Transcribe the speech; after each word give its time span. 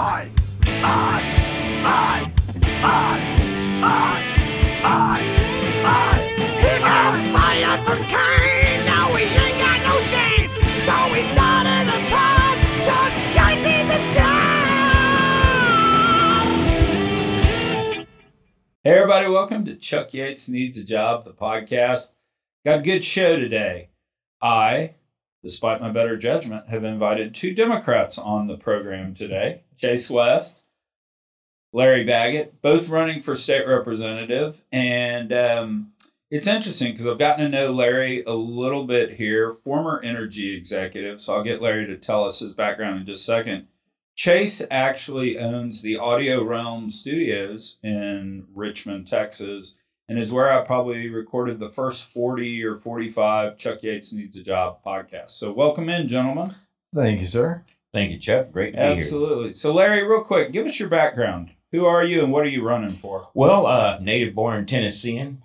I, 0.00 0.30
I, 0.64 1.20
I, 1.82 2.32
I, 2.84 3.18
I, 3.82 4.22
I, 4.84 5.18
I. 5.84 6.22
He 6.38 6.72
got 6.78 7.18
fired 7.34 7.82
from 7.84 7.98
Caiman. 8.04 8.86
Now 8.86 9.12
we 9.12 9.22
ain't 9.22 9.58
got 9.58 9.82
no 9.82 9.98
shame. 10.06 10.50
So 10.86 10.94
we 11.12 11.22
started 11.34 11.90
a 11.90 11.98
pod. 12.14 12.56
Chuck 12.86 13.12
Yates 13.34 13.90
a 13.90 13.98
job. 14.14 14.46
Hey, 18.84 18.94
everybody, 18.94 19.26
welcome 19.28 19.64
to 19.64 19.74
Chuck 19.74 20.14
Yates 20.14 20.48
Needs 20.48 20.78
a 20.78 20.84
Job, 20.84 21.24
the 21.24 21.32
podcast. 21.32 22.14
Got 22.64 22.78
a 22.78 22.82
good 22.82 23.04
show 23.04 23.34
today. 23.34 23.88
I, 24.40 24.94
despite 25.42 25.80
my 25.80 25.90
better 25.90 26.16
judgment, 26.16 26.68
have 26.68 26.84
invited 26.84 27.34
two 27.34 27.54
Democrats 27.54 28.18
on 28.18 28.46
the 28.46 28.56
program 28.56 29.14
today 29.14 29.62
Chase 29.76 30.10
West, 30.10 30.64
Larry 31.72 32.04
Baggett, 32.04 32.60
both 32.62 32.88
running 32.88 33.20
for 33.20 33.34
state 33.34 33.66
representative. 33.66 34.64
And 34.72 35.32
um, 35.32 35.92
it's 36.30 36.46
interesting 36.46 36.92
because 36.92 37.06
I've 37.06 37.18
gotten 37.18 37.44
to 37.44 37.50
know 37.50 37.72
Larry 37.72 38.22
a 38.24 38.34
little 38.34 38.84
bit 38.84 39.12
here, 39.12 39.52
former 39.52 40.00
energy 40.02 40.54
executive. 40.54 41.20
So 41.20 41.36
I'll 41.36 41.44
get 41.44 41.62
Larry 41.62 41.86
to 41.86 41.96
tell 41.96 42.24
us 42.24 42.40
his 42.40 42.52
background 42.52 43.00
in 43.00 43.06
just 43.06 43.22
a 43.22 43.32
second. 43.32 43.68
Chase 44.14 44.66
actually 44.70 45.38
owns 45.38 45.82
the 45.82 45.96
Audio 45.96 46.42
Realm 46.42 46.90
Studios 46.90 47.78
in 47.84 48.48
Richmond, 48.52 49.06
Texas, 49.06 49.76
and 50.08 50.18
is 50.18 50.32
where 50.32 50.50
I 50.50 50.64
probably 50.64 51.08
recorded 51.10 51.58
the 51.58 51.68
first 51.68 52.08
40 52.08 52.64
or 52.64 52.76
45 52.76 53.58
Chuck 53.58 53.82
Yates 53.82 54.12
Needs 54.12 54.36
a 54.36 54.42
Job 54.42 54.78
podcast. 54.84 55.30
So, 55.30 55.52
welcome 55.52 55.88
in, 55.88 56.08
gentlemen. 56.08 56.50
Thank 56.94 57.20
you, 57.20 57.26
sir. 57.26 57.64
Thank 57.92 58.12
you, 58.12 58.18
Chuck. 58.18 58.50
Great 58.50 58.72
to 58.72 58.78
be 58.78 58.82
here. 58.82 58.96
Absolutely. 58.96 59.52
So, 59.52 59.72
Larry, 59.72 60.02
real 60.02 60.22
quick, 60.22 60.52
give 60.52 60.66
us 60.66 60.80
your 60.80 60.88
background. 60.88 61.50
Who 61.72 61.84
are 61.84 62.04
you 62.04 62.22
and 62.22 62.32
what 62.32 62.44
are 62.44 62.48
you 62.48 62.62
running 62.62 62.92
for? 62.92 63.28
Well, 63.34 63.66
uh, 63.66 63.98
native 64.00 64.34
born 64.34 64.64
Tennessean, 64.64 65.42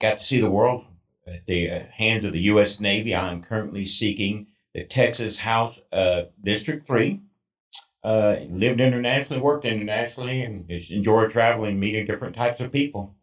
got 0.00 0.18
to 0.18 0.24
see 0.24 0.40
the 0.40 0.50
world 0.50 0.86
at 1.26 1.44
the 1.46 1.70
uh, 1.70 1.80
hands 1.92 2.24
of 2.24 2.32
the 2.32 2.40
U.S. 2.40 2.80
Navy. 2.80 3.14
I'm 3.14 3.42
currently 3.42 3.84
seeking 3.84 4.46
the 4.72 4.84
Texas 4.84 5.40
House 5.40 5.80
uh, 5.92 6.24
District 6.42 6.86
3. 6.86 7.20
Uh, 8.02 8.36
lived 8.48 8.80
internationally, 8.80 9.42
worked 9.42 9.64
internationally, 9.64 10.40
and 10.40 10.68
just 10.68 10.92
enjoy 10.92 11.26
traveling, 11.26 11.80
meeting 11.80 12.06
different 12.06 12.36
types 12.36 12.60
of 12.60 12.70
people. 12.70 13.15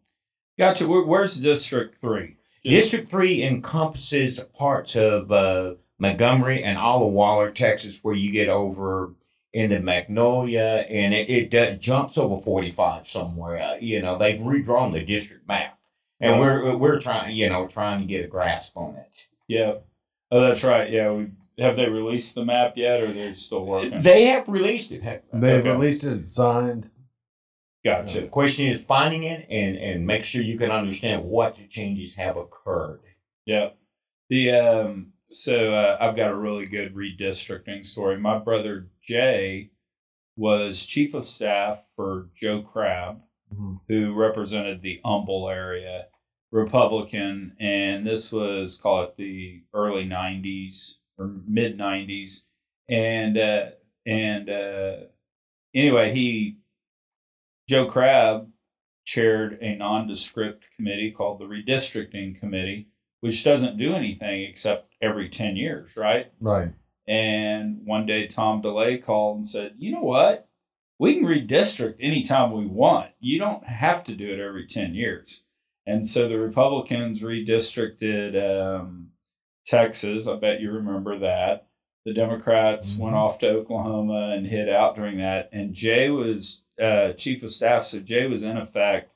Gotcha. 0.58 0.86
Where, 0.86 1.02
where's 1.02 1.36
District 1.40 2.00
3? 2.00 2.36
District 2.62 3.08
3 3.08 3.42
encompasses 3.42 4.40
parts 4.40 4.96
of 4.96 5.30
uh, 5.30 5.74
Montgomery 5.98 6.62
and 6.62 6.78
all 6.78 7.06
of 7.06 7.12
Waller, 7.12 7.50
Texas, 7.50 7.98
where 8.02 8.14
you 8.14 8.30
get 8.32 8.48
over 8.48 9.12
into 9.52 9.80
Magnolia, 9.80 10.84
and 10.88 11.14
it, 11.14 11.30
it 11.30 11.54
uh, 11.54 11.76
jumps 11.76 12.18
over 12.18 12.40
45 12.42 13.06
somewhere. 13.08 13.60
Uh, 13.60 13.76
you 13.80 14.00
know, 14.02 14.18
they've 14.18 14.40
redrawn 14.40 14.92
the 14.92 15.04
district 15.04 15.46
map, 15.46 15.78
and 16.20 16.40
we're 16.40 16.76
we're 16.76 17.00
trying, 17.00 17.36
you 17.36 17.48
know, 17.48 17.68
trying 17.68 18.00
to 18.00 18.06
get 18.06 18.24
a 18.24 18.28
grasp 18.28 18.76
on 18.76 18.96
it. 18.96 19.26
Yeah. 19.46 19.74
Oh, 20.32 20.40
that's 20.40 20.64
right. 20.64 20.90
Yeah. 20.90 21.12
We, 21.12 21.28
have 21.58 21.76
they 21.76 21.88
released 21.88 22.34
the 22.34 22.44
map 22.44 22.72
yet 22.76 23.00
or 23.00 23.12
they're 23.12 23.34
still 23.34 23.64
working? 23.64 24.00
They 24.00 24.24
have 24.24 24.48
released 24.48 24.90
it. 24.90 25.02
They've 25.32 25.60
Okay. 25.60 25.70
released 25.70 26.02
it, 26.02 26.14
it's 26.14 26.32
signed. 26.34 26.90
Gotcha. 27.84 28.22
The 28.22 28.28
question 28.28 28.66
is 28.66 28.82
finding 28.82 29.24
it 29.24 29.46
and 29.50 29.76
and 29.76 30.06
make 30.06 30.24
sure 30.24 30.42
you 30.42 30.58
can 30.58 30.70
understand 30.70 31.24
what 31.24 31.56
changes 31.68 32.14
have 32.14 32.36
occurred. 32.36 33.00
Yeah. 33.44 33.70
The 34.30 34.52
um 34.52 35.12
so 35.30 35.74
uh, 35.74 35.98
I've 36.00 36.16
got 36.16 36.30
a 36.30 36.36
really 36.36 36.66
good 36.66 36.94
redistricting 36.94 37.84
story. 37.84 38.18
My 38.18 38.38
brother 38.38 38.88
Jay 39.02 39.70
was 40.36 40.86
chief 40.86 41.14
of 41.14 41.26
staff 41.26 41.84
for 41.96 42.30
Joe 42.34 42.62
Crabb, 42.62 43.22
Mhm. 43.52 43.80
who 43.88 44.14
represented 44.14 44.82
the 44.82 45.00
Humble 45.04 45.48
area, 45.48 46.08
Republican, 46.50 47.54
and 47.60 48.06
this 48.06 48.32
was 48.32 48.78
call 48.78 49.04
it 49.04 49.16
the 49.16 49.62
early 49.74 50.04
'90s 50.06 50.98
or 51.18 51.28
mid 51.46 51.76
'90s, 51.78 52.44
and 52.88 53.36
uh, 53.38 53.70
and 54.06 54.48
uh, 54.50 54.96
anyway, 55.74 56.12
he 56.12 56.58
Joe 57.68 57.86
Crabb 57.86 58.50
chaired 59.04 59.58
a 59.60 59.74
nondescript 59.76 60.64
committee 60.76 61.10
called 61.10 61.38
the 61.40 61.44
Redistricting 61.44 62.38
Committee, 62.38 62.88
which 63.20 63.44
doesn't 63.44 63.76
do 63.76 63.94
anything 63.94 64.42
except 64.42 64.94
every 65.02 65.28
10 65.28 65.56
years, 65.56 65.96
right? 65.96 66.32
Right. 66.40 66.70
And 67.06 67.80
one 67.84 68.06
day 68.06 68.26
Tom 68.26 68.62
DeLay 68.62 68.98
called 69.02 69.36
and 69.38 69.48
said, 69.48 69.74
you 69.78 69.92
know 69.92 70.02
what? 70.02 70.48
We 70.98 71.14
can 71.16 71.24
redistrict 71.24 71.96
anytime 72.00 72.52
we 72.52 72.66
want. 72.66 73.10
You 73.20 73.38
don't 73.38 73.64
have 73.66 74.04
to 74.04 74.14
do 74.14 74.32
it 74.32 74.38
every 74.40 74.66
10 74.66 74.94
years. 74.94 75.44
And 75.86 76.06
so 76.06 76.28
the 76.28 76.38
Republicans 76.38 77.20
redistricted 77.20 78.36
um, 78.80 79.10
Texas. 79.66 80.26
I 80.26 80.36
bet 80.36 80.60
you 80.60 80.70
remember 80.70 81.18
that. 81.18 81.66
The 82.06 82.14
Democrats 82.14 82.94
Mhm. 82.94 83.00
went 83.00 83.16
off 83.16 83.38
to 83.40 83.48
Oklahoma 83.50 84.34
and 84.36 84.46
hid 84.46 84.68
out 84.68 84.94
during 84.96 85.18
that. 85.18 85.50
And 85.52 85.74
Jay 85.74 86.08
was 86.10 86.63
uh, 86.80 87.12
chief 87.12 87.42
of 87.42 87.50
staff. 87.50 87.84
So 87.84 88.00
Jay 88.00 88.26
was, 88.26 88.42
in 88.42 88.56
effect, 88.56 89.14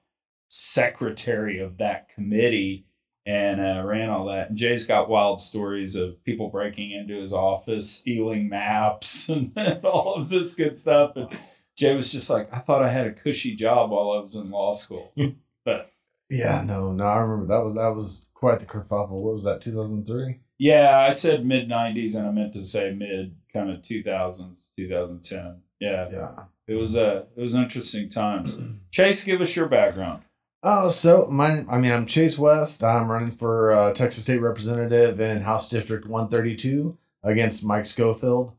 secretary 0.49 1.59
of 1.59 1.79
that 1.79 2.09
committee 2.09 2.87
and 3.27 3.61
uh, 3.61 3.83
ran 3.85 4.09
all 4.09 4.27
that. 4.27 4.49
And 4.49 4.59
Jay's 4.59 4.87
got 4.87 5.11
wild 5.11 5.41
stories 5.41 5.95
of 5.97 6.23
people 6.25 6.49
breaking 6.49 6.93
into 6.93 7.15
his 7.21 7.35
office, 7.35 7.91
stealing 7.91 8.49
maps, 8.49 9.29
and 9.29 9.53
all 9.85 10.15
of 10.15 10.31
this 10.31 10.55
good 10.55 10.79
stuff. 10.79 11.13
And 11.17 11.29
Jay 11.77 11.95
was 11.95 12.11
just 12.11 12.31
like, 12.31 12.53
I 12.55 12.59
thought 12.61 12.83
I 12.83 12.89
had 12.89 13.07
a 13.07 13.13
cushy 13.13 13.55
job 13.55 13.91
while 13.91 14.13
I 14.13 14.21
was 14.21 14.35
in 14.35 14.51
law 14.51 14.73
school. 14.73 15.13
but 15.65 15.93
Yeah, 16.31 16.63
no, 16.63 16.93
no, 16.93 17.05
I 17.05 17.19
remember 17.19 17.47
that 17.47 17.63
was 17.63 17.75
that 17.75 17.95
was 17.95 18.31
quite 18.33 18.61
the 18.61 18.67
kerfuffle. 18.67 19.11
What 19.11 19.35
was 19.35 19.45
that, 19.45 19.61
2003? 19.61 20.41
Yeah, 20.59 20.99
I 20.99 21.11
said 21.11 21.47
mid 21.47 21.69
90s 21.69 22.17
and 22.17 22.27
I 22.27 22.31
meant 22.33 22.55
to 22.55 22.63
say 22.63 22.93
mid 22.93 23.37
kind 23.53 23.71
of 23.71 23.83
2000s, 23.83 24.71
2010. 24.77 25.61
Yeah, 25.81 26.09
Yeah. 26.11 26.45
It 26.69 26.75
was 26.75 26.97
a 26.97 27.27
it 27.37 27.41
was 27.41 27.55
interesting 27.55 28.09
times. 28.09 28.59
Chase, 28.93 29.25
give 29.25 29.41
us 29.41 29.57
your 29.57 29.67
background. 29.67 30.23
Oh, 30.63 30.89
so 30.89 31.27
my, 31.31 31.65
I 31.69 31.79
mean, 31.79 31.93
I'm 31.93 32.05
Chase 32.05 32.37
West. 32.37 32.83
I'm 32.83 33.11
running 33.11 33.31
for 33.31 33.71
uh, 33.71 33.93
Texas 33.93 34.25
State 34.25 34.41
Representative 34.41 35.21
in 35.21 35.43
House 35.43 35.71
District 35.71 36.05
132 36.05 36.99
against 37.23 37.65
Mike 37.65 37.87
Schofield. 37.87 38.53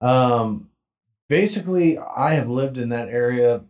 Um, 0.00 0.70
basically, 1.28 1.98
I 1.98 2.34
have 2.34 2.48
lived 2.48 2.78
in 2.78 2.88
that 2.88 3.10
area 3.10 3.64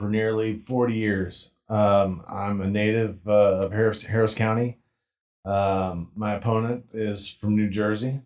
for 0.00 0.10
nearly 0.10 0.58
40 0.58 0.94
years. 0.94 1.52
Um, 1.68 2.24
I'm 2.28 2.60
a 2.60 2.66
native 2.66 3.26
uh, 3.28 3.64
of 3.64 3.72
Harris, 3.72 4.04
Harris 4.04 4.34
County. 4.34 4.78
Um, 5.44 6.10
my 6.16 6.34
opponent 6.34 6.86
is 6.92 7.28
from 7.28 7.54
New 7.54 7.68
Jersey. 7.68 8.22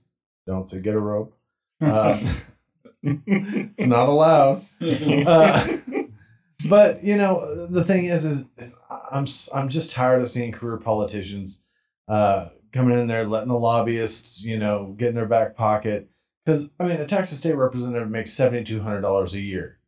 Don't 0.46 0.68
say 0.68 0.80
get 0.80 0.94
a 0.94 1.00
rope. 1.00 1.36
Um, 1.80 2.18
it's 3.04 3.86
not 3.86 4.08
allowed. 4.08 4.64
Uh, 4.80 5.66
but 6.68 7.02
you 7.02 7.16
know 7.16 7.66
the 7.66 7.84
thing 7.84 8.06
is 8.06 8.24
is 8.24 8.48
i'm 9.10 9.26
i'm 9.54 9.68
just 9.68 9.90
tired 9.90 10.20
of 10.20 10.28
seeing 10.28 10.52
career 10.52 10.76
politicians 10.76 11.62
uh 12.08 12.48
coming 12.72 12.98
in 12.98 13.06
there 13.06 13.24
letting 13.24 13.48
the 13.48 13.58
lobbyists 13.58 14.44
you 14.44 14.58
know 14.58 14.94
get 14.98 15.08
in 15.08 15.14
their 15.14 15.26
back 15.26 15.56
pocket. 15.56 16.08
Because 16.44 16.70
i 16.78 16.84
mean 16.84 17.00
a 17.00 17.06
texas 17.06 17.38
state 17.38 17.56
representative 17.56 18.10
makes 18.10 18.30
$7200 18.36 19.34
a 19.34 19.40
year. 19.40 19.78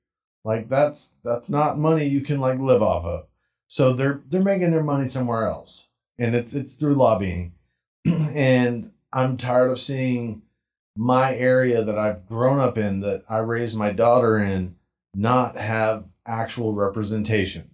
Like 0.44 0.68
that's 0.68 1.14
that's 1.24 1.50
not 1.50 1.78
money 1.78 2.06
you 2.06 2.20
can 2.20 2.40
like 2.40 2.58
live 2.58 2.82
off 2.82 3.04
of. 3.04 3.26
So 3.66 3.92
they're 3.92 4.22
they're 4.28 4.42
making 4.42 4.70
their 4.70 4.84
money 4.84 5.06
somewhere 5.06 5.46
else. 5.46 5.90
And 6.18 6.34
it's 6.34 6.54
it's 6.54 6.76
through 6.76 6.94
lobbying. 6.94 7.52
And 8.34 8.92
i'm 9.12 9.36
tired 9.36 9.70
of 9.70 9.78
seeing 9.78 10.42
my 10.96 11.34
area 11.34 11.82
that 11.82 11.98
i've 11.98 12.26
grown 12.26 12.58
up 12.58 12.78
in 12.78 13.00
that 13.00 13.22
i 13.28 13.38
raised 13.38 13.76
my 13.76 13.92
daughter 13.92 14.38
in 14.38 14.76
not 15.14 15.56
have 15.56 16.04
actual 16.26 16.74
representation. 16.74 17.70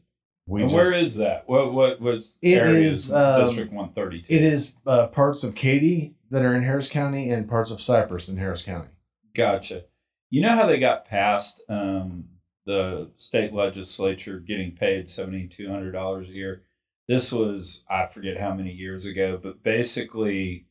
We 0.46 0.62
and 0.62 0.70
just, 0.70 0.76
where 0.76 0.94
is 0.94 1.16
that? 1.16 1.44
What 1.46 1.72
what 1.72 2.00
was 2.00 2.36
It 2.42 2.58
areas 2.58 3.06
is, 3.06 3.12
um, 3.12 3.44
District 3.44 3.72
132? 3.72 4.32
it 4.32 4.42
is 4.42 4.74
uh, 4.86 5.06
parts 5.08 5.44
of 5.44 5.54
Katy 5.54 6.14
that 6.30 6.44
are 6.44 6.54
in 6.54 6.62
Harris 6.62 6.90
County 6.90 7.30
and 7.30 7.48
parts 7.48 7.70
of 7.70 7.80
Cypress 7.80 8.28
in 8.28 8.36
Harris 8.36 8.62
County. 8.62 8.88
Gotcha. 9.34 9.84
You 10.30 10.42
know 10.42 10.54
how 10.54 10.66
they 10.66 10.78
got 10.78 11.06
past 11.06 11.62
um, 11.69 12.24
the 12.66 13.10
state 13.14 13.52
legislature 13.52 14.40
getting 14.40 14.72
paid 14.72 15.08
seventy 15.08 15.46
two 15.46 15.69
hundred 15.70 15.92
dollars 15.92 16.28
a 16.28 16.32
year? 16.32 16.62
This 17.08 17.32
was 17.32 17.84
I 17.88 18.06
forget 18.06 18.38
how 18.38 18.52
many 18.54 18.72
years 18.72 19.06
ago, 19.06 19.38
but 19.40 19.62
basically, 19.62 20.66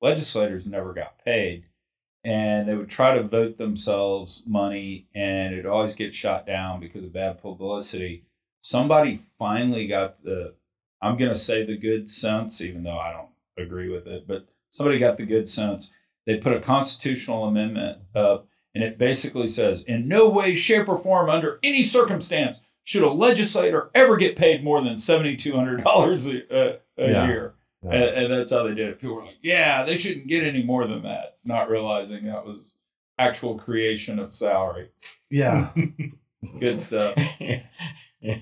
legislators 0.00 0.66
never 0.66 0.94
got 0.94 1.22
paid, 1.24 1.64
and 2.24 2.68
they 2.68 2.74
would 2.74 2.90
try 2.90 3.14
to 3.16 3.22
vote 3.22 3.56
themselves 3.58 4.44
money, 4.46 5.06
and 5.14 5.54
it 5.54 5.66
always 5.66 5.94
get 5.94 6.14
shot 6.14 6.46
down 6.46 6.80
because 6.80 7.04
of 7.04 7.12
bad 7.12 7.40
publicity. 7.40 8.24
Somebody 8.62 9.16
finally 9.16 9.86
got 9.86 10.22
the 10.22 10.54
I'm 11.02 11.16
gonna 11.16 11.34
say 11.34 11.64
the 11.64 11.78
good 11.78 12.10
sense, 12.10 12.60
even 12.60 12.82
though 12.82 12.98
I 12.98 13.12
don't 13.12 13.30
agree 13.66 13.88
with 13.88 14.06
it, 14.06 14.26
but 14.28 14.46
somebody 14.68 14.98
got 14.98 15.16
the 15.16 15.24
good 15.24 15.48
sense. 15.48 15.94
They 16.26 16.36
put 16.36 16.52
a 16.52 16.60
constitutional 16.60 17.44
amendment 17.46 18.02
up 18.14 18.46
and 18.74 18.84
it 18.84 18.98
basically 18.98 19.46
says, 19.46 19.82
in 19.84 20.06
no 20.06 20.30
way, 20.30 20.54
shape, 20.54 20.88
or 20.88 20.96
form, 20.98 21.28
under 21.30 21.58
any 21.62 21.82
circumstance, 21.82 22.60
should 22.84 23.02
a 23.02 23.10
legislator 23.10 23.90
ever 23.94 24.16
get 24.16 24.36
paid 24.36 24.62
more 24.62 24.82
than 24.84 24.98
seventy 24.98 25.36
two 25.36 25.56
hundred 25.56 25.82
dollars 25.84 26.28
a, 26.28 26.42
a 26.52 26.78
Yeah. 26.98 27.26
year. 27.26 27.54
Yeah. 27.82 27.92
And, 27.92 28.24
and 28.24 28.32
that's 28.32 28.52
how 28.52 28.64
they 28.64 28.74
did 28.74 28.88
it. 28.90 29.00
People 29.00 29.16
were 29.16 29.24
like, 29.24 29.38
"Yeah, 29.42 29.84
they 29.84 29.96
shouldn't 29.96 30.26
get 30.26 30.44
any 30.44 30.62
more 30.62 30.86
than 30.86 31.02
that," 31.02 31.38
not 31.44 31.70
realizing 31.70 32.24
that 32.26 32.44
was 32.44 32.76
actual 33.18 33.58
creation 33.58 34.18
of 34.18 34.34
salary. 34.34 34.90
Yeah. 35.30 35.70
Good 36.58 36.80
stuff. 36.80 37.14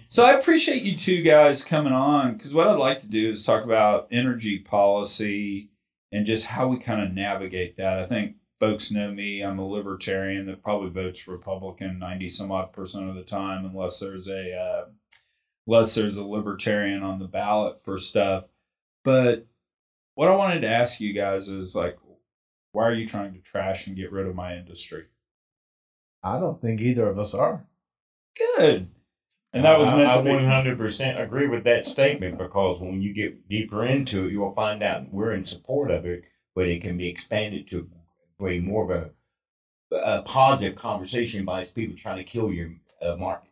So 0.09 0.25
I 0.25 0.33
appreciate 0.33 0.83
you 0.83 0.97
two 0.97 1.23
guys 1.23 1.65
coming 1.65 1.93
on 1.93 2.33
because 2.33 2.53
what 2.53 2.67
I'd 2.67 2.81
like 2.81 3.01
to 3.01 3.07
do 3.07 3.31
is 3.31 3.45
talk 3.45 3.63
about 3.63 4.09
energy 4.11 4.59
policy 4.59 5.71
and 6.11 6.27
just 6.27 6.47
how 6.47 6.67
we 6.67 6.79
kind 6.79 7.01
of 7.01 7.13
navigate 7.13 7.77
that. 7.77 8.01
I 8.01 8.07
think 8.07 8.37
folks 8.59 8.91
know 8.91 9.13
me. 9.13 9.41
I'm 9.41 9.61
a 9.61 9.67
libertarian 9.67 10.47
that 10.47 10.65
probably 10.65 10.91
votes 10.91 11.29
Republican 11.29 12.01
90 12.01 12.29
some 12.29 12.51
odd 12.51 12.73
percent 12.73 13.09
of 13.09 13.15
the 13.15 13.23
time, 13.23 13.65
unless 13.65 14.01
there's 14.01 14.29
a 14.29 14.53
uh, 14.53 14.85
unless 15.67 15.95
there's 15.95 16.17
a 16.17 16.27
libertarian 16.27 17.05
on 17.05 17.21
the 17.21 17.29
ballot 17.29 17.81
for 17.81 17.99
stuff. 17.99 18.47
But 19.09 19.47
what 20.17 20.29
I 20.29 20.37
wanted 20.37 20.61
to 20.61 20.69
ask 20.69 21.01
you 21.01 21.15
guys 21.15 21.49
is 21.49 21.75
like, 21.75 21.97
why 22.73 22.85
are 22.85 22.93
you 22.93 23.09
trying 23.09 23.33
to 23.33 23.41
trash 23.41 23.87
and 23.87 23.97
get 23.97 24.13
rid 24.13 24.27
of 24.27 24.35
my 24.35 24.55
industry? 24.55 25.05
I 26.23 26.39
don't 26.39 26.61
think 26.61 26.83
either 26.83 27.09
of 27.09 27.19
us 27.19 27.33
are. 27.33 27.65
Good. 28.37 28.89
And 29.55 29.65
that 29.65 29.79
was 29.79 29.89
I- 29.89 29.97
meant 29.97 30.11
I, 30.11 30.17
to 30.19 30.23
be. 30.25 30.29
100% 30.29 31.19
agree 31.19 31.49
with 31.49 31.65
that 31.65 31.87
statement 31.87 32.37
because 32.37 32.83
when 32.83 33.01
you 33.01 33.15
get 33.15 33.49
deeper 33.49 33.83
into 33.83 34.27
it, 34.27 34.33
you'll 34.33 34.53
find 34.53 34.83
out 34.83 35.11
we're 35.11 35.33
in 35.33 35.43
support 35.43 35.91
of 35.91 36.05
it, 36.05 36.25
but 36.55 36.69
it 36.69 36.83
can 36.83 36.99
be 36.99 37.09
expanded 37.09 37.67
to 37.69 37.89
way 38.39 38.61
more 38.61 38.93
of 38.93 39.11
a, 39.91 39.97
a 39.97 40.23
positive 40.23 40.77
conversation 40.77 41.47
by 41.47 41.65
people 41.65 41.97
trying 41.97 42.19
to 42.19 42.25
kill 42.25 42.53
your 42.53 42.73
uh, 43.01 43.17
market. 43.17 43.49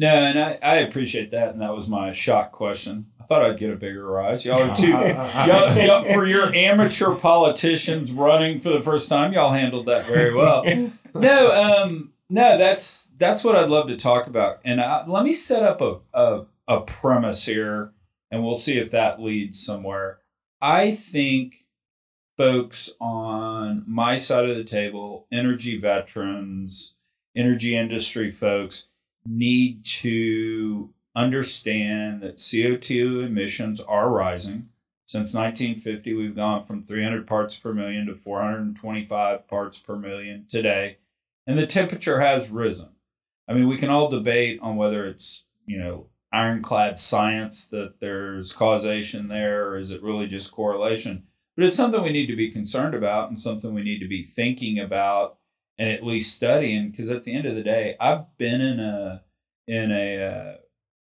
No, 0.00 0.08
and 0.08 0.38
I, 0.38 0.58
I 0.62 0.76
appreciate 0.78 1.30
that, 1.32 1.50
and 1.50 1.60
that 1.60 1.74
was 1.74 1.86
my 1.86 2.10
shock 2.10 2.52
question. 2.52 3.08
I 3.20 3.24
thought 3.24 3.44
I'd 3.44 3.58
get 3.58 3.70
a 3.70 3.76
bigger 3.76 4.06
rise. 4.06 4.46
Y'all 4.46 4.62
are 4.62 4.74
too 4.74 4.88
y'all, 4.88 5.76
y'all, 5.76 6.04
for 6.04 6.24
your 6.24 6.54
amateur 6.54 7.14
politicians 7.14 8.10
running 8.10 8.60
for 8.60 8.70
the 8.70 8.80
first 8.80 9.10
time. 9.10 9.34
Y'all 9.34 9.52
handled 9.52 9.86
that 9.86 10.06
very 10.06 10.34
well. 10.34 10.64
No, 11.12 11.50
um, 11.50 12.12
no, 12.28 12.56
that's 12.56 13.10
that's 13.18 13.42
what 13.42 13.56
I'd 13.56 13.68
love 13.68 13.88
to 13.88 13.96
talk 13.96 14.28
about. 14.28 14.60
And 14.64 14.80
I, 14.80 15.04
let 15.08 15.24
me 15.24 15.32
set 15.32 15.64
up 15.64 15.80
a, 15.80 15.98
a 16.14 16.44
a 16.68 16.82
premise 16.82 17.46
here, 17.46 17.92
and 18.30 18.44
we'll 18.44 18.54
see 18.54 18.78
if 18.78 18.92
that 18.92 19.20
leads 19.20 19.60
somewhere. 19.60 20.20
I 20.62 20.92
think 20.92 21.66
folks 22.38 22.90
on 23.00 23.82
my 23.88 24.18
side 24.18 24.48
of 24.48 24.56
the 24.56 24.62
table, 24.62 25.26
energy 25.32 25.76
veterans, 25.76 26.94
energy 27.34 27.76
industry 27.76 28.30
folks, 28.30 28.89
need 29.26 29.84
to 29.84 30.90
understand 31.14 32.22
that 32.22 32.36
CO2 32.36 33.26
emissions 33.26 33.80
are 33.80 34.10
rising. 34.10 34.68
Since 35.06 35.34
1950, 35.34 36.14
we've 36.14 36.36
gone 36.36 36.64
from 36.64 36.84
300 36.84 37.26
parts 37.26 37.56
per 37.56 37.74
million 37.74 38.06
to 38.06 38.14
425 38.14 39.48
parts 39.48 39.78
per 39.78 39.96
million 39.96 40.46
today, 40.48 40.98
and 41.46 41.58
the 41.58 41.66
temperature 41.66 42.20
has 42.20 42.48
risen. 42.48 42.90
I 43.48 43.54
mean, 43.54 43.66
we 43.66 43.76
can 43.76 43.90
all 43.90 44.08
debate 44.08 44.60
on 44.62 44.76
whether 44.76 45.04
it's, 45.06 45.46
you 45.66 45.78
know, 45.78 46.06
ironclad 46.32 46.96
science 46.96 47.66
that 47.66 47.98
there's 47.98 48.52
causation 48.52 49.26
there, 49.26 49.66
or 49.66 49.76
is 49.76 49.90
it 49.90 50.00
really 50.00 50.28
just 50.28 50.52
correlation? 50.52 51.24
But 51.56 51.66
it's 51.66 51.74
something 51.74 52.04
we 52.04 52.12
need 52.12 52.28
to 52.28 52.36
be 52.36 52.52
concerned 52.52 52.94
about 52.94 53.28
and 53.28 53.40
something 53.40 53.74
we 53.74 53.82
need 53.82 53.98
to 53.98 54.08
be 54.08 54.22
thinking 54.22 54.78
about 54.78 55.38
and 55.80 55.90
at 55.90 56.04
least 56.04 56.36
studying 56.36 56.90
because 56.90 57.10
at 57.10 57.24
the 57.24 57.34
end 57.34 57.46
of 57.46 57.56
the 57.56 57.62
day 57.62 57.96
i've 57.98 58.24
been 58.38 58.60
in 58.60 58.78
a 58.78 59.22
in 59.66 59.90
a 59.90 60.22
uh, 60.22 60.54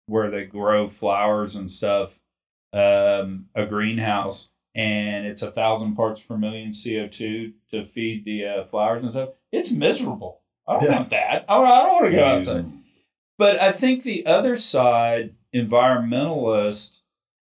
where 0.07 0.31
they 0.31 0.45
grow 0.45 0.87
flowers 0.89 1.57
and 1.57 1.71
stuff 1.71 2.21
um, 2.73 3.47
a 3.55 3.65
greenhouse 3.67 4.53
and 4.75 5.27
it's 5.27 5.43
a 5.43 5.51
thousand 5.51 5.97
parts 5.97 6.21
per 6.21 6.37
million 6.37 6.71
co2 6.71 7.53
to 7.73 7.85
feed 7.85 8.25
the 8.25 8.45
uh, 8.45 8.65
flowers 8.65 9.03
and 9.03 9.11
stuff. 9.11 9.31
It's 9.51 9.73
miserable. 9.73 10.43
I 10.69 10.75
don't 10.75 10.85
Yeah. 10.85 10.97
want 10.97 11.11
that. 11.11 11.45
I 11.49 11.55
don't, 11.57 11.67
I 11.67 11.83
don't 11.83 11.93
want 11.95 12.11
to 12.11 12.17
go 12.17 12.25
outside. 12.27 12.67
But 13.39 13.59
i 13.61 13.73
think 13.73 14.03
the 14.03 14.27
other 14.27 14.55
side 14.57 15.35
environmentalists 15.55 17.01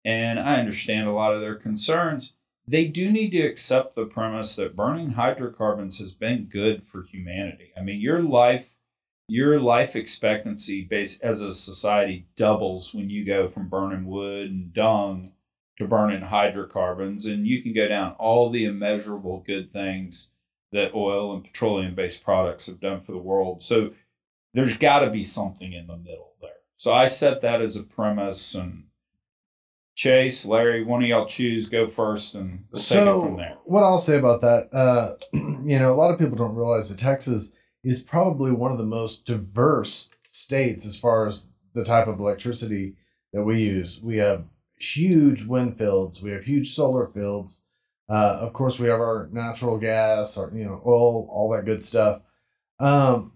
and 0.05 0.39
i 0.39 0.55
understand 0.55 1.09
a 1.09 1.13
lot 1.13 1.35
of 1.35 1.41
their 1.41 1.57
concerns 1.57 2.35
they 2.69 2.87
do 2.87 3.11
need 3.11 3.31
to 3.31 3.41
accept 3.41 3.95
the 3.95 4.05
premise 4.05 4.57
that 4.57 4.77
burning 4.77 5.13
hydrocarbons 5.13 5.99
has 5.99 6.15
been 6.15 6.45
good 6.45 6.85
for 6.85 7.03
humanity. 7.03 7.73
I 7.77 7.81
mean, 7.81 7.99
your 8.01 8.21
life, 8.21 8.75
your 9.27 9.59
life 9.59 9.97
expectancy 9.97 10.83
base 10.83 11.19
as 11.21 11.41
a 11.41 11.51
society 11.51 12.27
doubles 12.37 12.93
when 12.93 13.09
you 13.09 13.25
go 13.25 13.49
from 13.49 13.71
burning 13.71 14.05
wood 14.05 14.51
and 14.51 14.73
dung 14.73 15.33
to 15.79 15.87
burning 15.87 16.23
hydrocarbons, 16.23 17.25
and 17.25 17.47
you 17.47 17.63
can 17.63 17.73
go 17.73 17.89
down 17.89 18.13
all 18.19 18.51
the 18.51 18.67
immeasurable 18.67 19.43
good 19.47 19.73
things 19.73 20.33
that 20.73 20.95
oil 20.95 21.33
and 21.33 21.45
petroleum 21.45 21.95
based 21.95 22.23
products 22.23 22.67
have 22.67 22.81
done 22.81 23.01
for 23.01 23.13
the 23.13 23.19
world. 23.19 23.63
So 23.63 23.93
there's 24.53 24.77
got 24.77 25.01
to 25.01 25.11
be 25.11 25.25
something 25.25 25.73
in 25.73 25.87
the 25.87 25.97
middle 25.97 26.35
there. 26.43 26.51
So 26.77 26.93
I 26.93 27.07
set 27.07 27.41
that 27.41 27.63
as 27.63 27.77
a 27.77 27.83
premise 27.83 28.55
and 28.55 28.88
Chase, 29.99 30.47
Larry, 30.47 30.85
one 30.85 31.03
of 31.03 31.09
y'all 31.09 31.27
choose, 31.27 31.69
go 31.69 31.89
first, 31.89 32.37
and 32.37 32.65
we'll 32.71 32.81
take 32.81 33.01
it 33.01 33.05
from 33.05 33.37
there. 33.37 33.57
what 33.65 33.83
I'll 33.83 33.99
say 33.99 34.17
about 34.17 34.41
that, 34.43 34.73
uh, 34.73 35.15
you 35.33 35.77
know, 35.77 35.93
a 35.93 35.97
lot 35.97 36.13
of 36.13 36.21
people 36.21 36.37
don't 36.37 36.55
realize 36.55 36.89
that 36.89 37.01
Texas 37.01 37.53
is 37.83 38.01
probably 38.01 38.53
one 38.53 38.71
of 38.71 38.79
the 38.79 38.85
most 38.85 39.27
diverse 39.27 40.09
states 40.29 40.87
as 40.87 40.97
far 40.97 41.27
as 41.27 41.51
the 41.75 41.83
type 41.83 42.07
of 42.07 42.21
electricity 42.21 42.95
that 43.33 43.43
we 43.43 43.61
use. 43.61 44.01
We 44.01 44.19
have 44.19 44.45
huge 44.77 45.45
wind 45.47 45.77
fields, 45.77 46.23
we 46.23 46.31
have 46.31 46.45
huge 46.45 46.73
solar 46.73 47.09
fields. 47.09 47.65
Uh, 48.09 48.39
of 48.41 48.53
course, 48.53 48.79
we 48.79 48.87
have 48.87 49.01
our 49.01 49.29
natural 49.33 49.79
gas, 49.79 50.39
our 50.39 50.53
you 50.55 50.65
know, 50.65 50.81
oil, 50.87 51.27
all 51.29 51.51
that 51.51 51.65
good 51.65 51.83
stuff. 51.83 52.23
Um, 52.79 53.33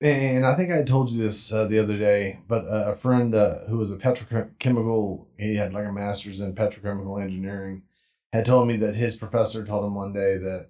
and 0.00 0.44
I 0.44 0.54
think 0.54 0.70
I 0.70 0.82
told 0.82 1.10
you 1.10 1.22
this 1.22 1.52
uh, 1.52 1.66
the 1.66 1.78
other 1.78 1.96
day, 1.96 2.40
but 2.46 2.66
uh, 2.66 2.92
a 2.92 2.94
friend 2.94 3.34
uh, 3.34 3.60
who 3.66 3.78
was 3.78 3.90
a 3.90 3.96
petrochemical, 3.96 5.26
he 5.38 5.56
had 5.56 5.72
like 5.72 5.86
a 5.86 5.92
master's 5.92 6.40
in 6.40 6.54
petrochemical 6.54 7.22
engineering, 7.22 7.82
had 8.32 8.44
told 8.44 8.68
me 8.68 8.76
that 8.76 8.94
his 8.96 9.16
professor 9.16 9.64
told 9.64 9.84
him 9.84 9.94
one 9.94 10.12
day 10.12 10.36
that, 10.36 10.68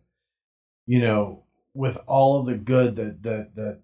you 0.86 1.00
know, 1.00 1.42
with 1.74 2.00
all 2.06 2.38
of 2.38 2.46
the 2.46 2.56
good 2.56 2.96
that 2.96 3.22
that 3.24 3.54
that 3.56 3.80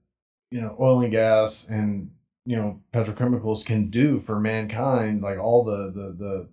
you 0.50 0.60
know 0.60 0.76
oil 0.80 1.02
and 1.02 1.10
gas 1.10 1.68
and 1.68 2.10
you 2.46 2.56
know 2.56 2.80
petrochemicals 2.92 3.66
can 3.66 3.90
do 3.90 4.20
for 4.20 4.38
mankind, 4.38 5.22
like 5.22 5.38
all 5.38 5.64
the 5.64 5.90
the 5.90 6.12
the 6.12 6.49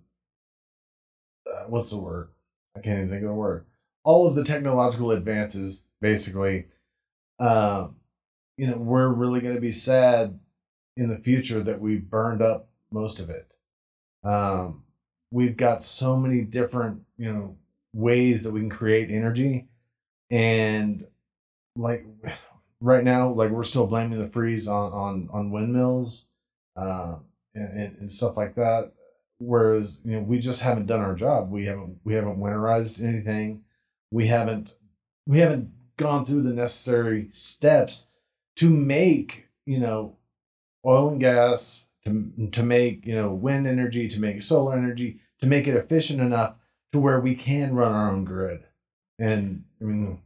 uh, 1.50 1.64
what's 1.68 1.90
the 1.90 1.98
word? 1.98 2.30
I 2.76 2.80
can't 2.80 2.98
even 2.98 3.08
think 3.08 3.22
of 3.22 3.28
the 3.28 3.34
word. 3.34 3.66
All 4.02 4.26
of 4.26 4.34
the 4.34 4.44
technological 4.44 5.10
advances, 5.12 5.86
basically. 6.00 6.66
Um, 7.38 7.96
you 8.60 8.66
know, 8.66 8.76
we're 8.76 9.08
really 9.08 9.40
going 9.40 9.54
to 9.54 9.60
be 9.60 9.70
sad 9.70 10.38
in 10.94 11.08
the 11.08 11.16
future 11.16 11.62
that 11.62 11.80
we 11.80 11.96
burned 11.96 12.42
up 12.42 12.68
most 12.92 13.18
of 13.18 13.30
it. 13.30 13.50
Um, 14.22 14.82
we've 15.30 15.56
got 15.56 15.82
so 15.82 16.14
many 16.14 16.42
different, 16.42 17.00
you 17.16 17.32
know, 17.32 17.56
ways 17.94 18.44
that 18.44 18.52
we 18.52 18.60
can 18.60 18.68
create 18.68 19.10
energy, 19.10 19.68
and 20.30 21.06
like 21.74 22.04
right 22.82 23.02
now, 23.02 23.30
like 23.30 23.48
we're 23.48 23.64
still 23.64 23.86
blaming 23.86 24.18
the 24.18 24.26
freeze 24.26 24.68
on 24.68 24.92
on 24.92 25.28
on 25.32 25.50
windmills, 25.50 26.28
uh, 26.76 27.14
and, 27.54 27.96
and 27.96 28.12
stuff 28.12 28.36
like 28.36 28.56
that. 28.56 28.92
Whereas 29.38 30.02
you 30.04 30.16
know 30.16 30.20
we 30.20 30.38
just 30.38 30.60
haven't 30.60 30.84
done 30.84 31.00
our 31.00 31.14
job. 31.14 31.50
We 31.50 31.64
haven't 31.64 32.00
we 32.04 32.12
haven't 32.12 32.38
winterized 32.38 33.02
anything. 33.02 33.62
We 34.10 34.26
haven't 34.26 34.76
we 35.26 35.38
haven't 35.38 35.70
gone 35.96 36.26
through 36.26 36.42
the 36.42 36.52
necessary 36.52 37.28
steps 37.30 38.08
to 38.60 38.70
make 38.70 39.48
you 39.66 39.78
know 39.78 40.16
oil 40.84 41.08
and 41.10 41.20
gas 41.20 41.88
to 42.04 42.30
to 42.52 42.62
make 42.62 43.06
you 43.06 43.14
know 43.14 43.32
wind 43.32 43.66
energy 43.66 44.06
to 44.08 44.20
make 44.20 44.42
solar 44.42 44.76
energy 44.76 45.20
to 45.40 45.46
make 45.46 45.66
it 45.66 45.74
efficient 45.74 46.20
enough 46.20 46.56
to 46.92 47.00
where 47.00 47.20
we 47.20 47.34
can 47.34 47.74
run 47.74 47.92
our 47.92 48.10
own 48.10 48.24
grid 48.24 48.60
and 49.18 49.64
i 49.80 49.84
mean 49.84 50.20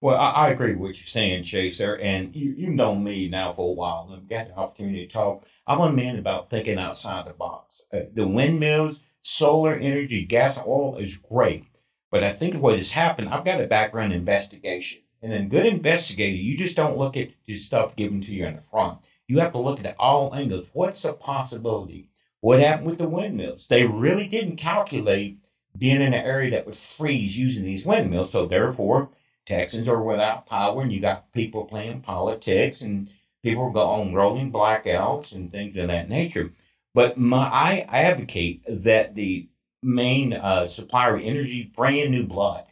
Well, 0.00 0.16
I, 0.16 0.30
I 0.30 0.50
agree 0.50 0.72
with 0.72 0.80
what 0.80 0.98
you're 0.98 1.06
saying, 1.18 1.42
Chase. 1.44 1.78
There, 1.78 2.00
and 2.00 2.34
you 2.34 2.54
you 2.56 2.70
know 2.70 2.94
me 2.94 3.28
now 3.28 3.52
for 3.52 3.70
a 3.70 3.74
while, 3.74 4.08
and 4.12 4.28
got 4.28 4.48
the 4.48 4.56
opportunity 4.56 5.06
to 5.06 5.12
talk. 5.12 5.44
I'm 5.66 5.80
a 5.80 5.92
man 5.92 6.18
about 6.18 6.50
thinking 6.50 6.78
outside 6.78 7.26
the 7.26 7.32
box. 7.32 7.84
Uh, 7.92 8.02
the 8.14 8.26
windmills, 8.26 9.00
solar 9.22 9.74
energy, 9.74 10.24
gas, 10.24 10.58
oil 10.66 10.96
is 10.98 11.16
great, 11.18 11.64
but 12.12 12.22
I 12.22 12.32
think 12.32 12.54
what 12.62 12.76
has 12.76 12.92
happened. 12.92 13.28
I've 13.30 13.44
got 13.44 13.60
a 13.60 13.66
background 13.66 14.12
in 14.12 14.20
investigation, 14.20 15.02
and 15.22 15.32
a 15.32 15.42
good 15.42 15.66
investigator, 15.66 16.36
you 16.36 16.56
just 16.56 16.76
don't 16.76 16.98
look 16.98 17.16
at 17.16 17.30
the 17.46 17.56
stuff 17.56 17.96
given 17.96 18.20
to 18.22 18.32
you 18.32 18.46
in 18.46 18.56
the 18.56 18.62
front. 18.62 18.98
You 19.26 19.40
have 19.40 19.52
to 19.52 19.58
look 19.58 19.84
at 19.84 19.96
all 19.98 20.34
angles. 20.34 20.66
What's 20.72 21.02
the 21.02 21.12
possibility? 21.12 22.10
What 22.40 22.60
happened 22.60 22.86
with 22.86 22.98
the 22.98 23.08
windmills? 23.08 23.66
They 23.66 23.84
really 23.86 24.28
didn't 24.28 24.56
calculate 24.56 25.38
being 25.76 26.00
in 26.00 26.14
an 26.14 26.14
area 26.14 26.52
that 26.52 26.66
would 26.66 26.76
freeze 26.76 27.36
using 27.36 27.64
these 27.64 27.84
windmills. 27.84 28.30
So 28.30 28.46
therefore, 28.46 29.10
Texans 29.44 29.88
are 29.88 30.02
without 30.02 30.46
power, 30.46 30.82
and 30.82 30.92
you 30.92 31.00
got 31.00 31.32
people 31.32 31.64
playing 31.64 32.02
politics, 32.02 32.80
and 32.80 33.10
people 33.42 33.70
go 33.70 33.80
on 33.80 34.14
rolling 34.14 34.52
blackouts 34.52 35.32
and 35.32 35.50
things 35.50 35.76
of 35.76 35.88
that 35.88 36.08
nature. 36.08 36.52
But 36.94 37.18
my, 37.18 37.48
I, 37.48 37.86
I 37.88 38.02
advocate 38.02 38.62
that 38.68 39.14
the 39.14 39.48
main 39.82 40.32
uh, 40.32 40.66
supplier 40.66 41.16
of 41.16 41.22
energy 41.22 41.72
bring 41.74 41.96
in 41.96 42.10
new 42.10 42.26
blood 42.26 42.64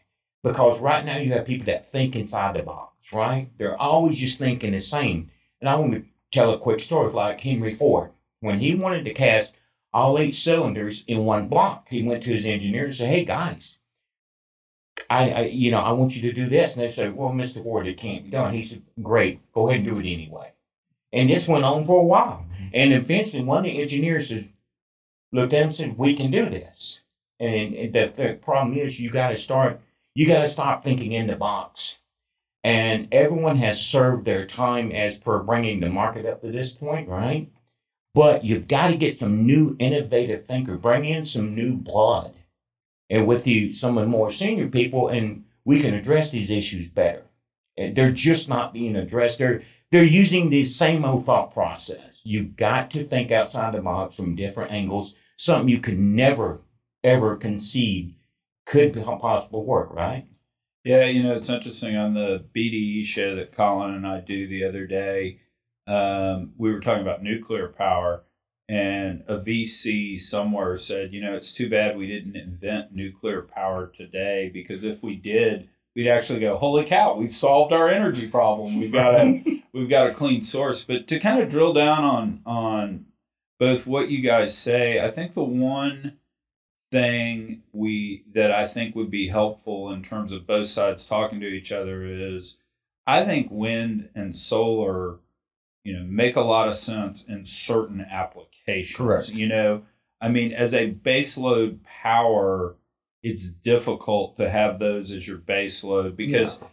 because 0.46 0.78
right 0.78 1.04
now 1.04 1.16
you 1.16 1.32
have 1.32 1.44
people 1.44 1.66
that 1.66 1.90
think 1.90 2.14
inside 2.14 2.54
the 2.54 2.62
box, 2.62 3.12
right? 3.12 3.48
They're 3.58 3.80
always 3.80 4.18
just 4.18 4.38
thinking 4.38 4.70
the 4.70 4.80
same. 4.80 5.28
And 5.60 5.68
I 5.68 5.74
want 5.74 5.92
to 5.94 6.04
tell 6.30 6.52
a 6.52 6.58
quick 6.58 6.78
story 6.78 7.12
like 7.12 7.40
Henry 7.40 7.74
Ford. 7.74 8.12
When 8.40 8.60
he 8.60 8.76
wanted 8.76 9.04
to 9.06 9.14
cast 9.14 9.56
all 9.92 10.18
eight 10.18 10.36
cylinders 10.36 11.02
in 11.08 11.24
one 11.24 11.48
block, 11.48 11.88
he 11.90 12.04
went 12.04 12.22
to 12.22 12.32
his 12.32 12.46
engineer 12.46 12.84
and 12.84 12.94
said, 12.94 13.08
Hey 13.08 13.24
guys, 13.24 13.78
I, 15.10 15.30
I 15.30 15.40
you 15.46 15.72
know, 15.72 15.80
I 15.80 15.90
want 15.92 16.14
you 16.14 16.22
to 16.22 16.32
do 16.32 16.48
this. 16.48 16.76
And 16.76 16.84
they 16.84 16.92
said, 16.92 17.16
Well, 17.16 17.30
Mr. 17.30 17.60
Ford, 17.60 17.88
it 17.88 17.98
can't 17.98 18.24
be 18.24 18.30
done. 18.30 18.54
He 18.54 18.62
said, 18.62 18.82
Great, 19.02 19.40
go 19.52 19.68
ahead 19.68 19.80
and 19.80 19.88
do 19.88 19.98
it 19.98 20.12
anyway. 20.12 20.52
And 21.12 21.28
this 21.28 21.48
went 21.48 21.64
on 21.64 21.84
for 21.86 22.00
a 22.00 22.04
while. 22.04 22.44
And 22.72 22.92
eventually 22.92 23.42
one 23.42 23.58
of 23.58 23.64
the 23.64 23.82
engineers 23.82 24.28
said, 24.28 24.50
looked 25.32 25.52
at 25.54 25.62
him 25.62 25.68
and 25.68 25.76
said, 25.76 25.98
We 25.98 26.14
can 26.14 26.30
do 26.30 26.48
this. 26.48 27.02
And 27.40 27.92
the, 27.92 28.12
the 28.16 28.38
problem 28.40 28.78
is 28.78 29.00
you 29.00 29.10
gotta 29.10 29.36
start 29.36 29.80
you 30.16 30.26
gotta 30.26 30.48
stop 30.48 30.82
thinking 30.82 31.12
in 31.12 31.26
the 31.26 31.36
box. 31.36 31.98
And 32.64 33.06
everyone 33.12 33.58
has 33.58 33.84
served 33.84 34.24
their 34.24 34.46
time 34.46 34.90
as 34.90 35.18
per 35.18 35.42
bringing 35.42 35.80
the 35.80 35.90
market 35.90 36.24
up 36.24 36.40
to 36.40 36.50
this 36.50 36.72
point, 36.72 37.06
right? 37.06 37.52
But 38.14 38.42
you've 38.42 38.66
got 38.66 38.88
to 38.88 38.96
get 38.96 39.18
some 39.18 39.46
new 39.46 39.76
innovative 39.78 40.46
thinker, 40.46 40.78
bring 40.78 41.04
in 41.04 41.26
some 41.26 41.54
new 41.54 41.74
blood, 41.74 42.32
and 43.10 43.26
with 43.26 43.46
you, 43.46 43.70
some 43.70 43.98
of 43.98 44.04
the 44.04 44.08
more 44.08 44.30
senior 44.30 44.68
people, 44.68 45.08
and 45.08 45.44
we 45.66 45.80
can 45.80 45.92
address 45.92 46.30
these 46.30 46.50
issues 46.50 46.88
better. 46.88 47.24
And 47.76 47.94
they're 47.94 48.10
just 48.10 48.48
not 48.48 48.72
being 48.72 48.96
addressed. 48.96 49.38
They're 49.38 49.62
they're 49.92 50.02
using 50.02 50.48
the 50.48 50.64
same 50.64 51.04
old 51.04 51.26
thought 51.26 51.52
process. 51.52 52.20
You've 52.24 52.56
got 52.56 52.90
to 52.92 53.04
think 53.04 53.30
outside 53.30 53.74
the 53.74 53.82
box 53.82 54.16
from 54.16 54.34
different 54.34 54.72
angles, 54.72 55.14
something 55.36 55.68
you 55.68 55.78
could 55.78 55.98
never 55.98 56.62
ever 57.04 57.36
conceive 57.36 58.15
could 58.66 58.94
possible 59.04 59.64
work, 59.64 59.92
right? 59.92 60.26
Yeah, 60.84 61.06
you 61.06 61.22
know, 61.22 61.32
it's 61.32 61.48
interesting 61.48 61.96
on 61.96 62.14
the 62.14 62.44
BDE 62.54 63.04
show 63.04 63.34
that 63.34 63.52
Colin 63.52 63.94
and 63.94 64.06
I 64.06 64.20
do 64.20 64.46
the 64.46 64.64
other 64.64 64.86
day. 64.86 65.40
Um, 65.86 66.52
we 66.56 66.72
were 66.72 66.80
talking 66.80 67.02
about 67.02 67.22
nuclear 67.22 67.68
power, 67.68 68.24
and 68.68 69.24
a 69.28 69.38
VC 69.38 70.18
somewhere 70.18 70.76
said, 70.76 71.12
you 71.12 71.20
know, 71.20 71.34
it's 71.34 71.52
too 71.54 71.68
bad 71.68 71.96
we 71.96 72.06
didn't 72.06 72.36
invent 72.36 72.92
nuclear 72.92 73.42
power 73.42 73.92
today 73.96 74.50
because 74.52 74.84
if 74.84 75.02
we 75.02 75.16
did, 75.16 75.68
we'd 75.94 76.08
actually 76.08 76.40
go, 76.40 76.56
holy 76.56 76.84
cow, 76.84 77.14
we've 77.14 77.34
solved 77.34 77.72
our 77.72 77.88
energy 77.88 78.28
problem. 78.28 78.78
We've 78.78 78.92
got 78.92 79.14
a 79.14 79.62
we've 79.72 79.88
got 79.88 80.10
a 80.10 80.14
clean 80.14 80.42
source. 80.42 80.84
But 80.84 81.06
to 81.08 81.18
kind 81.18 81.40
of 81.40 81.48
drill 81.48 81.72
down 81.72 82.04
on 82.04 82.42
on 82.44 83.06
both 83.58 83.86
what 83.86 84.08
you 84.08 84.20
guys 84.20 84.56
say, 84.56 85.04
I 85.04 85.10
think 85.10 85.34
the 85.34 85.42
one 85.42 86.18
thing 86.96 87.62
we 87.72 88.24
that 88.32 88.50
I 88.50 88.66
think 88.66 88.94
would 88.96 89.10
be 89.10 89.28
helpful 89.28 89.90
in 89.92 90.02
terms 90.02 90.32
of 90.32 90.46
both 90.46 90.66
sides 90.66 91.06
talking 91.06 91.40
to 91.40 91.46
each 91.46 91.70
other 91.70 92.04
is 92.04 92.58
I 93.06 93.22
think 93.24 93.48
wind 93.50 94.08
and 94.14 94.34
solar, 94.34 95.18
you 95.84 95.92
know, 95.94 96.04
make 96.04 96.36
a 96.36 96.40
lot 96.40 96.68
of 96.68 96.74
sense 96.74 97.24
in 97.24 97.44
certain 97.44 98.00
applications. 98.00 98.96
Correct. 98.96 99.28
You 99.28 99.46
know, 99.46 99.82
I 100.22 100.28
mean, 100.28 100.52
as 100.52 100.72
a 100.72 100.92
baseload 100.92 101.84
power, 101.84 102.76
it's 103.22 103.50
difficult 103.50 104.36
to 104.38 104.48
have 104.48 104.78
those 104.78 105.12
as 105.12 105.28
your 105.28 105.38
baseload 105.38 106.16
because 106.16 106.60
Yeah. 106.60 106.68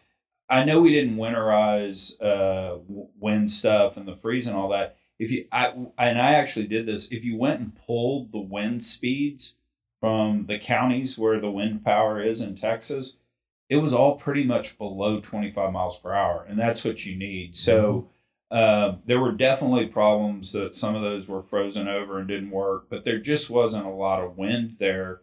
I 0.50 0.63
know 0.63 0.82
we 0.82 0.94
didn't 0.94 1.18
winterize 1.18 2.22
uh, 2.22 2.77
wind 2.88 3.51
stuff 3.51 3.98
and 3.98 4.08
the 4.08 4.15
freeze 4.15 4.48
and 4.48 4.56
all 4.56 4.70
that. 4.70 4.98
If 5.20 5.32
you, 5.32 5.48
I, 5.51 5.74
and 5.98 6.22
I 6.22 6.34
actually 6.36 6.68
did 6.68 6.86
this. 6.86 7.12
If 7.12 7.25
you 7.25 7.38
went 7.38 7.60
and 7.60 7.75
pulled 7.75 8.32
the 8.32 8.39
wind 8.39 8.84
speeds 8.84 9.58
from 10.03 10.48
the 10.48 10.60
counties 10.60 11.17
where 11.17 11.39
the 11.39 11.50
wind 11.50 11.81
power 11.81 12.22
is 12.22 12.41
in 12.41 12.55
Texas, 12.55 13.19
it 13.69 13.77
was 13.77 13.93
all 13.93 14.17
pretty 14.17 14.43
much 14.43 14.77
below 14.77 15.22
25 15.22 15.72
miles 15.72 15.98
per 15.98 16.12
hour, 16.13 16.45
and 16.45 16.60
that's 16.60 16.83
what 16.83 17.05
you 17.05 17.15
need. 17.15 17.55
So 17.55 18.10
uh, 18.51 18.95
there 19.05 19.22
were 19.22 19.31
definitely 19.31 19.88
problems 19.88 20.51
that 20.51 20.75
some 20.75 20.93
of 20.93 21.03
those 21.03 21.29
were 21.29 21.41
frozen 21.41 21.88
over 21.88 22.19
and 22.19 22.27
didn't 22.27 22.51
work, 22.51 22.88
but 22.89 23.05
there 23.05 23.17
just 23.17 23.50
wasn't 23.50 23.86
a 23.86 23.91
lot 23.91 24.22
of 24.22 24.38
wind 24.38 24.75
there. 24.77 25.22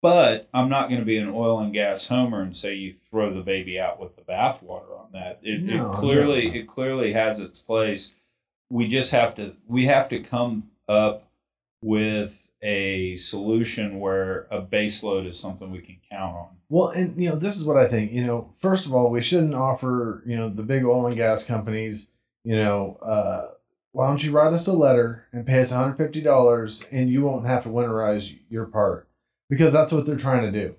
But 0.00 0.48
I'm 0.54 0.70
not 0.70 0.88
going 0.88 1.00
to 1.00 1.06
be 1.06 1.18
an 1.18 1.28
oil 1.28 1.60
and 1.60 1.74
gas 1.74 2.08
homer 2.08 2.40
and 2.40 2.56
say 2.56 2.72
you 2.72 2.94
throw 3.10 3.34
the 3.34 3.42
baby 3.42 3.78
out 3.78 4.00
with 4.00 4.16
the 4.16 4.22
bathwater 4.22 4.98
on 4.98 5.08
that. 5.12 5.40
It, 5.42 5.60
No, 5.60 5.92
it 5.92 5.94
clearly 5.96 6.48
no. 6.48 6.54
it 6.54 6.66
clearly 6.66 7.12
has 7.12 7.40
its 7.40 7.60
place. 7.60 8.14
We 8.70 8.88
just 8.88 9.10
have 9.10 9.34
to 9.34 9.56
we 9.66 9.84
have 9.84 10.08
to 10.08 10.20
come 10.20 10.70
up 10.88 11.28
with 11.82 12.43
a 12.64 13.14
solution 13.16 14.00
where 14.00 14.46
a 14.50 14.60
base 14.60 15.04
load 15.04 15.26
is 15.26 15.38
something 15.38 15.70
we 15.70 15.82
can 15.82 15.98
count 16.10 16.34
on. 16.34 16.48
Well, 16.70 16.88
and 16.88 17.14
you 17.22 17.28
know, 17.28 17.36
this 17.36 17.56
is 17.56 17.66
what 17.66 17.76
I 17.76 17.86
think. 17.86 18.10
You 18.10 18.24
know, 18.24 18.50
first 18.58 18.86
of 18.86 18.94
all, 18.94 19.10
we 19.10 19.20
shouldn't 19.20 19.54
offer 19.54 20.22
you 20.26 20.36
know 20.36 20.48
the 20.48 20.62
big 20.62 20.84
oil 20.84 21.06
and 21.06 21.14
gas 21.14 21.44
companies. 21.44 22.10
You 22.42 22.56
know, 22.56 22.98
uh, 23.02 23.48
why 23.92 24.08
don't 24.08 24.24
you 24.24 24.32
write 24.32 24.52
us 24.52 24.66
a 24.66 24.72
letter 24.72 25.26
and 25.32 25.46
pay 25.46 25.60
us 25.60 25.70
one 25.70 25.80
hundred 25.80 25.96
fifty 25.98 26.22
dollars, 26.22 26.84
and 26.90 27.10
you 27.10 27.22
won't 27.22 27.46
have 27.46 27.62
to 27.64 27.68
winterize 27.68 28.36
your 28.48 28.64
part 28.64 29.08
because 29.50 29.72
that's 29.72 29.92
what 29.92 30.06
they're 30.06 30.16
trying 30.16 30.50
to 30.50 30.50
do. 30.50 30.74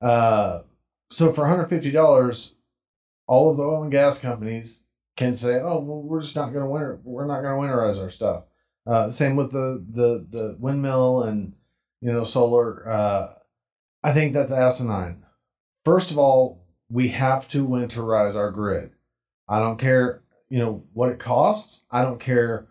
Uh, 0.00 0.62
so 1.10 1.32
for 1.32 1.42
one 1.42 1.50
hundred 1.50 1.66
fifty 1.66 1.90
dollars, 1.90 2.54
all 3.26 3.50
of 3.50 3.56
the 3.56 3.64
oil 3.64 3.82
and 3.82 3.90
gas 3.90 4.20
companies 4.20 4.84
can 5.16 5.34
say, 5.34 5.56
"Oh, 5.56 5.80
well, 5.80 6.02
we're 6.02 6.22
just 6.22 6.36
not 6.36 6.52
going 6.52 6.64
to 6.64 6.70
winter. 6.70 7.00
We're 7.02 7.26
not 7.26 7.42
going 7.42 7.60
to 7.60 7.66
winterize 7.66 8.00
our 8.00 8.10
stuff." 8.10 8.44
Uh, 8.86 9.10
same 9.10 9.36
with 9.36 9.52
the 9.52 9.84
the 9.90 10.26
the 10.30 10.56
windmill 10.58 11.22
and 11.22 11.54
you 12.00 12.12
know 12.12 12.24
solar. 12.24 12.88
Uh, 12.88 13.34
I 14.02 14.12
think 14.12 14.32
that's 14.32 14.52
asinine. 14.52 15.24
First 15.84 16.10
of 16.10 16.18
all, 16.18 16.64
we 16.88 17.08
have 17.08 17.48
to 17.48 17.66
winterize 17.66 18.36
our 18.36 18.50
grid. 18.50 18.90
I 19.48 19.58
don't 19.58 19.78
care, 19.78 20.22
you 20.48 20.58
know, 20.58 20.84
what 20.92 21.10
it 21.10 21.18
costs. 21.18 21.84
I 21.90 22.02
don't 22.02 22.20
care, 22.20 22.66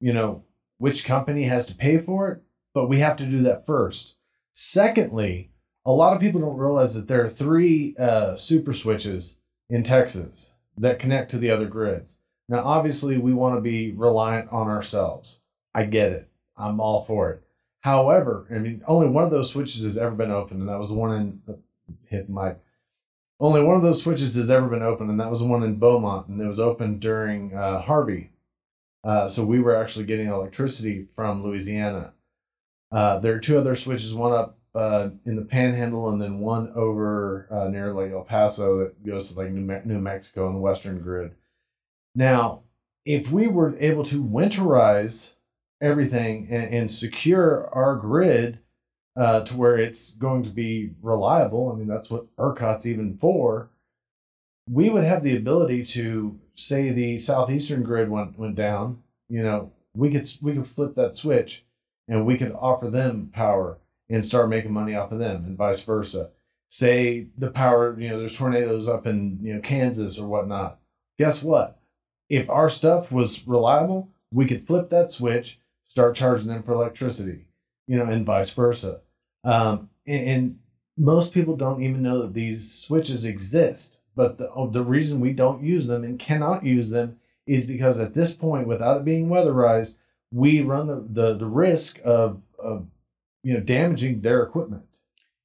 you 0.00 0.12
know, 0.12 0.44
which 0.78 1.04
company 1.04 1.44
has 1.44 1.66
to 1.66 1.74
pay 1.74 1.98
for 1.98 2.30
it, 2.30 2.42
but 2.74 2.88
we 2.88 2.98
have 2.98 3.16
to 3.18 3.26
do 3.26 3.42
that 3.42 3.66
first. 3.66 4.16
Secondly, 4.52 5.50
a 5.84 5.92
lot 5.92 6.14
of 6.14 6.20
people 6.20 6.40
don't 6.40 6.56
realize 6.56 6.94
that 6.94 7.08
there 7.08 7.22
are 7.24 7.28
three 7.28 7.94
uh, 7.98 8.36
super 8.36 8.72
switches 8.72 9.36
in 9.68 9.82
Texas 9.82 10.54
that 10.76 10.98
connect 10.98 11.30
to 11.30 11.38
the 11.38 11.50
other 11.50 11.66
grids. 11.66 12.20
Now, 12.48 12.64
obviously, 12.64 13.16
we 13.16 13.32
want 13.32 13.56
to 13.56 13.60
be 13.60 13.92
reliant 13.92 14.50
on 14.50 14.68
ourselves. 14.68 15.42
I 15.74 15.84
get 15.84 16.12
it. 16.12 16.28
I'm 16.56 16.80
all 16.80 17.02
for 17.02 17.30
it. 17.30 17.42
However, 17.80 18.46
I 18.50 18.58
mean, 18.58 18.82
only 18.86 19.08
one 19.08 19.24
of 19.24 19.30
those 19.30 19.50
switches 19.50 19.82
has 19.82 19.96
ever 19.96 20.14
been 20.14 20.30
opened, 20.30 20.60
and 20.60 20.68
that 20.68 20.78
was 20.78 20.92
one 20.92 21.16
in 21.16 21.58
hit 22.06 22.28
my. 22.28 22.56
Only 23.38 23.62
one 23.62 23.76
of 23.76 23.82
those 23.82 24.02
switches 24.02 24.34
has 24.36 24.50
ever 24.50 24.68
been 24.68 24.82
opened, 24.82 25.10
and 25.10 25.20
that 25.20 25.30
was 25.30 25.42
one 25.42 25.62
in 25.62 25.76
Beaumont, 25.76 26.28
and 26.28 26.40
it 26.40 26.46
was 26.46 26.60
opened 26.60 27.00
during 27.00 27.54
uh, 27.54 27.80
Harvey. 27.80 28.32
Uh, 29.02 29.28
so 29.28 29.46
we 29.46 29.60
were 29.60 29.74
actually 29.74 30.04
getting 30.04 30.28
electricity 30.28 31.06
from 31.08 31.42
Louisiana. 31.42 32.12
Uh, 32.92 33.18
there 33.18 33.34
are 33.34 33.38
two 33.38 33.56
other 33.56 33.74
switches, 33.74 34.14
one 34.14 34.32
up 34.32 34.58
uh, 34.74 35.08
in 35.24 35.36
the 35.36 35.44
Panhandle, 35.44 36.10
and 36.10 36.20
then 36.20 36.40
one 36.40 36.70
over 36.74 37.48
uh, 37.50 37.68
near 37.68 37.94
like 37.94 38.12
El 38.12 38.24
Paso 38.24 38.78
that 38.78 39.06
goes 39.06 39.32
to 39.32 39.38
like 39.38 39.50
New, 39.50 39.62
Me- 39.62 39.80
New 39.86 39.98
Mexico 39.98 40.46
and 40.46 40.56
the 40.56 40.60
Western 40.60 41.00
Grid. 41.00 41.34
Now, 42.14 42.64
if 43.06 43.32
we 43.32 43.46
were 43.46 43.74
able 43.78 44.04
to 44.04 44.22
winterize 44.22 45.36
everything 45.80 46.48
and, 46.50 46.74
and 46.74 46.90
secure 46.90 47.68
our 47.72 47.96
grid 47.96 48.58
uh, 49.16 49.40
to 49.40 49.56
where 49.56 49.76
it's 49.76 50.14
going 50.14 50.42
to 50.44 50.50
be 50.50 50.90
reliable. 51.02 51.72
I 51.72 51.76
mean, 51.76 51.88
that's 51.88 52.10
what 52.10 52.26
ERCOT's 52.36 52.86
even 52.86 53.16
for. 53.16 53.70
We 54.68 54.88
would 54.88 55.04
have 55.04 55.22
the 55.22 55.36
ability 55.36 55.84
to 55.86 56.38
say 56.54 56.90
the 56.90 57.16
southeastern 57.16 57.82
grid 57.82 58.08
went 58.08 58.38
went 58.38 58.54
down. 58.54 59.02
You 59.28 59.42
know, 59.42 59.72
we 59.94 60.10
could 60.10 60.26
we 60.40 60.54
could 60.54 60.66
flip 60.66 60.94
that 60.94 61.14
switch, 61.14 61.64
and 62.08 62.24
we 62.24 62.36
could 62.36 62.52
offer 62.52 62.88
them 62.88 63.30
power 63.32 63.78
and 64.08 64.24
start 64.24 64.48
making 64.48 64.72
money 64.72 64.94
off 64.94 65.12
of 65.12 65.18
them, 65.18 65.44
and 65.44 65.56
vice 65.56 65.84
versa. 65.84 66.30
Say 66.68 67.28
the 67.36 67.50
power, 67.50 67.98
you 67.98 68.08
know, 68.08 68.18
there's 68.18 68.36
tornadoes 68.36 68.88
up 68.88 69.06
in 69.06 69.40
you 69.42 69.54
know 69.54 69.60
Kansas 69.60 70.18
or 70.18 70.28
whatnot. 70.28 70.78
Guess 71.18 71.42
what? 71.42 71.80
If 72.28 72.48
our 72.48 72.70
stuff 72.70 73.10
was 73.10 73.46
reliable, 73.46 74.08
we 74.32 74.46
could 74.46 74.66
flip 74.66 74.88
that 74.90 75.10
switch, 75.10 75.59
start 75.90 76.14
charging 76.14 76.48
them 76.48 76.62
for 76.62 76.72
electricity 76.72 77.46
you 77.90 77.96
know, 77.96 78.04
and 78.04 78.24
vice 78.24 78.50
versa. 78.54 79.00
Um, 79.42 79.90
and, 80.06 80.28
and 80.28 80.58
most 80.96 81.34
people 81.34 81.56
don't 81.56 81.82
even 81.82 82.02
know 82.02 82.22
that 82.22 82.34
these 82.34 82.72
switches 82.72 83.24
exist. 83.24 84.00
But 84.14 84.38
the, 84.38 84.48
oh, 84.54 84.70
the 84.70 84.84
reason 84.84 85.18
we 85.18 85.32
don't 85.32 85.64
use 85.64 85.88
them 85.88 86.04
and 86.04 86.16
cannot 86.16 86.64
use 86.64 86.90
them 86.90 87.18
is 87.48 87.66
because 87.66 87.98
at 87.98 88.14
this 88.14 88.32
point, 88.32 88.68
without 88.68 88.98
it 88.98 89.04
being 89.04 89.26
weatherized, 89.26 89.96
we 90.30 90.60
run 90.60 90.86
the, 90.86 91.04
the, 91.10 91.34
the 91.34 91.46
risk 91.46 92.00
of, 92.04 92.42
of, 92.60 92.86
you 93.42 93.54
know, 93.54 93.60
damaging 93.60 94.20
their 94.20 94.44
equipment. 94.44 94.84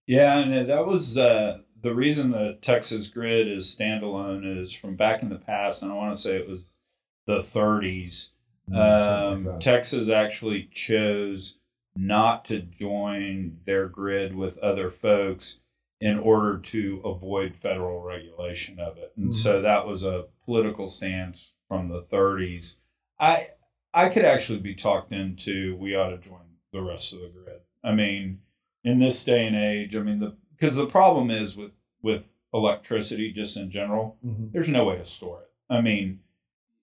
Yeah, 0.06 0.38
and 0.38 0.70
that 0.70 0.86
was 0.86 1.18
uh, 1.18 1.62
the 1.82 1.96
reason 1.96 2.30
the 2.30 2.60
Texas 2.62 3.08
grid 3.08 3.48
is 3.48 3.76
standalone 3.76 4.60
is 4.60 4.72
from 4.72 4.96
back 4.96 5.24
in 5.24 5.30
the 5.30 5.40
past, 5.40 5.82
and 5.82 5.92
I 5.92 5.96
want 5.96 6.14
to 6.14 6.22
say 6.22 6.36
it 6.36 6.48
was 6.48 6.78
the 7.26 7.40
30s. 7.40 8.34
Mm, 8.70 8.76
Um, 8.78 9.46
like. 9.46 9.60
Texas 9.60 10.10
actually 10.10 10.64
chose 10.72 11.60
not 11.96 12.46
to 12.46 12.60
join 12.60 13.60
their 13.66 13.88
grid 13.88 14.36
with 14.36 14.58
other 14.58 14.90
folks 14.90 15.62
in 16.02 16.20
order 16.20 16.58
to 16.60 17.02
avoid 17.06 17.56
federal 17.56 18.02
regulation 18.02 18.80
of 18.80 18.98
it. 18.98 19.14
And 19.16 19.30
Mhm. 19.30 19.36
so 19.36 19.62
that 19.62 19.88
was 19.88 20.04
a 20.04 20.26
political 20.44 20.88
stance 20.88 21.56
from 21.68 21.88
the 21.90 22.02
30s. 22.02 22.82
I 23.20 23.48
I 23.94 24.10
could 24.10 24.26
actually 24.26 24.60
be 24.60 24.76
talked 24.76 25.14
into 25.14 25.78
we 25.78 25.96
ought 25.96 26.10
to 26.10 26.18
join 26.18 26.58
the 26.74 26.82
rest 26.82 27.14
of 27.14 27.22
the 27.22 27.30
grid. 27.30 27.62
I 27.82 27.94
mean, 27.96 28.42
in 28.84 29.00
this 29.00 29.24
day 29.24 29.48
and 29.48 29.56
age, 29.56 29.96
I 29.96 30.00
mean 30.02 30.20
the 30.20 30.36
because 30.52 30.76
the 30.76 30.86
problem 30.86 31.32
is 31.32 31.56
with 31.56 31.72
with 32.02 32.34
electricity 32.54 33.32
just 33.32 33.56
in 33.56 33.72
general, 33.72 34.18
Mhm. 34.26 34.52
there's 34.52 34.68
no 34.70 34.84
way 34.86 34.98
to 34.98 35.06
store 35.06 35.44
it. 35.44 35.52
I 35.70 35.80
mean, 35.82 36.20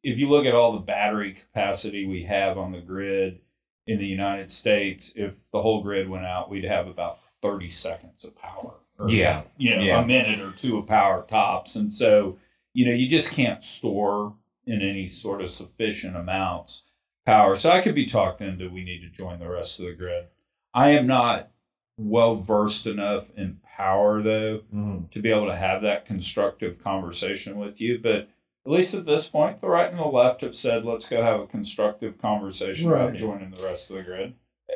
if 0.03 0.19
you 0.19 0.29
look 0.29 0.47
at 0.47 0.55
all 0.55 0.73
the 0.73 0.79
battery 0.81 1.33
capacity 1.33 2.05
we 2.07 2.25
have 2.25 2.59
on 2.59 2.73
the 2.73 2.81
grid 2.81 3.41
in 3.87 3.99
the 3.99 4.07
United 4.07 4.51
States, 4.51 5.13
if 5.17 5.35
the 5.53 5.63
whole 5.63 5.83
grid 5.83 6.09
went 6.09 6.25
out, 6.25 6.51
we'd 6.51 6.65
have 6.65 6.87
about 6.87 7.23
30 7.25 7.69
seconds 7.71 8.25
of 8.25 8.37
power. 8.37 8.75
Or, 8.99 9.09
Yeah. 9.09 9.43
You 9.57 9.77
know, 9.77 9.83
Yeah. 9.83 10.03
a 10.03 10.07
minute 10.07 10.41
or 10.41 10.53
two 10.53 10.79
of 10.79 10.87
power 10.87 11.25
tops. 11.29 11.75
And 11.77 11.93
so, 11.93 12.39
you 12.73 12.87
know, 12.87 12.93
you 12.93 13.09
just 13.09 13.33
can't 13.35 13.65
store 13.65 14.35
in 14.67 14.81
any 14.83 15.07
sort 15.09 15.41
of 15.43 15.51
sufficient 15.51 16.17
amounts 16.17 16.89
power. 17.27 17.57
So 17.57 17.71
I 17.71 17.81
could 17.81 17.95
be 17.95 18.07
talked 18.07 18.41
into 18.41 18.69
we 18.71 18.85
need 18.85 19.01
to 19.01 19.09
join 19.09 19.39
the 19.41 19.49
rest 19.49 19.79
of 19.81 19.87
the 19.87 19.93
grid. 19.93 20.27
I 20.75 20.91
am 20.91 21.07
not 21.07 21.51
well 21.99 22.37
versed 22.37 22.87
enough 22.87 23.31
in 23.37 23.59
power 23.65 24.23
though 24.23 24.61
Mhm. 24.73 25.11
to 25.11 25.21
be 25.21 25.31
able 25.31 25.47
to 25.47 25.57
have 25.57 25.83
that 25.83 26.05
constructive 26.07 26.79
conversation 26.83 27.59
with 27.59 27.81
you. 27.81 27.99
But 27.99 28.29
at 28.65 28.71
least 28.71 28.95
at 28.95 29.07
this 29.07 29.29
point, 29.29 29.61
the 29.61 29.69
right 29.69 29.91
and 29.91 29.99
the 29.99 30.05
left 30.05 30.43
have 30.43 30.55
said, 30.55 30.85
let's 30.85 31.09
go 31.09 31.23
have 31.23 31.41
a 31.41 31.47
constructive 31.47 32.19
conversation 32.19 32.91
about 32.91 33.15
joining 33.15 33.51
the 33.51 33.63
rest 33.63 33.91
of 33.91 33.97
the 33.97 34.03
grid. 34.05 34.35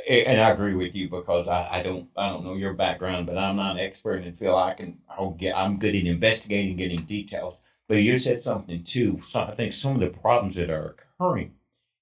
and 0.09 0.40
I 0.40 0.50
agree 0.50 0.75
with 0.75 0.95
you 0.95 1.09
because 1.09 1.47
I, 1.47 1.69
I 1.71 1.83
don't 1.83 2.09
I 2.16 2.28
don't 2.28 2.45
know 2.45 2.55
your 2.55 2.75
background, 2.75 3.26
but 3.26 3.38
I'm 3.38 3.57
not 3.57 3.76
an 3.76 3.81
expert 3.81 4.25
and 4.25 4.38
feel 4.38 4.57
I 4.57 4.75
can 4.75 4.99
I'll 5.09 5.31
get 5.31 5.57
I'm 5.57 5.78
good 5.78 5.95
at 5.95 6.05
investigating, 6.05 6.76
getting 6.76 7.02
details. 7.02 7.59
But 7.88 7.97
you 7.97 8.19
said 8.19 8.43
something 8.43 8.83
too. 8.83 9.21
So 9.21 9.40
I 9.40 9.52
think 9.52 9.73
some 9.73 9.95
of 9.95 10.00
the 10.00 10.09
problems 10.09 10.57
that 10.57 10.71
are 10.71 10.97
occurring 11.21 11.55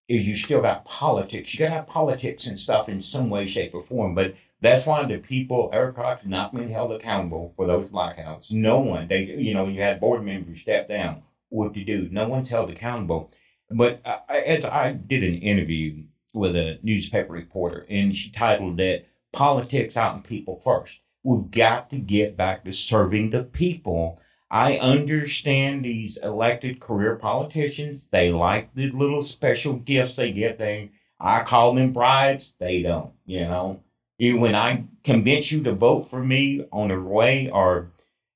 is 0.09 0.27
you 0.27 0.37
still 0.37 0.63
got 0.63 0.85
politics. 0.85 1.53
You 1.53 1.61
got 1.61 1.69
to 1.69 1.75
have 1.75 1.87
politics 1.87 2.47
and 2.47 2.59
stuff 2.59 2.89
in 2.89 3.03
some 3.03 3.31
way, 3.31 3.47
shape, 3.47 3.75
or 3.75 3.83
form. 3.83 4.15
But 4.15 4.35
that's 4.61 4.87
why 4.87 5.05
the 5.05 5.19
people, 5.19 5.71
ERCOT's, 5.73 6.27
not 6.27 6.55
being 6.55 6.71
held 6.71 6.93
accountable 6.93 7.53
for 7.57 7.67
those 7.67 7.89
blackouts. 7.89 8.53
No 8.53 8.81
one. 8.81 9.09
They, 9.09 9.25
you 9.25 9.55
know, 9.55 9.67
you 9.67 9.81
had 9.81 10.01
board 10.01 10.25
members 10.25 10.61
step 10.61 10.89
down. 10.89 11.23
What 11.55 11.75
to 11.75 11.85
do? 11.85 12.09
No 12.11 12.29
one's 12.29 12.51
held 12.51 12.71
accountable. 12.71 13.31
But 13.71 14.01
I, 14.05 14.41
as 14.41 14.65
I 14.65 14.91
did 14.93 15.23
an 15.23 15.37
interview 15.37 16.03
with 16.33 16.57
a 16.57 16.81
newspaper 16.83 17.33
reporter, 17.33 17.87
and 17.89 18.15
she 18.17 18.31
titled 18.31 18.81
it 18.81 19.09
"Politics 19.33 19.97
Out 19.97 20.17
and 20.17 20.25
People 20.25 20.57
First. 20.57 21.01
We've 21.23 21.51
got 21.51 21.91
to 21.91 21.99
get 21.99 22.37
back 22.37 22.65
to 22.65 22.73
serving 22.73 23.31
the 23.31 23.45
people. 23.45 24.21
I 24.51 24.79
understand 24.79 25.85
these 25.85 26.17
elected 26.17 26.81
career 26.81 27.15
politicians. 27.15 28.09
They 28.11 28.31
like 28.33 28.75
the 28.75 28.91
little 28.91 29.23
special 29.23 29.75
gifts 29.75 30.17
they 30.17 30.33
get. 30.33 30.59
They 30.59 30.91
I 31.21 31.45
call 31.45 31.75
them 31.75 31.93
bribes. 31.93 32.55
They 32.59 32.83
don't. 32.83 33.13
You 33.27 33.43
know, 33.43 33.81
when 34.19 34.57
I 34.57 34.85
convince 35.05 35.53
you 35.53 35.63
to 35.63 35.73
vote 35.73 36.03
for 36.03 36.23
me 36.23 36.67
on 36.73 36.91
a 36.91 37.01
way 37.01 37.49
or 37.49 37.93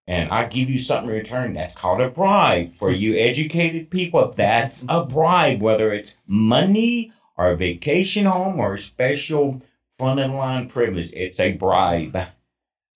and 0.09 0.31
I 0.31 0.47
give 0.47 0.71
you 0.71 0.79
something 0.79 1.11
in 1.11 1.17
return, 1.17 1.53
that's 1.53 1.77
called 1.77 2.00
a 2.00 2.09
bribe. 2.09 2.75
For 2.79 2.91
you 2.91 3.15
educated 3.17 3.91
people, 3.91 4.33
that's 4.35 4.87
a 4.88 5.05
bribe, 5.05 5.61
whether 5.61 5.93
it's 5.93 6.17
money 6.27 7.12
or 7.37 7.50
a 7.50 7.57
vacation 7.57 8.25
home 8.25 8.59
or 8.59 8.75
a 8.75 8.79
special 8.79 9.61
front 9.99 10.18
of 10.18 10.31
line 10.31 10.68
privilege. 10.68 11.12
It's 11.12 11.38
a 11.38 11.53
bribe. 11.53 12.16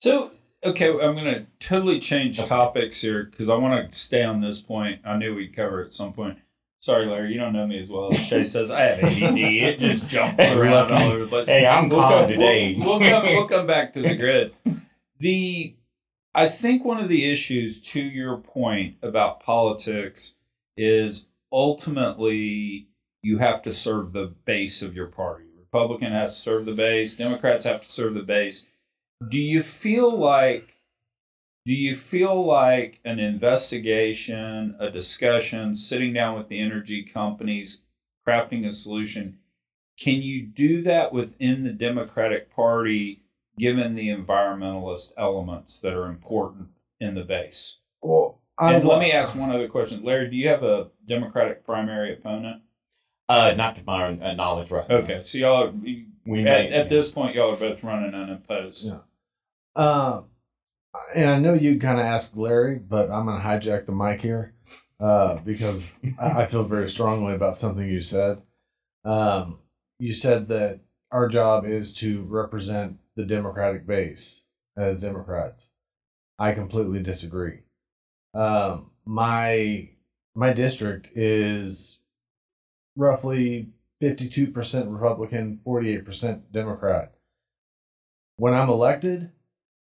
So, 0.01 0.33
okay, 0.65 0.89
I'm 0.89 1.15
going 1.15 1.27
to 1.27 1.47
totally 1.61 2.01
change 2.01 2.43
topics 2.47 3.03
here 3.03 3.25
because 3.25 3.51
I 3.51 3.57
want 3.57 3.91
to 3.93 3.95
stay 3.97 4.25
on 4.25 4.41
this 4.41 4.61
point. 4.63 5.03
I 5.05 5.17
knew 5.19 5.35
we'd 5.35 5.55
cover 5.55 5.83
it 5.83 5.87
at 5.89 5.93
some 5.95 6.15
point. 6.15 6.39
Sorry, 6.81 7.05
Larry, 7.07 7.33
you 7.35 7.39
don't 7.39 7.53
know 7.53 7.67
me 7.67 7.79
as 7.79 7.91
well 7.91 8.11
as 8.13 8.19
Shay 8.19 8.43
says. 8.43 8.71
I 8.71 8.81
have 8.81 9.05
ADD. 9.05 9.39
It 9.39 9.79
just 9.79 10.09
jumps 10.09 10.53
around 10.55 10.91
all 10.91 11.11
over 11.13 11.19
the 11.21 11.27
place. 11.29 11.47
Hey, 11.47 11.65
I'm 11.67 11.89
We'll 11.91 12.01
calm 12.01 12.23
come- 12.23 12.31
today. 12.31 12.75
We'll, 12.77 12.99
we'll 12.99 13.11
come. 13.11 13.23
We'll 13.25 13.47
come 13.49 13.67
back 13.69 13.93
to 13.93 14.03
the 14.03 14.17
grid. 14.17 14.55
The 15.21 15.77
I 16.35 16.49
think 16.49 16.85
one 16.85 16.99
of 16.99 17.09
the 17.09 17.31
issues, 17.31 17.81
to 17.83 18.01
your 18.01 18.39
point 18.39 18.97
about 19.03 19.41
politics, 19.41 20.37
is 20.77 21.27
ultimately 21.51 22.89
you 23.23 23.39
have 23.39 23.63
to 23.63 23.73
serve 23.73 24.13
the 24.13 24.33
base 24.45 24.83
of 24.83 24.95
your 24.95 25.07
party. 25.07 25.45
Republican 25.59 26.13
has 26.13 26.35
to 26.37 26.43
serve 26.43 26.65
the 26.65 26.73
base. 26.73 27.17
Democrats 27.17 27.65
have 27.65 27.83
to 27.83 27.91
serve 27.91 28.15
the 28.15 28.23
base. 28.23 28.67
Do 29.29 29.39
you 29.39 29.63
feel 29.63 30.15
like? 30.17 30.77
Do 31.65 31.75
you 31.75 31.95
feel 31.95 32.45
like 32.45 32.99
an 33.05 33.21
investigation, 33.21 34.75
a 34.81 34.91
discussion, 34.91 35.77
sitting 35.77 36.13
down 36.13 36.37
with 36.37 36.49
the 36.49 36.61
energy 36.61 37.05
companies, 37.05 37.83
crafting 38.27 38.67
a 38.67 38.71
solution? 38.73 39.39
Can 39.97 40.23
you 40.23 40.43
do 40.43 40.83
that 40.83 41.13
within 41.13 41.63
the 41.63 41.73
Democratic 41.73 42.53
Party, 42.53 43.22
given 43.59 43.95
the 43.95 44.09
environmentalist 44.09 45.13
elements 45.17 45.81
that 45.81 45.95
are 45.95 46.07
important 46.07 46.69
in 47.01 47.15
the 47.15 47.25
base? 47.25 47.79
Well, 48.01 48.41
I 48.59 48.75
And 48.75 48.85
let 48.85 48.99
me 48.99 49.13
ask 49.13 49.37
one 49.37 49.51
other 49.51 49.69
question, 49.69 50.05
Larry. 50.05 50.31
Do 50.31 50.37
you 50.37 50.49
have 50.49 50.63
a 50.63 50.89
Democratic 51.07 51.65
primary 51.65 52.13
opponent? 52.13 52.63
Uh, 53.29 53.55
not 53.57 53.77
to 53.77 53.83
my 53.85 54.07
uh, 54.07 54.35
knowledge, 54.35 54.71
right? 54.71 54.89
now. 54.89 54.97
Okay, 54.97 55.23
so 55.25 55.39
y'all 55.39 55.65
are, 55.65 55.73
We 56.27 56.41
at, 56.41 56.45
may, 56.45 56.73
at 56.73 56.89
this 56.89 57.11
point, 57.11 57.35
y'all 57.35 57.53
are 57.53 57.57
both 57.57 57.83
running 57.83 58.15
unopposed. 58.15 58.87
Yeah. 58.87 58.99
Uh, 59.75 60.23
and 61.17 61.31
I 61.31 61.39
know 61.39 61.55
you 61.55 61.79
kind 61.79 61.99
of 61.99 62.05
asked 62.05 62.37
Larry, 62.37 62.79
but 62.79 63.11
I'm 63.11 63.27
going 63.27 63.41
to 63.41 63.47
hijack 63.47 63.87
the 63.87 63.93
mic 63.93 64.21
here 64.21 64.55
uh, 65.01 65.37
because 65.37 65.95
I, 66.21 66.43
I 66.43 66.47
feel 66.47 66.65
very 66.65 66.89
strongly 66.89 67.35
about 67.35 67.59
something 67.59 67.87
you 67.87 68.01
said. 68.01 68.43
Um, 69.05 69.59
you 69.99 70.13
said 70.13 70.49
that 70.49 70.81
our 71.11 71.29
job 71.29 71.65
is 71.65 71.95
to 71.95 72.23
represent 72.23 72.99
the 73.17 73.25
Democratic 73.25 73.87
base 73.87 74.47
as 74.77 75.01
Democrats. 75.01 75.71
I 76.39 76.53
completely 76.53 77.03
disagree. 77.03 77.61
Um, 78.35 78.91
my 79.05 79.91
my 80.35 80.53
district 80.53 81.11
is 81.15 82.01
roughly 82.97 83.69
52% 84.03 84.93
Republican, 84.93 85.61
48% 85.67 86.43
Democrat. 86.51 87.15
When 88.37 88.55
I'm 88.55 88.69
elected, 88.69 89.31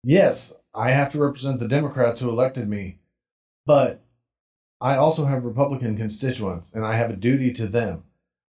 yes, 0.02 0.54
I 0.74 0.92
have 0.92 1.12
to 1.12 1.18
represent 1.18 1.58
the 1.58 1.68
Democrats 1.68 2.20
who 2.20 2.30
elected 2.30 2.68
me, 2.68 3.00
but 3.66 4.04
I 4.80 4.96
also 4.96 5.26
have 5.26 5.44
Republican 5.44 5.96
constituents 5.96 6.72
and 6.72 6.86
I 6.86 6.96
have 6.96 7.10
a 7.10 7.16
duty 7.16 7.52
to 7.52 7.66
them. 7.66 8.04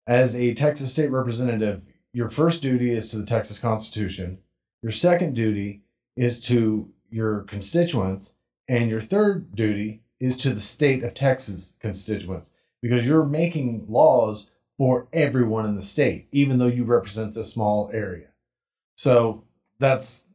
As 0.07 0.39
a 0.39 0.55
Texas 0.55 0.93
state 0.93 1.11
representative, 1.11 1.85
your 2.13 2.29
first 2.29 2.63
duty 2.63 2.93
is 2.93 3.11
to 3.11 3.19
the 3.19 3.27
Texas 3.27 3.59
Constitution, 3.59 4.39
your 4.83 4.93
second 4.93 5.35
duty 5.35 5.83
is 6.17 6.41
to 6.43 6.91
your 7.11 7.41
constituents, 7.43 8.35
and 8.69 8.91
your 8.91 9.01
third 9.01 9.55
duty 9.55 10.03
is 10.21 10.37
to 10.39 10.51
the 10.51 10.61
state 10.61 11.03
of 11.03 11.15
Texas 11.15 11.77
constituents 11.81 12.51
because 12.81 13.07
you're 13.07 13.25
making 13.25 13.87
laws 13.89 14.53
for 14.79 15.07
everyone 15.13 15.65
in 15.65 15.77
the 15.77 15.83
state, 15.83 16.27
even 16.33 16.59
though 16.59 16.67
you 16.67 16.85
represent 16.85 17.35
this 17.35 17.53
small 17.53 17.91
area. 17.93 18.29
So 18.97 19.45
that's 19.79 20.27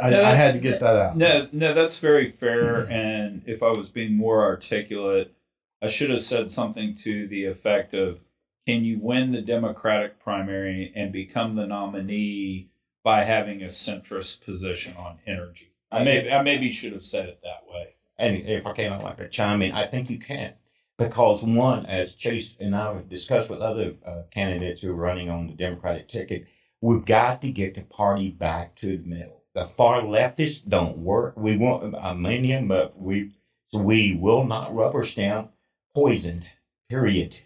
I, 0.00 0.10
No, 0.10 0.24
I 0.24 0.34
had 0.34 0.54
to 0.54 0.60
get 0.60 0.80
that 0.80 0.96
out. 0.96 1.16
No, 1.16 1.48
no, 1.52 1.74
that's 1.74 1.98
very 1.98 2.26
fair. 2.26 2.86
and 2.90 3.42
if 3.46 3.62
I 3.62 3.70
was 3.70 3.88
being 3.88 4.16
more 4.16 4.42
articulate, 4.42 5.34
I 5.82 5.86
should 5.86 6.10
have 6.10 6.22
said 6.22 6.50
something 6.50 6.94
to 6.96 7.26
the 7.26 7.44
effect 7.44 7.92
of 7.92 8.20
can 8.66 8.84
you 8.84 8.98
win 8.98 9.32
the 9.32 9.42
Democratic 9.42 10.20
primary 10.20 10.92
and 10.94 11.12
become 11.12 11.56
the 11.56 11.66
nominee 11.66 12.68
by 13.04 13.24
having 13.24 13.62
a 13.62 13.66
centrist 13.66 14.44
position 14.44 14.96
on 14.96 15.18
energy? 15.26 15.72
I 15.90 16.04
maybe 16.04 16.30
I 16.30 16.42
maybe 16.42 16.72
should 16.72 16.92
have 16.92 17.04
said 17.04 17.28
it 17.28 17.40
that 17.42 17.70
way. 17.70 17.94
and 18.18 18.36
if 18.36 18.66
I 18.66 18.72
can, 18.72 18.92
I'd 18.92 19.02
like 19.02 19.18
to 19.18 19.28
chime 19.28 19.62
in. 19.62 19.72
I 19.72 19.86
think 19.86 20.10
you 20.10 20.18
can. 20.18 20.54
Because 20.98 21.42
one, 21.42 21.86
as 21.86 22.14
Chase 22.14 22.56
and 22.60 22.76
I 22.76 22.94
have 22.94 23.08
discussed 23.08 23.50
with 23.50 23.60
other 23.60 23.94
uh, 24.06 24.22
candidates 24.30 24.80
who 24.80 24.90
are 24.90 24.94
running 24.94 25.28
on 25.30 25.48
the 25.48 25.54
Democratic 25.54 26.08
ticket, 26.08 26.46
we've 26.80 27.04
got 27.04 27.42
to 27.42 27.50
get 27.50 27.74
the 27.74 27.82
party 27.82 28.30
back 28.30 28.76
to 28.76 28.98
the 28.98 29.08
middle. 29.08 29.42
The 29.54 29.66
far 29.66 30.02
leftists 30.02 30.66
don't 30.66 30.98
work. 30.98 31.36
We 31.36 31.56
want 31.56 31.94
uh, 31.94 32.14
many 32.14 32.52
of 32.52 32.60
them, 32.60 32.68
but 32.68 32.98
we 32.98 33.32
we 33.72 34.14
will 34.14 34.44
not 34.44 34.74
rubber 34.74 35.04
stamp 35.04 35.50
poisoned. 35.94 36.46
Period. 36.88 37.40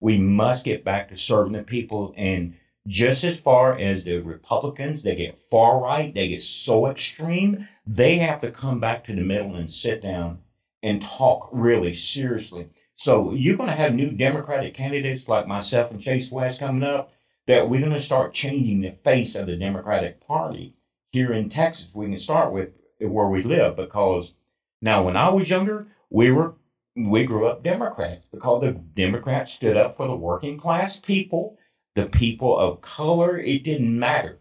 We 0.00 0.18
must 0.18 0.64
get 0.64 0.84
back 0.84 1.08
to 1.08 1.16
serving 1.16 1.52
the 1.52 1.62
people 1.62 2.14
and 2.16 2.56
just 2.86 3.24
as 3.24 3.40
far 3.40 3.78
as 3.78 4.04
the 4.04 4.18
Republicans, 4.18 5.02
they 5.02 5.16
get 5.16 5.38
far 5.38 5.80
right, 5.80 6.14
they 6.14 6.28
get 6.28 6.42
so 6.42 6.86
extreme, 6.86 7.68
they 7.86 8.18
have 8.18 8.40
to 8.40 8.50
come 8.50 8.80
back 8.80 9.04
to 9.04 9.14
the 9.14 9.22
middle 9.22 9.54
and 9.54 9.70
sit 9.70 10.02
down 10.02 10.38
and 10.82 11.00
talk 11.00 11.48
really 11.50 11.94
seriously. 11.94 12.68
So 12.96 13.32
you're 13.32 13.56
going 13.56 13.70
to 13.70 13.76
have 13.76 13.94
new 13.94 14.10
Democratic 14.10 14.74
candidates 14.74 15.28
like 15.28 15.46
myself 15.46 15.90
and 15.90 16.00
Chase 16.00 16.30
West 16.30 16.60
coming 16.60 16.82
up 16.82 17.12
that 17.46 17.68
we're 17.68 17.80
going 17.80 17.92
to 17.92 18.00
start 18.00 18.34
changing 18.34 18.82
the 18.82 18.90
face 18.90 19.34
of 19.34 19.46
the 19.46 19.56
Democratic 19.56 20.26
Party 20.26 20.76
here 21.10 21.32
in 21.32 21.48
Texas. 21.48 21.88
We 21.94 22.06
can 22.06 22.18
start 22.18 22.52
with 22.52 22.70
where 23.00 23.28
we 23.28 23.42
live 23.42 23.76
because 23.76 24.34
now 24.80 25.02
when 25.02 25.16
I 25.16 25.30
was 25.30 25.50
younger, 25.50 25.88
we 26.10 26.30
were 26.30 26.54
we 26.96 27.24
grew 27.24 27.46
up 27.46 27.64
Democrats 27.64 28.28
because 28.28 28.60
the 28.60 28.72
Democrats 28.72 29.52
stood 29.52 29.76
up 29.76 29.96
for 29.96 30.06
the 30.06 30.14
working 30.14 30.58
class 30.58 31.00
people, 31.00 31.58
the 31.94 32.06
people 32.06 32.56
of 32.58 32.80
color. 32.80 33.38
It 33.38 33.64
didn't 33.64 33.98
matter. 33.98 34.38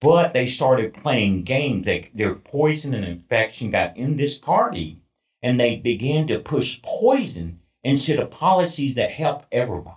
But 0.00 0.32
they 0.32 0.46
started 0.46 0.94
playing 0.94 1.42
games. 1.42 1.84
They, 1.84 2.10
their 2.14 2.34
poison 2.34 2.94
and 2.94 3.04
infection 3.04 3.70
got 3.70 3.96
in 3.96 4.16
this 4.16 4.38
party, 4.38 5.00
and 5.42 5.60
they 5.60 5.76
began 5.76 6.26
to 6.28 6.38
push 6.38 6.80
poison 6.82 7.60
instead 7.84 8.18
of 8.18 8.30
policies 8.30 8.94
that 8.94 9.10
help 9.10 9.44
everybody. 9.52 9.96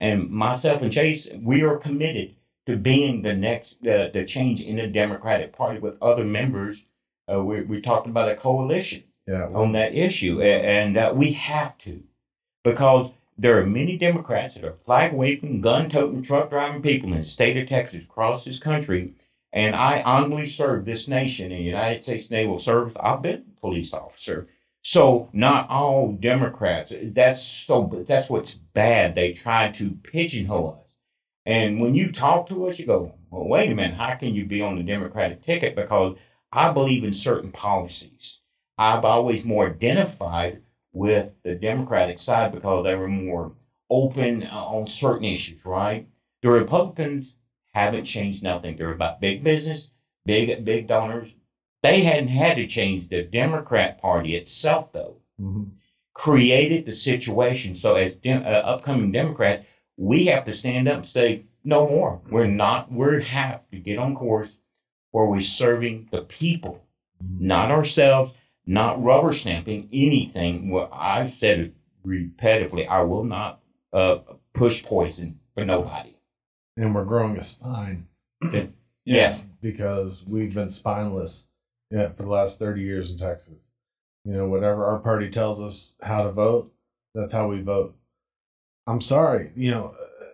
And 0.00 0.28
myself 0.28 0.82
and 0.82 0.92
Chase, 0.92 1.28
we 1.40 1.62
are 1.62 1.78
committed 1.78 2.34
to 2.66 2.76
being 2.76 3.22
the 3.22 3.34
next 3.34 3.74
uh, 3.86 4.08
the 4.12 4.24
change 4.26 4.62
in 4.62 4.76
the 4.76 4.86
Democratic 4.86 5.54
Party 5.56 5.78
with 5.78 6.02
other 6.02 6.24
members. 6.24 6.84
Uh, 7.30 7.42
we 7.42 7.62
we 7.62 7.80
talked 7.80 8.06
about 8.06 8.30
a 8.30 8.36
coalition 8.36 9.04
Yeah. 9.26 9.46
Well, 9.46 9.62
on 9.62 9.72
that 9.72 9.94
issue, 9.94 10.40
a- 10.42 10.44
and 10.62 10.96
that 10.96 11.16
we 11.16 11.32
have 11.32 11.78
to, 11.78 12.02
because 12.62 13.10
there 13.36 13.58
are 13.60 13.66
many 13.66 13.96
Democrats 13.96 14.54
that 14.54 14.64
are 14.64 14.76
flag 14.84 15.12
waving, 15.12 15.60
gun 15.60 15.90
toting, 15.90 16.22
truck 16.22 16.50
driving 16.50 16.82
people 16.82 17.12
in 17.12 17.18
the 17.18 17.24
state 17.24 17.56
of 17.56 17.68
Texas, 17.68 18.04
across 18.04 18.44
this 18.44 18.58
country, 18.58 19.14
and 19.52 19.74
I 19.74 20.02
honorably 20.02 20.46
serve 20.46 20.84
this 20.84 21.08
nation 21.08 21.52
in 21.52 21.58
the 21.58 21.64
United 21.64 22.02
States 22.02 22.30
Naval 22.30 22.58
Service. 22.58 22.94
I've 22.98 23.22
been 23.22 23.44
a 23.56 23.60
police 23.60 23.92
officer, 23.92 24.48
so 24.82 25.28
not 25.32 25.68
all 25.68 26.12
Democrats. 26.12 26.92
That's 27.02 27.42
so. 27.42 28.04
That's 28.06 28.28
what's 28.30 28.54
bad. 28.54 29.14
They 29.14 29.32
try 29.32 29.70
to 29.72 29.90
pigeonhole 29.90 30.80
us, 30.82 30.92
and 31.46 31.80
when 31.80 31.94
you 31.94 32.12
talk 32.12 32.48
to 32.48 32.66
us, 32.66 32.78
you 32.78 32.86
go, 32.86 33.14
"Well, 33.30 33.48
wait 33.48 33.70
a 33.70 33.74
minute. 33.74 33.96
How 33.96 34.14
can 34.14 34.34
you 34.34 34.44
be 34.44 34.60
on 34.60 34.76
the 34.76 34.82
Democratic 34.82 35.44
ticket?" 35.44 35.74
Because 35.76 36.16
I 36.52 36.72
believe 36.72 37.04
in 37.04 37.12
certain 37.12 37.50
policies. 37.52 38.40
I've 38.76 39.04
always 39.04 39.44
more 39.44 39.68
identified 39.70 40.62
with 40.94 41.32
the 41.42 41.54
Democratic 41.54 42.18
side 42.18 42.52
because 42.52 42.84
they 42.84 42.94
were 42.94 43.08
more 43.08 43.52
open 43.90 44.44
uh, 44.44 44.64
on 44.64 44.86
certain 44.86 45.26
issues, 45.26 45.62
right? 45.66 46.08
The 46.42 46.48
Republicans 46.50 47.34
haven't 47.74 48.04
changed 48.04 48.42
nothing. 48.42 48.76
They're 48.76 48.92
about 48.92 49.20
big 49.20 49.44
business, 49.44 49.90
big 50.24 50.64
big 50.64 50.86
donors. 50.86 51.34
They 51.82 52.02
hadn't 52.04 52.28
had 52.28 52.56
to 52.56 52.66
change 52.66 53.08
the 53.08 53.22
Democrat 53.22 54.00
Party 54.00 54.34
itself, 54.36 54.92
though. 54.92 55.16
mhm. 55.38 55.72
Created 56.14 56.84
the 56.86 56.92
situation. 56.92 57.74
So, 57.74 57.96
as 57.96 58.14
dem- 58.14 58.44
uh, 58.46 58.62
upcoming 58.72 59.10
Democrats, 59.12 59.66
we 59.96 60.26
have 60.26 60.44
to 60.44 60.52
stand 60.52 60.88
up 60.88 60.98
and 60.98 61.06
say, 61.06 61.44
no 61.64 61.88
more. 61.88 62.20
We're 62.30 62.46
not, 62.46 62.90
we 62.92 63.24
have 63.24 63.68
to 63.70 63.78
get 63.78 63.98
on 63.98 64.14
course 64.14 64.58
where 65.10 65.26
we're 65.26 65.40
serving 65.40 66.08
the 66.12 66.22
people 66.22 66.84
not 67.40 67.70
ourselves, 67.70 68.32
not 68.66 69.02
rubber 69.02 69.32
stamping 69.32 69.88
anything. 69.92 70.70
Well, 70.70 70.88
I've 70.92 71.30
said 71.32 71.58
it 71.60 71.74
repetitively. 72.06 72.88
I 72.88 73.02
will 73.02 73.24
not 73.24 73.60
uh, 73.92 74.18
push 74.52 74.84
poison 74.84 75.40
for 75.54 75.64
nobody. 75.64 76.16
And 76.76 76.94
we're 76.94 77.04
growing 77.04 77.36
a 77.36 77.42
spine 77.42 78.08
Yes. 79.04 79.44
because 79.60 80.24
we've 80.26 80.54
been 80.54 80.68
spineless 80.70 81.48
yeah, 81.90 82.08
for 82.08 82.22
the 82.22 82.30
last 82.30 82.58
30 82.58 82.80
years 82.82 83.10
in 83.12 83.18
Texas. 83.18 83.68
You 84.24 84.32
know, 84.32 84.48
whatever 84.48 84.86
our 84.86 84.98
party 84.98 85.28
tells 85.28 85.60
us 85.60 85.96
how 86.02 86.22
to 86.22 86.32
vote, 86.32 86.72
that's 87.14 87.32
how 87.32 87.48
we 87.48 87.60
vote. 87.60 87.94
I'm 88.86 89.00
sorry, 89.02 89.50
you 89.54 89.70
know, 89.70 89.94
uh, 90.00 90.24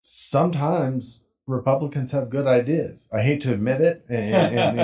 sometimes 0.00 1.25
Republicans 1.46 2.10
have 2.10 2.28
good 2.28 2.46
ideas. 2.46 3.08
I 3.12 3.22
hate 3.22 3.40
to 3.42 3.52
admit 3.52 3.80
it, 3.80 4.04
and, 4.08 4.58
and, 4.58 4.76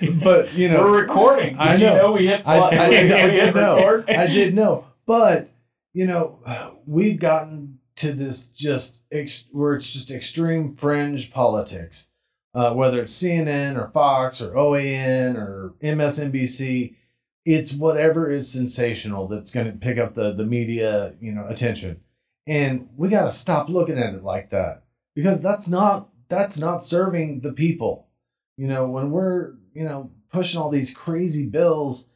you 0.00 0.10
know, 0.14 0.20
but 0.24 0.54
you 0.54 0.68
know, 0.68 0.80
We're 0.80 1.02
recording. 1.02 1.50
Did 1.50 1.60
I 1.60 1.74
you 1.74 1.86
know. 1.86 1.96
know 1.96 2.12
we 2.12 2.26
hit 2.26 2.42
I, 2.46 2.58
play? 2.58 2.78
I, 2.78 2.90
did, 2.90 3.12
I 3.12 3.34
did 3.34 3.54
know. 3.54 3.76
record? 3.76 4.10
I 4.10 4.26
did 4.26 4.54
know. 4.54 4.86
But, 5.06 5.50
you 5.92 6.06
know, 6.06 6.38
we've 6.86 7.18
gotten 7.18 7.80
to 7.96 8.12
this 8.12 8.48
just 8.48 8.98
ex- 9.12 9.48
where 9.52 9.74
it's 9.74 9.92
just 9.92 10.10
extreme 10.10 10.74
fringe 10.74 11.30
politics, 11.30 12.10
uh, 12.54 12.72
whether 12.72 13.02
it's 13.02 13.22
CNN 13.22 13.76
or 13.76 13.88
Fox 13.88 14.40
or 14.40 14.54
OAN 14.54 15.36
or 15.36 15.74
MSNBC. 15.82 16.96
It's 17.44 17.74
whatever 17.74 18.30
is 18.30 18.50
sensational 18.50 19.28
that's 19.28 19.50
going 19.50 19.66
to 19.66 19.72
pick 19.72 19.98
up 19.98 20.14
the, 20.14 20.32
the 20.32 20.46
media, 20.46 21.14
you 21.20 21.30
know, 21.30 21.46
attention. 21.46 22.00
And 22.46 22.88
we 22.96 23.10
got 23.10 23.24
to 23.24 23.30
stop 23.30 23.68
looking 23.68 23.98
at 23.98 24.14
it 24.14 24.24
like 24.24 24.48
that 24.48 24.83
because 25.14 25.42
that's 25.42 25.68
not 25.68 26.08
that's 26.28 26.58
not 26.58 26.82
serving 26.82 27.40
the 27.40 27.52
people. 27.52 28.08
You 28.56 28.68
know, 28.68 28.88
when 28.88 29.10
we're, 29.10 29.54
you 29.72 29.84
know, 29.84 30.10
pushing 30.30 30.60
all 30.60 30.70
these 30.70 30.94
crazy 30.94 31.46
bills 31.46 32.08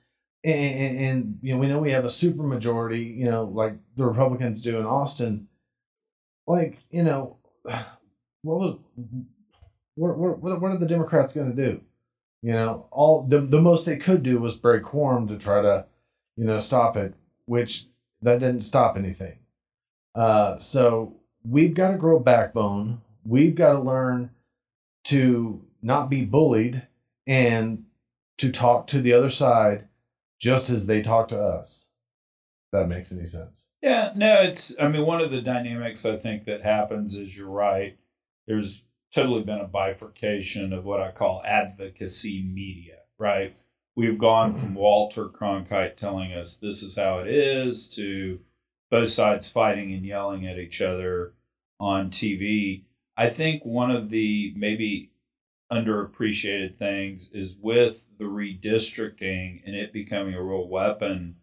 and, 0.44 0.98
and, 0.98 1.38
you 1.42 1.52
know 1.52 1.58
we 1.58 1.66
know 1.66 1.80
we 1.80 1.90
have 1.90 2.04
a 2.04 2.11
super 2.11 2.44
majority 2.44 3.02
you 3.02 3.24
know 3.24 3.44
like 3.44 3.74
the 3.96 4.06
republicans 4.06 4.62
do 4.62 4.78
in 4.78 4.87
austin. 4.87 5.48
Like 6.46 6.78
you 6.90 7.02
know 7.02 7.38
what 7.64 7.78
was 8.42 8.78
what 9.94 10.16
what, 10.16 10.38
what 10.38 10.61
what 10.61 10.72
are 10.72 10.78
the 10.78 10.87
democrats 10.87 11.34
going 11.34 11.54
to 11.54 11.70
do? 11.70 11.80
You 12.42 12.52
know 12.52 12.88
all 12.90 13.22
the, 13.22 13.40
the 13.40 13.61
most 13.61 13.84
they 13.84 13.96
could 13.96 14.22
do 14.22 14.38
was 14.38 14.56
break 14.56 14.84
quorum 14.84 15.26
to 15.28 15.38
try 15.38 15.61
to 15.61 15.87
you 16.37 16.44
know 16.44 16.58
stop 16.58 16.96
it 16.96 17.14
which 17.46 17.87
that 18.22 18.40
didn't 18.40 18.61
stop 18.61 18.96
anything. 18.96 19.38
Uh 20.14 20.56
so 20.56 21.17
we've 21.44 21.74
got 21.74 21.92
to 21.92 21.96
grow 21.96 22.18
backbone 22.18 23.01
we've 23.29 23.55
got 23.55 23.74
to 23.74 23.79
learn 23.79 24.31
to 25.05 25.62
not 25.83 26.09
be 26.11 26.24
bullied 26.24 26.87
and 27.27 27.85
to 28.38 28.51
talk 28.51 28.87
to 28.88 29.01
the 29.01 29.12
other 29.12 29.29
side 29.29 29.87
just 30.40 30.70
as 30.70 30.87
they 30.87 31.03
talk 31.03 31.29
to 31.29 31.40
us. 31.40 31.90
If 32.66 32.72
that 32.72 32.88
makes 32.88 33.12
any 33.12 33.27
sense. 33.27 33.66
Yeah, 33.83 34.12
no, 34.16 34.42
it's. 34.42 34.79
I 34.81 34.88
mean, 34.88 35.07
one 35.07 35.20
of 35.20 35.31
the 35.31 35.40
dynamics 35.40 36.05
I 36.05 36.16
think 36.16 36.44
that 36.46 36.62
happens 36.62 37.14
is 37.14 37.37
you're 37.37 37.48
right. 37.48 37.96
There's 38.46 38.83
totally 39.14 39.42
been 39.42 39.61
a 39.61 39.68
bifurcation 39.68 40.72
of 40.72 40.85
what 40.85 41.01
I 41.01 41.12
call 41.12 41.42
advocacy 41.44 42.42
media, 42.42 42.96
right? 43.18 43.57
We've 43.94 44.18
gone 44.18 44.53
from 44.53 44.74
Walter 44.74 45.27
Cronkite 45.27 45.96
telling 45.96 46.33
us 46.33 46.57
this 46.57 46.83
is 46.83 46.96
how 46.96 47.18
it 47.18 47.29
is 47.29 47.88
to 47.90 48.40
both 48.90 49.09
sides 49.09 49.48
fighting 49.48 49.92
and 49.92 50.05
yelling 50.05 50.46
at 50.46 50.59
each 50.59 50.81
other 50.81 51.35
on 51.79 52.11
TV. 52.11 52.85
I 53.16 53.29
think 53.29 53.64
one 53.64 53.90
of 53.90 54.11
the 54.11 54.53
maybe 54.57 55.11
underappreciated 55.70 56.79
things 56.79 57.31
is 57.33 57.57
with 57.61 58.05
the 58.18 58.24
redistricting 58.24 59.62
and 59.66 59.77
it 59.77 59.92
becoming 59.92 60.35
a 60.35 60.42
real 60.42 60.66
weapon 60.66 61.37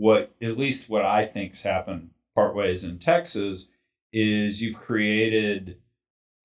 what 0.00 0.34
at 0.40 0.56
least 0.56 0.88
what 0.88 1.04
I 1.04 1.26
think's 1.26 1.62
happened 1.62 2.10
part 2.34 2.54
ways 2.54 2.84
in 2.84 2.98
Texas 2.98 3.70
is 4.12 4.62
you've 4.62 4.78
created 4.78 5.76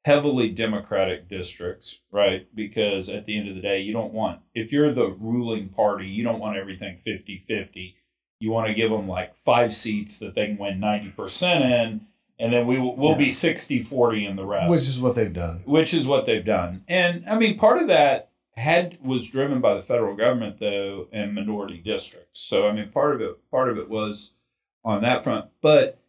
heavily 0.03 0.49
democratic 0.49 1.29
districts, 1.29 2.01
right? 2.11 2.47
Because 2.53 3.09
at 3.09 3.25
the 3.25 3.37
end 3.37 3.47
of 3.47 3.55
the 3.55 3.61
day, 3.61 3.79
you 3.79 3.93
don't 3.93 4.13
want 4.13 4.41
if 4.53 4.73
you're 4.73 4.93
the 4.93 5.15
ruling 5.19 5.69
party, 5.69 6.05
you 6.05 6.23
don't 6.23 6.39
want 6.39 6.57
everything 6.57 6.99
50-50. 7.05 7.95
You 8.39 8.51
want 8.51 8.67
to 8.67 8.73
give 8.73 8.91
them 8.91 9.07
like 9.07 9.35
five 9.35 9.73
seats 9.73 10.19
that 10.19 10.35
they 10.35 10.47
can 10.47 10.57
win 10.57 10.79
90% 10.79 11.61
in 11.61 12.01
and 12.39 12.53
then 12.53 12.67
we 12.67 12.79
will 12.79 12.95
we'll 12.95 13.15
be 13.15 13.27
60-40 13.27 14.29
in 14.29 14.35
the 14.35 14.45
rest 14.45 14.71
Which 14.71 14.81
is 14.81 14.99
what 14.99 15.15
they've 15.15 15.31
done. 15.31 15.61
which 15.65 15.93
is 15.93 16.05
what 16.05 16.25
they've 16.25 16.45
done. 16.45 16.83
And 16.87 17.23
I 17.27 17.37
mean, 17.37 17.57
part 17.57 17.81
of 17.81 17.87
that 17.87 18.29
had 18.55 18.97
was 19.03 19.29
driven 19.29 19.59
by 19.61 19.73
the 19.73 19.81
federal 19.81 20.15
government 20.15 20.59
though 20.59 21.07
and 21.11 21.33
minority 21.33 21.77
districts. 21.77 22.41
So 22.41 22.67
I 22.67 22.73
mean, 22.73 22.89
part 22.89 23.15
of 23.15 23.21
it 23.21 23.49
part 23.49 23.69
of 23.69 23.77
it 23.77 23.89
was 23.89 24.35
on 24.83 25.01
that 25.01 25.23
front. 25.23 25.47
But 25.61 25.99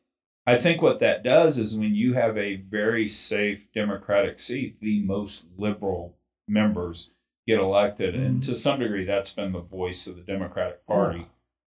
I 0.47 0.57
think 0.57 0.81
what 0.81 1.01
that 1.01 1.25
does 1.25 1.59
is 1.59 1.77
when 1.77 1.95
you 1.95 2.15
have 2.15 2.37
a 2.37 2.57
very 2.57 3.07
safe 3.07 3.67
Democratic 3.73 4.39
seat, 4.39 4.81
the 4.81 5.01
most 5.03 5.47
liberal 5.57 6.17
members 6.47 7.15
get 7.49 7.59
elected, 7.59 8.15
and 8.15 8.41
mm-hmm. 8.41 8.41
to 8.41 8.55
some 8.55 8.81
degree, 8.81 9.05
that's 9.05 9.33
been 9.33 9.53
the 9.53 9.61
voice 9.61 10.07
of 10.07 10.17
the 10.17 10.23
Democratic 10.23 10.87
Party 10.87 11.27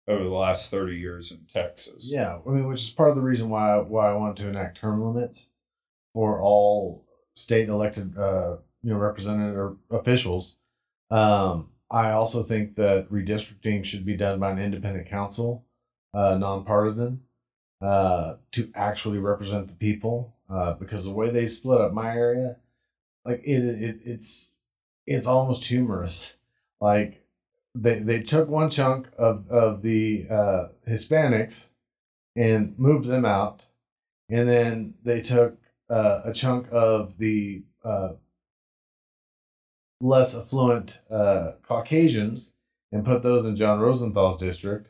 over 0.08 0.24
the 0.24 0.30
last 0.30 0.72
thirty 0.72 0.96
years 0.98 1.32
in 1.32 1.39
Texas. 1.54 2.12
Yeah, 2.12 2.39
I 2.46 2.50
mean, 2.50 2.67
which 2.67 2.82
is 2.84 2.89
part 2.89 3.10
of 3.10 3.15
the 3.15 3.22
reason 3.22 3.50
why 3.50 3.78
why 3.78 4.10
I 4.10 4.13
want 4.13 4.38
to 4.38 4.48
enact 4.50 4.78
term 4.80 5.04
limits 5.04 5.52
for 6.13 6.41
all 6.41 7.06
state 7.36 7.70
elected, 7.70 8.17
uh, 8.17 8.58
you 8.82 8.91
know, 8.91 8.98
representative 8.98 9.78
officials. 9.91 10.58
Um, 11.12 11.70
I 11.91 12.12
also 12.12 12.43
think 12.43 12.76
that 12.76 13.10
redistricting 13.12 13.86
should 13.86 14.06
be 14.06 14.17
done 14.17 14.39
by 14.39 14.52
an 14.52 14.60
independent 14.60 15.08
council, 15.08 15.65
uh, 16.13 16.36
nonpartisan, 16.38 17.22
uh, 17.82 18.36
to 18.52 18.72
actually 18.76 19.20
represent 19.20 19.67
the 19.70 19.76
people. 19.76 20.36
uh, 20.50 20.74
because 20.74 21.04
the 21.04 21.12
way 21.12 21.30
they 21.30 21.46
split 21.46 21.82
up 21.82 21.93
my 21.93 22.13
area, 22.15 22.58
like 23.26 23.41
it, 23.43 23.63
it 23.63 24.00
it's 24.06 24.56
it's 25.06 25.28
almost 25.28 25.65
humorous. 25.65 26.38
Like 26.80 27.26
they 27.82 28.00
they 28.00 28.22
took 28.22 28.50
one 28.50 28.70
chunk 28.70 29.10
of 29.18 29.48
of 29.50 29.82
the 29.82 30.28
uh, 30.30 30.68
Hispanics 30.88 31.72
and 32.36 32.78
moved 32.78 33.08
them 33.08 33.26
out, 33.26 33.66
and 34.30 34.48
then 34.48 34.96
they 35.04 35.22
took 35.22 35.58
uh, 35.90 36.22
a 36.26 36.34
chunk 36.34 36.68
of 36.72 37.18
the 37.18 37.63
uh, 37.84 38.13
less 40.02 40.38
affluent 40.38 41.00
uh, 41.10 41.54
Caucasians 41.62 42.54
and 42.92 43.06
put 43.06 43.24
those 43.24 43.46
in 43.46 43.56
John 43.56 43.80
Rosenthal's 43.80 44.40
district. 44.40 44.90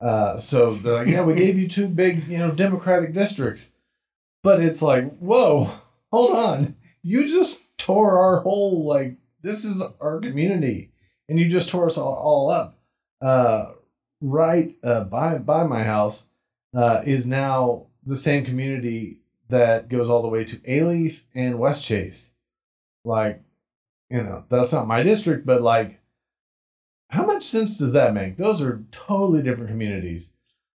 Uh, 0.00 0.36
so 0.36 0.74
they're 0.74 0.94
like, 0.94 1.06
yeah, 1.06 1.22
we 1.22 1.34
gave 1.34 1.56
you 1.56 1.68
two 1.68 1.86
big, 1.86 2.26
you 2.26 2.36
know, 2.36 2.50
Democratic 2.50 3.12
districts, 3.12 3.72
but 4.42 4.60
it's 4.60 4.82
like, 4.82 5.16
whoa, 5.18 5.70
hold 6.10 6.36
on, 6.36 6.74
you 7.02 7.28
just 7.28 7.76
tore 7.78 8.18
our 8.18 8.40
whole 8.40 8.84
like 8.84 9.16
this 9.42 9.64
is 9.64 9.82
our 10.00 10.20
community, 10.20 10.90
and 11.28 11.38
you 11.38 11.48
just 11.48 11.70
tore 11.70 11.86
us 11.86 11.98
all, 11.98 12.14
all 12.14 12.50
up. 12.50 12.78
Uh, 13.20 13.72
right 14.20 14.76
uh, 14.82 15.04
by 15.04 15.36
by 15.36 15.64
my 15.64 15.82
house 15.82 16.28
uh, 16.74 17.02
is 17.04 17.26
now 17.26 17.86
the 18.04 18.16
same 18.16 18.44
community 18.44 19.20
that 19.48 19.88
goes 19.88 20.08
all 20.08 20.22
the 20.22 20.28
way 20.28 20.44
to 20.44 20.56
Alief 20.58 21.24
and 21.34 21.58
West 21.58 21.84
Chase. 21.84 22.34
Like, 23.04 23.42
you 24.08 24.22
know, 24.22 24.44
that's 24.48 24.72
not 24.72 24.86
my 24.86 25.02
district, 25.02 25.44
but 25.44 25.62
like, 25.62 26.00
how 27.10 27.26
much 27.26 27.44
sense 27.44 27.78
does 27.78 27.92
that 27.92 28.14
make? 28.14 28.36
Those 28.36 28.62
are 28.62 28.84
totally 28.90 29.42
different 29.42 29.70
communities. 29.70 30.32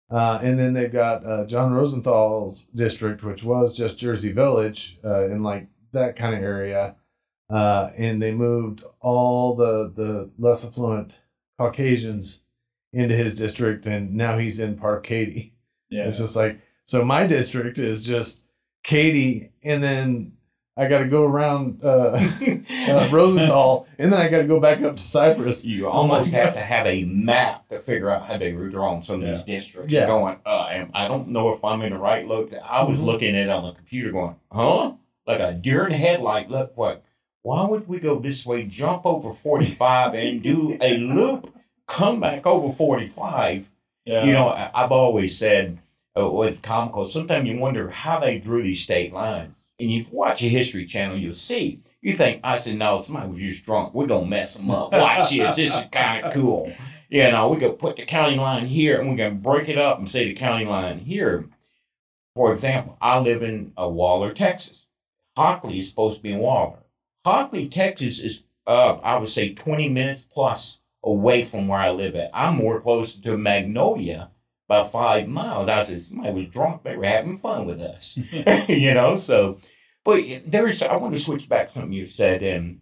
Uh, 0.10 0.40
and 0.42 0.58
then 0.58 0.74
they've 0.74 0.92
got 0.92 1.26
uh, 1.26 1.46
John 1.46 1.74
Rosenthal's 1.74 2.66
district, 2.66 3.24
which 3.24 3.44
was 3.44 3.76
just 3.76 3.98
Jersey 3.98 4.32
Village 4.32 5.00
uh, 5.04 5.26
in 5.26 5.44
like 5.44 5.68
that 5.92 6.16
kind 6.16 6.36
of 6.36 6.42
area. 6.42 6.96
Uh, 7.50 7.92
and 7.98 8.22
they 8.22 8.34
moved 8.34 8.84
all 9.00 9.56
the, 9.56 9.90
the 9.96 10.30
less 10.38 10.66
affluent 10.66 11.20
Caucasians 11.58 12.44
into 12.94 13.16
his 13.16 13.36
district, 13.36 13.86
and 13.86 14.14
now 14.16 14.38
he's 14.38 14.60
in 14.60 14.78
Park 14.78 15.06
Katy. 15.06 15.54
Yeah. 15.90 16.06
It's 16.08 16.18
just 16.20 16.36
like, 16.36 16.60
so 16.84 17.04
my 17.06 17.26
district 17.28 17.78
is 17.78 18.04
just 18.04 18.42
Katy, 18.84 19.52
and 19.64 19.82
then 19.84 20.34
I 20.76 20.88
got 20.88 21.00
to 21.00 21.06
go 21.08 21.26
around 21.26 21.80
uh, 21.84 22.20
uh, 22.90 23.10
Rosenthal, 23.12 23.88
and 23.98 24.12
then 24.14 24.22
I 24.22 24.28
got 24.28 24.40
to 24.40 24.44
go 24.48 24.60
back 24.60 24.82
up 24.82 24.96
to 24.98 25.02
Cypress. 25.02 25.66
You 25.66 25.90
almost 25.90 26.32
have 26.32 26.54
to 26.54 26.60
have 26.74 26.86
a 26.86 27.04
map 27.06 27.68
to 27.70 27.80
figure 27.80 28.10
out 28.10 28.28
how 28.28 28.38
they 28.38 28.54
were 28.54 28.70
drawn 28.70 29.04
some 29.04 29.22
of 29.24 29.28
these 29.28 29.44
districts. 29.44 29.94
Yeah. 29.94 30.06
Going, 30.08 30.38
uh, 30.46 30.86
I 30.94 31.08
don't 31.08 31.30
know 31.30 31.50
if 31.54 31.64
I'm 31.64 31.82
in 31.82 31.94
the 31.94 32.00
right 32.00 32.28
look. 32.28 32.52
I 32.64 32.84
was 32.84 33.00
Mhm. 33.00 33.06
looking 33.06 33.36
at 33.36 33.44
it 33.44 33.50
on 33.50 33.64
the 33.64 33.72
computer, 33.74 34.12
going, 34.12 34.36
huh? 34.52 34.94
Like 35.26 35.40
a 35.40 35.54
deer 35.54 35.86
in 35.88 35.94
headlight. 35.94 36.50
Look, 36.50 36.78
what? 36.78 37.04
Why 37.48 37.66
would 37.66 37.88
we 37.88 38.02
go 38.02 38.20
this 38.20 38.46
way, 38.46 38.64
jump 38.64 39.06
over 39.06 39.32
45, 39.32 40.16
and 40.16 40.44
do 40.44 40.78
a 40.82 40.98
loop, 40.98 41.56
come 41.88 42.20
back 42.20 42.46
over 42.46 42.74
45? 42.74 43.66
yeah. 44.04 44.26
You 44.26 44.34
know, 44.34 44.50
I've 44.50 44.92
always 44.92 45.38
said 45.38 45.80
uh, 46.20 46.30
with 46.30 46.62
comical, 46.62 47.06
sometimes 47.06 47.48
you 47.48 47.58
wonder 47.58 47.90
how 47.90 48.20
they 48.20 48.38
drew 48.38 48.62
these 48.62 48.84
state 48.84 49.14
lines. 49.14 49.64
And 49.80 49.90
you 49.90 50.06
watch 50.12 50.44
a 50.44 50.50
History 50.50 50.86
Channel, 50.86 51.16
you'll 51.16 51.36
see. 51.36 51.80
You 52.02 52.18
think, 52.18 52.42
I 52.44 52.58
said, 52.58 52.76
no, 52.76 53.02
somebody 53.02 53.30
was 53.30 53.40
just 53.40 53.64
drunk. 53.64 53.94
We're 53.94 54.08
going 54.08 54.26
to 54.26 54.30
mess 54.30 54.56
them 54.56 54.70
up. 54.70 54.92
Watch 54.92 55.30
this. 55.30 55.56
This 55.56 55.74
is 55.74 55.86
kind 55.90 56.26
of 56.26 56.34
cool. 56.34 56.74
You 57.08 57.32
know, 57.32 57.50
we're 57.50 57.60
going 57.60 57.72
to 57.72 57.78
put 57.78 57.96
the 57.96 58.04
county 58.04 58.36
line 58.36 58.68
here 58.68 59.00
and 59.00 59.10
we're 59.10 59.16
going 59.16 59.36
to 59.36 59.42
break 59.42 59.70
it 59.70 59.78
up 59.78 60.00
and 60.00 60.10
say 60.10 60.26
the 60.26 60.34
county 60.34 60.66
line 60.66 61.00
here. 61.00 61.48
For 62.36 62.52
example, 62.52 62.98
I 63.00 63.20
live 63.20 63.42
in 63.42 63.72
uh, 63.82 63.88
Waller, 63.88 64.34
Texas. 64.34 64.86
Hockley 65.38 65.78
is 65.78 65.90
supposed 65.90 66.18
to 66.18 66.24
be 66.24 66.34
in 66.34 66.40
Waller. 66.40 66.80
Hockley, 67.28 67.68
Texas 67.68 68.22
is, 68.22 68.46
uh, 68.66 68.94
I 69.04 69.18
would 69.18 69.28
say, 69.28 69.54
20 69.54 69.90
minutes 69.90 70.24
plus 70.24 70.80
away 71.04 71.44
from 71.44 71.68
where 71.68 71.82
I 71.82 71.90
live 71.90 72.16
at. 72.16 72.32
I'm 72.34 72.56
more 72.56 72.80
close 72.80 73.16
to 73.16 73.38
Magnolia 73.38 74.32
by 74.70 74.86
five 74.86 75.28
miles. 75.28 75.68
I 75.68 75.84
said, 75.84 76.00
somebody 76.00 76.34
was 76.34 76.48
drunk. 76.48 76.84
They 76.84 76.96
were 76.96 77.04
having 77.04 77.40
fun 77.40 77.66
with 77.66 77.82
us. 77.82 78.18
you 78.70 78.94
know, 78.94 79.18
so, 79.18 79.60
but 80.06 80.24
there's, 80.46 80.82
I 80.82 80.96
want 80.96 81.16
to 81.16 81.22
switch 81.22 81.50
back 81.50 81.68
to 81.68 81.74
something 81.74 81.92
you 81.92 82.08
said 82.08 82.46
um, 82.58 82.80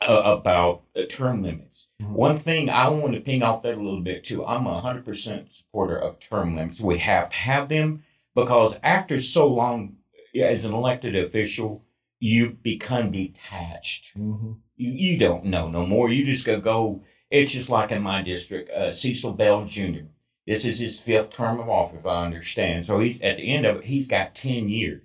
uh, 0.00 0.36
about 0.36 0.82
uh, 0.96 1.02
term 1.08 1.44
limits. 1.44 1.86
Mhm. 2.02 2.10
One 2.10 2.38
thing 2.38 2.68
I 2.68 2.88
want 2.88 3.14
to 3.14 3.20
ping 3.20 3.44
off 3.44 3.62
that 3.62 3.74
a 3.74 3.80
little 3.80 4.00
bit 4.00 4.24
too. 4.24 4.44
I'm 4.44 4.66
a 4.66 4.82
100% 4.82 5.52
supporter 5.52 5.96
of 5.96 6.18
term 6.18 6.56
limits. 6.56 6.80
We 6.80 6.98
have 6.98 7.28
to 7.28 7.36
have 7.36 7.68
them 7.68 8.02
because 8.34 8.74
after 8.82 9.20
so 9.20 9.46
long 9.46 9.98
as 10.34 10.64
an 10.64 10.74
elected 10.74 11.14
official, 11.14 11.85
you 12.18 12.50
become 12.50 13.12
detached 13.12 14.16
Mm-hmm. 14.16 14.52
you, 14.76 14.90
you 14.90 15.18
don't 15.18 15.44
know 15.44 15.68
no 15.68 15.86
more. 15.86 16.08
You 16.08 16.24
just 16.24 16.46
go 16.46 16.60
go. 16.60 17.02
It's 17.30 17.52
just 17.52 17.68
like 17.70 17.90
in 17.90 18.02
my 18.02 18.22
district, 18.22 18.70
uh, 18.70 18.92
Cecil 18.92 19.32
Bell 19.32 19.64
Jr. 19.64 20.06
This 20.46 20.64
is 20.64 20.78
his 20.78 21.00
fifth 21.00 21.30
term 21.30 21.58
of 21.58 21.68
office, 21.68 21.98
if 22.00 22.06
I 22.06 22.24
understand. 22.24 22.84
So 22.86 23.00
he's 23.00 23.20
at 23.20 23.36
the 23.36 23.52
end 23.52 23.66
of 23.66 23.76
it, 23.78 23.84
he's 23.84 24.06
got 24.08 24.34
ten 24.34 24.68
years. 24.68 25.02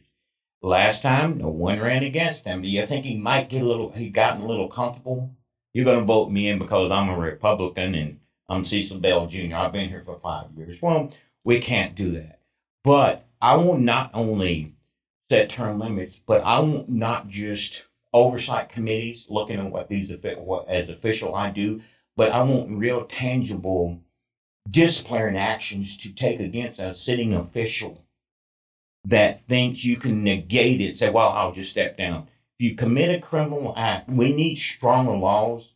Last 0.62 1.02
time, 1.02 1.40
no 1.40 1.48
one 1.50 1.80
ran 1.80 2.04
against 2.04 2.46
him. 2.46 2.62
Do 2.62 2.68
you 2.70 2.86
think 2.86 3.04
he 3.06 3.18
might 3.18 3.50
get 3.50 3.64
a 3.64 3.66
little? 3.66 3.92
He 3.92 4.10
gotten 4.10 4.44
a 4.44 4.48
little 4.48 4.68
comfortable. 4.68 5.36
You're 5.74 5.86
going 5.86 6.00
to 6.00 6.06
vote 6.06 6.30
me 6.32 6.48
in 6.48 6.60
because 6.60 6.92
I'm 6.92 7.10
a 7.10 7.18
Republican 7.18 7.96
and 7.96 8.20
I'm 8.48 8.64
Cecil 8.64 9.00
Bell 9.00 9.26
Jr. 9.26 9.56
I've 9.56 9.72
been 9.74 9.90
here 9.90 10.04
for 10.06 10.20
five 10.20 10.48
years. 10.56 10.80
Well, 10.82 11.12
we 11.44 11.60
can't 11.60 11.96
do 11.96 12.12
that. 12.12 12.42
But 12.84 13.26
I 13.42 13.56
will 13.56 13.78
not 13.78 14.12
only 14.14 14.76
set 15.32 15.50
term 15.50 15.80
limits, 15.80 16.20
but 16.20 16.44
I 16.44 16.60
want 16.60 16.90
not 16.90 17.30
just 17.30 17.88
oversight 18.12 18.68
committees 18.68 19.28
looking 19.30 19.62
at 19.62 19.72
what 19.72 19.88
these 19.88 20.12
what 20.40 20.68
as 20.68 20.90
official 20.90 21.34
I 21.34 21.52
do, 21.52 21.80
but 22.18 22.34
I 22.34 22.44
want 22.44 22.78
real 22.78 23.06
tangible 23.06 24.02
disciplinary 24.70 25.38
actions 25.38 25.96
to 26.00 26.14
take 26.14 26.42
against 26.42 26.82
a 26.82 26.94
sitting 26.94 27.34
official 27.34 28.06
that 29.06 29.48
thinks 29.48 29.86
you 29.86 29.96
can 29.96 30.22
negate 30.22 30.82
it. 30.82 30.98
Say, 30.98 31.10
well, 31.10 31.30
I'll 31.30 31.54
just 31.54 31.72
step 31.72 31.96
down. 31.96 32.28
If 32.60 32.66
you 32.66 32.76
commit 32.76 33.16
a 33.18 33.22
criminal 33.22 33.74
act, 33.78 34.10
we 34.10 34.34
need 34.34 34.56
stronger 34.56 35.16
laws 35.16 35.76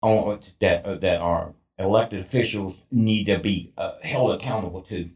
on 0.00 0.40
that 0.60 0.86
uh, 0.86 0.94
that 0.96 1.20
our 1.20 1.52
elected 1.78 2.20
officials 2.20 2.80
need 2.90 3.24
to 3.24 3.38
be 3.38 3.74
uh, 3.76 3.98
held 4.02 4.30
accountable 4.30 4.80
to, 4.84 5.10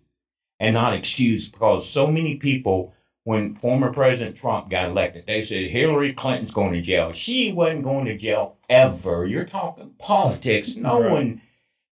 and 0.61 0.74
not 0.74 0.92
excused 0.92 1.52
because 1.52 1.88
so 1.88 2.08
many 2.08 2.34
people 2.34 2.92
when 3.28 3.54
former 3.56 3.92
President 3.92 4.36
Trump 4.36 4.70
got 4.70 4.88
elected, 4.88 5.24
they 5.26 5.42
said 5.42 5.66
Hillary 5.66 6.14
Clinton's 6.14 6.50
going 6.50 6.72
to 6.72 6.80
jail. 6.80 7.12
She 7.12 7.52
wasn't 7.52 7.84
going 7.84 8.06
to 8.06 8.16
jail 8.16 8.56
ever. 8.70 9.26
You're 9.26 9.44
talking 9.44 9.90
politics. 9.98 10.76
No 10.76 11.02
Right. 11.02 11.10
one. 11.12 11.42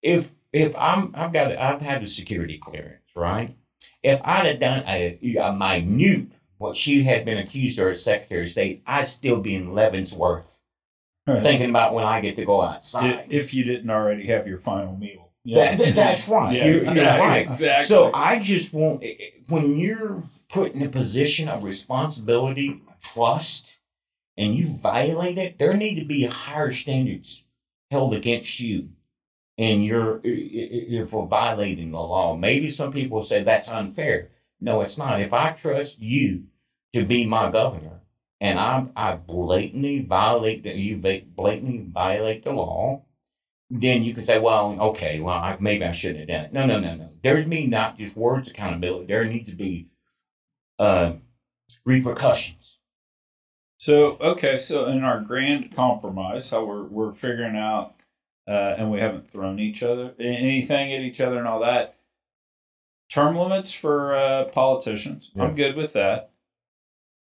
If 0.02 0.30
if 0.54 0.74
I'm 0.78 1.10
I've 1.14 1.34
got 1.34 1.52
I've 1.54 1.82
had 1.82 2.02
a 2.02 2.06
security 2.06 2.56
clearance, 2.56 3.02
right? 3.14 3.54
If 4.02 4.18
I'd 4.24 4.46
have 4.46 4.60
done 4.60 4.82
a, 4.88 5.18
a 5.38 5.52
minute 5.52 6.28
what 6.56 6.74
she 6.74 7.02
had 7.04 7.26
been 7.26 7.36
accused 7.36 7.78
of 7.78 7.88
as 7.88 8.02
Secretary 8.02 8.46
of 8.46 8.52
State, 8.52 8.82
I'd 8.86 9.06
still 9.06 9.40
be 9.42 9.54
in 9.54 9.74
Leavenworth 9.74 10.58
Right. 11.26 11.42
thinking 11.42 11.68
about 11.68 11.92
when 11.92 12.04
I 12.04 12.22
get 12.22 12.36
to 12.36 12.46
go 12.46 12.62
outside. 12.62 13.26
if 13.28 13.52
you 13.52 13.62
didn't 13.64 13.90
already 13.90 14.26
have 14.28 14.46
your 14.46 14.56
final 14.58 14.96
meal. 14.96 15.32
That- 15.44 15.76
that- 15.76 15.94
that's 15.94 16.28
right. 16.30 16.54
Yeah, 16.54 16.58
You're- 16.60 16.70
you're 16.70 16.78
exactly. 16.78 17.26
right. 17.28 17.46
Exactly. 17.46 17.84
So 17.86 18.10
I 18.14 18.38
just 18.38 18.72
want 18.72 19.04
when 19.48 19.76
you're 19.78 20.22
put 20.48 20.72
in 20.72 20.82
a 20.82 20.88
position 20.88 21.48
of 21.48 21.64
responsibility, 21.64 22.82
trust, 23.02 23.78
and 24.36 24.54
you 24.54 24.66
violate 24.66 25.38
it, 25.38 25.58
there 25.58 25.74
need 25.74 25.98
to 25.98 26.04
be 26.04 26.26
higher 26.26 26.72
standards 26.72 27.44
held 27.90 28.14
against 28.14 28.60
you, 28.60 28.90
and 29.58 29.84
you're 29.84 30.20
if 30.24 31.10
for 31.10 31.26
violating 31.26 31.90
the 31.90 31.98
law. 31.98 32.36
Maybe 32.36 32.68
some 32.68 32.92
people 32.92 33.22
say 33.22 33.42
that's 33.42 33.70
unfair. 33.70 34.30
No, 34.60 34.80
it's 34.82 34.98
not. 34.98 35.20
If 35.20 35.32
I 35.32 35.52
trust 35.52 36.00
you 36.00 36.44
to 36.92 37.04
be 37.04 37.26
my 37.26 37.50
governor, 37.50 38.00
and 38.40 38.58
I 38.58 38.86
I 38.94 39.14
blatantly 39.14 40.00
violate 40.02 40.62
the 40.62 40.72
you 40.72 40.96
blatantly 40.96 41.86
violate 41.90 42.44
the 42.44 42.52
law, 42.52 43.04
then 43.70 44.02
you 44.02 44.14
can 44.14 44.24
say, 44.24 44.38
well, 44.38 44.76
okay, 44.80 45.20
well, 45.20 45.36
I, 45.36 45.56
maybe 45.60 45.84
I 45.84 45.92
shouldn't 45.92 46.20
have 46.20 46.28
done 46.28 46.44
it. 46.46 46.52
No, 46.52 46.66
no, 46.66 46.78
no, 46.78 46.94
no. 46.94 47.10
There's 47.22 47.46
me 47.46 47.66
not 47.66 47.98
just 47.98 48.16
words 48.16 48.50
accountability. 48.50 49.06
There 49.06 49.24
needs 49.24 49.50
to 49.50 49.56
be 49.56 49.88
uh, 50.78 51.14
repercussions. 51.84 52.78
So 53.78 54.16
okay, 54.20 54.56
so 54.56 54.86
in 54.86 55.04
our 55.04 55.20
grand 55.20 55.74
compromise, 55.74 56.50
how 56.50 56.64
we're 56.64 56.84
we're 56.84 57.12
figuring 57.12 57.56
out, 57.56 57.94
uh, 58.48 58.74
and 58.78 58.90
we 58.90 59.00
haven't 59.00 59.28
thrown 59.28 59.58
each 59.58 59.82
other 59.82 60.14
anything 60.18 60.92
at 60.92 61.02
each 61.02 61.20
other 61.20 61.38
and 61.38 61.46
all 61.46 61.60
that. 61.60 61.98
Term 63.10 63.36
limits 63.36 63.72
for 63.72 64.16
uh, 64.16 64.44
politicians, 64.46 65.30
I'm 65.38 65.50
good 65.50 65.76
with 65.76 65.92
that. 65.92 66.32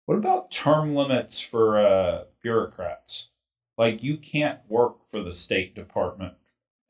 What 0.06 0.18
about 0.18 0.50
term 0.50 0.94
limits 0.94 1.40
for 1.40 1.78
uh, 1.78 2.24
bureaucrats? 2.42 3.30
Like 3.78 4.02
you 4.02 4.18
can't 4.18 4.58
work 4.68 5.04
for 5.04 5.22
the 5.22 5.32
State 5.32 5.74
Department, 5.74 6.34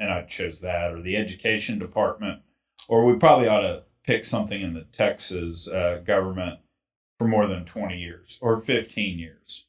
and 0.00 0.10
I 0.10 0.22
chose 0.22 0.60
that, 0.62 0.90
or 0.92 1.02
the 1.02 1.16
Education 1.16 1.78
Department, 1.78 2.40
or 2.88 3.04
we 3.04 3.16
probably 3.16 3.46
ought 3.46 3.60
to 3.60 3.84
pick 4.04 4.24
something 4.24 4.60
in 4.60 4.74
the 4.74 4.84
Texas 4.92 5.68
uh, 5.68 6.00
government 6.04 6.60
for 7.18 7.28
more 7.28 7.46
than 7.46 7.64
20 7.64 7.98
years 7.98 8.38
or 8.40 8.58
15 8.58 9.18
years. 9.18 9.66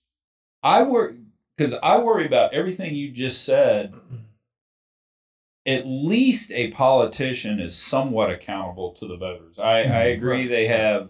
I 0.63 0.83
worry 0.83 1.17
because 1.57 1.73
I 1.83 1.99
worry 1.99 2.25
about 2.25 2.53
everything 2.53 2.95
you 2.95 3.11
just 3.11 3.43
said. 3.43 3.93
At 5.63 5.85
least 5.85 6.51
a 6.51 6.71
politician 6.71 7.59
is 7.59 7.77
somewhat 7.77 8.31
accountable 8.31 8.93
to 8.93 9.07
the 9.07 9.17
voters. 9.17 9.59
I, 9.59 9.83
I 9.83 10.03
agree 10.05 10.47
they 10.47 10.65
have 10.67 11.09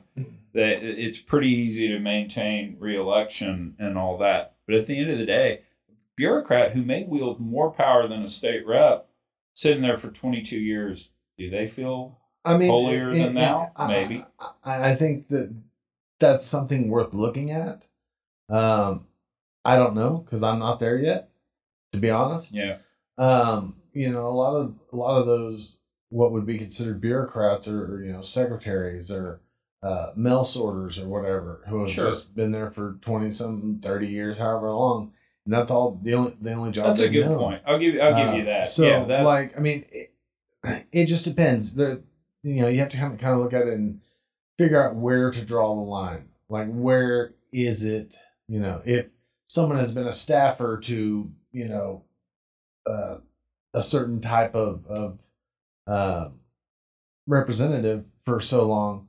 that 0.53 0.83
it's 0.83 1.21
pretty 1.21 1.49
easy 1.49 1.87
to 1.87 1.99
maintain 1.99 2.75
reelection 2.79 3.75
and 3.79 3.97
all 3.97 4.17
that. 4.17 4.55
But 4.67 4.75
at 4.75 4.87
the 4.87 4.99
end 4.99 5.09
of 5.09 5.19
the 5.19 5.25
day, 5.25 5.61
a 5.89 5.93
bureaucrat 6.17 6.73
who 6.73 6.83
may 6.83 7.03
wield 7.03 7.39
more 7.39 7.71
power 7.71 8.07
than 8.07 8.23
a 8.23 8.27
state 8.27 8.65
rep 8.67 9.07
sitting 9.53 9.83
there 9.83 9.97
for 9.97 10.09
22 10.09 10.59
years, 10.59 11.11
do 11.37 11.49
they 11.49 11.67
feel 11.67 12.19
I 12.43 12.57
mean, 12.57 12.69
holier 12.69 13.09
it- 13.09 13.13
than 13.13 13.21
it- 13.21 13.33
thou? 13.33 13.71
I- 13.75 13.87
Maybe. 13.87 14.25
I, 14.63 14.91
I 14.91 14.95
think 14.95 15.27
that 15.29 15.53
that's 16.19 16.45
something 16.45 16.89
worth 16.89 17.13
looking 17.13 17.51
at. 17.51 17.85
Um, 18.49 19.07
I 19.63 19.75
don't 19.75 19.95
know 19.95 20.17
because 20.19 20.43
I'm 20.43 20.59
not 20.59 20.79
there 20.79 20.97
yet, 20.97 21.29
to 21.93 21.99
be 21.99 22.09
honest. 22.09 22.53
Yeah. 22.53 22.77
Um, 23.17 23.75
you 23.93 24.09
know, 24.09 24.27
a 24.27 24.29
lot 24.29 24.55
of 24.55 24.73
a 24.91 24.95
lot 24.95 25.19
of 25.19 25.25
those 25.27 25.77
what 26.09 26.31
would 26.31 26.45
be 26.45 26.57
considered 26.57 26.99
bureaucrats 26.99 27.67
or, 27.67 27.85
or, 27.95 28.03
you 28.03 28.11
know 28.11 28.21
secretaries 28.21 29.09
or 29.11 29.39
uh, 29.83 30.07
mail 30.15 30.43
sorters 30.43 30.99
or 30.99 31.07
whatever 31.07 31.61
who 31.67 31.81
have 31.81 31.89
Sure. 31.89 32.09
just 32.09 32.35
been 32.35 32.51
there 32.51 32.69
for 32.69 32.97
twenty 33.01 33.31
some 33.31 33.79
thirty 33.81 34.07
years, 34.07 34.37
however 34.37 34.71
long, 34.71 35.13
and 35.45 35.53
that's 35.53 35.71
all 35.71 35.99
the 36.03 36.13
only 36.15 36.35
the 36.41 36.53
only 36.53 36.71
job. 36.71 36.87
That's 36.87 37.01
a 37.01 37.09
good 37.09 37.27
know. 37.27 37.37
point. 37.37 37.61
I'll 37.65 37.79
give 37.79 37.93
you, 37.95 38.01
I'll 38.01 38.25
give 38.25 38.35
you 38.35 38.41
Uh, 38.43 38.45
that. 38.45 38.67
So, 38.67 38.85
yeah, 38.87 39.03
that, 39.05 39.23
like, 39.23 39.55
I 39.57 39.61
mean, 39.61 39.85
it, 39.91 40.85
it 40.91 41.05
just 41.05 41.25
depends. 41.25 41.73
There, 41.75 41.99
you 42.43 42.61
know, 42.61 42.67
you 42.67 42.79
have 42.79 42.89
to 42.89 42.97
kind 42.97 43.13
of 43.13 43.19
kind 43.19 43.33
of 43.33 43.39
look 43.39 43.53
at 43.53 43.67
it 43.67 43.73
and 43.73 44.01
figure 44.57 44.83
out 44.83 44.95
where 44.95 45.31
to 45.31 45.45
draw 45.45 45.75
the 45.75 45.81
line. 45.81 46.29
Like, 46.49 46.67
where 46.71 47.33
is 47.51 47.85
it? 47.85 48.15
You 48.47 48.59
know, 48.59 48.81
if 48.85 49.07
someone 49.47 49.77
has 49.77 49.93
been 49.93 50.07
a 50.07 50.11
staffer 50.11 50.79
to, 50.79 51.31
you 51.51 51.67
know, 51.67 52.03
uh, 52.85 53.17
a 53.73 53.81
certain 53.81 54.19
type 54.19 54.55
of 54.55 54.85
of 54.87 55.19
uh, 55.87 56.29
representative 57.27 58.05
for 58.23 58.39
so 58.39 58.67
long, 58.67 59.07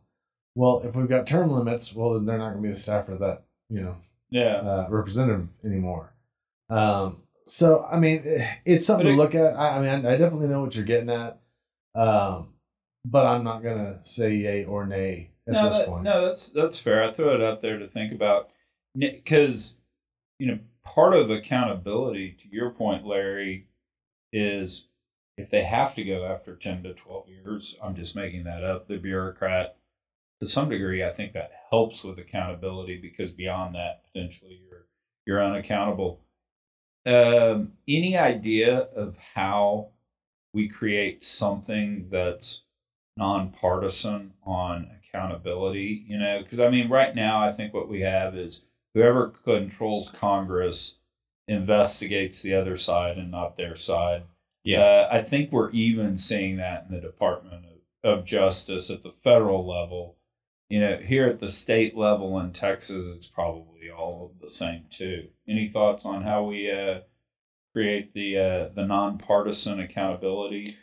well, 0.54 0.82
if 0.84 0.94
we've 0.94 1.08
got 1.08 1.26
term 1.26 1.50
limits, 1.50 1.94
well, 1.94 2.14
then 2.14 2.26
they're 2.26 2.38
not 2.38 2.50
going 2.50 2.62
to 2.62 2.68
be 2.68 2.72
a 2.72 2.76
staffer 2.76 3.16
that 3.16 3.44
you 3.68 3.80
know 3.80 3.96
yeah. 4.30 4.56
uh, 4.56 4.86
representative 4.90 5.48
anymore. 5.64 6.14
Um, 6.70 7.22
so 7.46 7.86
I 7.90 7.98
mean, 7.98 8.22
eh, 8.24 8.54
it's 8.64 8.86
something 8.86 9.06
But 9.06 9.12
to 9.12 9.16
look 9.16 9.34
at. 9.34 9.56
I, 9.56 9.76
I 9.76 9.80
mean, 9.80 10.06
I, 10.06 10.14
I 10.14 10.16
definitely 10.16 10.48
know 10.48 10.60
what 10.62 10.74
you're 10.74 10.84
getting 10.84 11.10
at, 11.10 11.40
um, 11.94 12.51
but 13.04 13.26
I'm 13.26 13.44
not 13.44 13.62
gonna 13.62 13.98
say 14.02 14.34
yay 14.34 14.64
or 14.64 14.86
nay 14.86 15.30
at 15.46 15.54
no, 15.54 15.64
this 15.68 15.78
that- 15.78 15.88
point. 15.88 16.04
no, 16.04 16.24
that's 16.26 16.48
that's 16.48 16.78
fair. 16.78 17.02
I 17.02 17.12
throw 17.12 17.34
it 17.34 17.42
out 17.42 17.62
there 17.62 17.78
to 17.78 17.88
think 17.88 18.12
about 18.12 18.50
because 18.96 19.78
you 20.38 20.46
know 20.46 20.58
part 20.84 21.14
of 21.14 21.30
accountability, 21.30 22.36
to 22.42 22.48
your 22.50 22.70
point, 22.70 23.06
Larry, 23.06 23.66
is 24.32 24.88
if 25.38 25.50
they 25.50 25.62
have 25.62 25.94
to 25.94 26.04
go 26.04 26.24
after 26.26 26.54
ten 26.56 26.82
to 26.82 26.94
twelve 26.94 27.28
years. 27.28 27.78
I'm 27.82 27.94
just 27.96 28.14
making 28.16 28.44
that 28.44 28.62
up. 28.64 28.86
The 28.88 28.98
bureaucrat, 28.98 29.76
to 30.40 30.46
some 30.46 30.68
degree, 30.68 31.02
I 31.04 31.10
think 31.10 31.32
that 31.32 31.52
helps 31.70 32.04
with 32.04 32.18
accountability 32.18 32.98
because 32.98 33.30
beyond 33.30 33.74
that, 33.74 34.02
potentially 34.04 34.60
you're 34.68 34.86
you're 35.26 35.42
unaccountable. 35.42 36.20
Um, 37.04 37.72
any 37.88 38.16
idea 38.16 38.78
of 38.94 39.16
how 39.34 39.88
we 40.54 40.68
create 40.68 41.22
something 41.24 42.06
that's 42.10 42.62
nonpartisan 43.16 44.32
on 44.44 44.90
accountability, 44.98 46.04
you 46.06 46.18
know, 46.18 46.40
because 46.42 46.60
I 46.60 46.70
mean, 46.70 46.88
right 46.88 47.14
now, 47.14 47.42
I 47.42 47.52
think 47.52 47.74
what 47.74 47.88
we 47.88 48.00
have 48.00 48.36
is 48.36 48.66
whoever 48.94 49.28
controls 49.28 50.10
Congress 50.10 50.98
investigates 51.48 52.42
the 52.42 52.54
other 52.54 52.76
side 52.76 53.18
and 53.18 53.30
not 53.30 53.56
their 53.56 53.76
side. 53.76 54.24
Yeah. 54.64 54.80
Uh, 54.80 55.08
I 55.10 55.22
think 55.22 55.50
we're 55.50 55.70
even 55.70 56.16
seeing 56.16 56.56
that 56.56 56.86
in 56.88 56.94
the 56.94 57.00
Department 57.00 57.64
of, 58.04 58.18
of 58.18 58.24
Justice 58.24 58.90
at 58.90 59.02
the 59.02 59.10
federal 59.10 59.66
level. 59.66 60.16
You 60.68 60.80
know, 60.80 60.96
here 60.96 61.26
at 61.26 61.40
the 61.40 61.50
state 61.50 61.96
level 61.96 62.38
in 62.38 62.52
Texas, 62.52 63.06
it's 63.06 63.26
probably 63.26 63.90
all 63.90 64.30
of 64.32 64.40
the 64.40 64.48
same 64.48 64.84
too. 64.88 65.28
Any 65.46 65.68
thoughts 65.68 66.06
on 66.06 66.22
how 66.22 66.44
we 66.44 66.70
uh, 66.70 67.00
create 67.74 68.14
the 68.14 68.38
uh, 68.38 68.68
the 68.74 68.86
nonpartisan 68.86 69.80
accountability? 69.80 70.76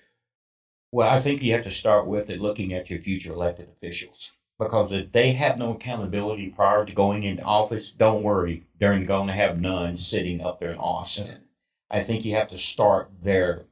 Well, 0.91 1.10
I 1.10 1.19
think 1.19 1.41
you 1.41 1.54
have 1.54 1.63
to 1.63 1.71
start 1.71 2.08
with 2.08 2.30
it 2.30 2.41
looking 2.41 2.73
at 2.73 2.89
your 2.89 2.99
future 2.99 3.34
elected 3.34 3.69
officials. 3.69 4.34
Because 4.58 4.91
if 4.91 5.13
they 5.13 5.32
have 5.34 5.58
no 5.58 5.73
accountability 5.73 6.49
prior 6.49 6.86
to 6.86 6.91
going 6.91 7.23
into 7.23 7.43
office, 7.43 7.91
don't 7.91 8.23
worry, 8.23 8.65
they're 8.78 8.99
going 8.99 9.28
to 9.28 9.34
have 9.34 9.62
none 9.62 9.95
sitting 9.95 10.41
up 10.41 10.60
there 10.60 10.71
in 10.71 10.78
Austin. 10.78 11.43
I 11.89 12.04
think 12.04 12.25
you 12.25 12.36
have 12.36 12.49
to 12.49 12.58
start 12.58 13.10
there 13.23 13.65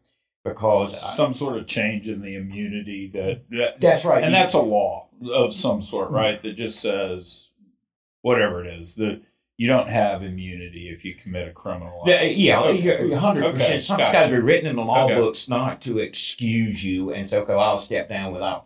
because 0.45 0.95
I- 0.95 1.15
some 1.15 1.33
sort 1.33 1.57
of 1.57 1.67
change 1.67 2.07
in 2.07 2.21
the 2.21 2.35
immunity 2.35 3.07
that, 3.13 3.49
that 3.49 3.81
that's 3.81 4.05
right. 4.05 4.23
and 4.23 4.33
that's 4.33 4.53
a 4.53 4.61
law 4.61 5.09
of 5.29 5.53
some 5.53 5.81
sort, 5.81 6.07
mm-hmm. 6.07 6.15
right? 6.15 6.41
That 6.41 6.53
just 6.53 6.81
says 6.81 7.49
whatever 8.21 8.63
it 8.63 8.73
is 8.73 8.95
that 8.95 9.21
you 9.57 9.67
don't 9.67 9.89
have 9.89 10.21
immunity 10.23 10.89
if 10.89 11.03
you 11.03 11.15
commit 11.15 11.47
a 11.47 11.51
criminal. 11.51 12.03
Yeah, 12.05 12.15
act. 12.15 12.33
yeah, 12.35 12.59
Okay. 12.61 12.81
you're 12.81 13.17
hundred 13.17 13.45
Okay, 13.45 13.57
percent. 13.57 13.81
Something's 13.81 14.11
got 14.11 14.27
to 14.29 14.35
be 14.35 14.39
written 14.41 14.69
in 14.69 14.75
the 14.75 14.83
law 14.83 15.05
Okay. 15.05 15.15
books 15.15 15.49
not 15.49 15.81
to 15.81 15.97
excuse 15.97 16.83
you 16.85 17.11
and 17.11 17.27
say, 17.27 17.37
"Okay, 17.39 17.53
well, 17.53 17.61
I'll 17.71 17.77
step 17.79 18.07
down 18.09 18.33
without. 18.33 18.65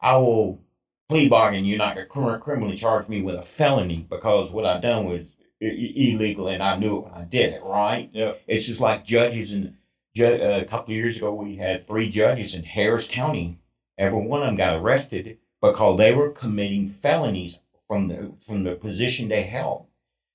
I 0.00 0.16
will 0.16 0.60
plea 1.08 1.28
bargain. 1.28 1.64
You're 1.64 1.78
not 1.78 1.96
going 1.96 2.06
to 2.06 2.38
criminally 2.38 2.76
charge 2.76 3.08
me 3.08 3.20
with 3.22 3.34
a 3.34 3.42
felony 3.42 4.06
because 4.08 4.50
what 4.50 4.64
I've 4.64 4.80
done 4.82 5.04
was 5.06 5.22
illegal 5.60 6.48
and 6.48 6.62
I 6.62 6.76
knew 6.76 6.98
it 6.98 7.04
when 7.04 7.12
I 7.14 7.24
did 7.24 7.52
it. 7.54 7.62
Right? 7.64 8.08
Yep. 8.12 8.42
It's 8.46 8.66
just 8.66 8.80
like 8.80 9.04
judges 9.04 9.52
and 9.52 9.74
uh, 10.18 10.24
a 10.60 10.64
couple 10.64 10.92
of 10.92 10.96
years 10.96 11.16
ago 11.16 11.34
we 11.34 11.56
had 11.56 11.86
three 11.86 12.08
judges 12.08 12.54
in 12.54 12.62
Harris 12.62 13.08
County. 13.08 13.58
Every 13.98 14.20
one 14.20 14.40
of 14.42 14.46
them 14.46 14.56
got 14.56 14.76
arrested 14.80 15.38
because 15.60 15.98
they 15.98 16.14
were 16.14 16.30
committing 16.30 16.88
felonies 16.88 17.58
from 17.88 18.06
the 18.06 18.32
from 18.46 18.62
the 18.64 18.74
position 18.76 19.28
they 19.28 19.42
held. 19.42 19.86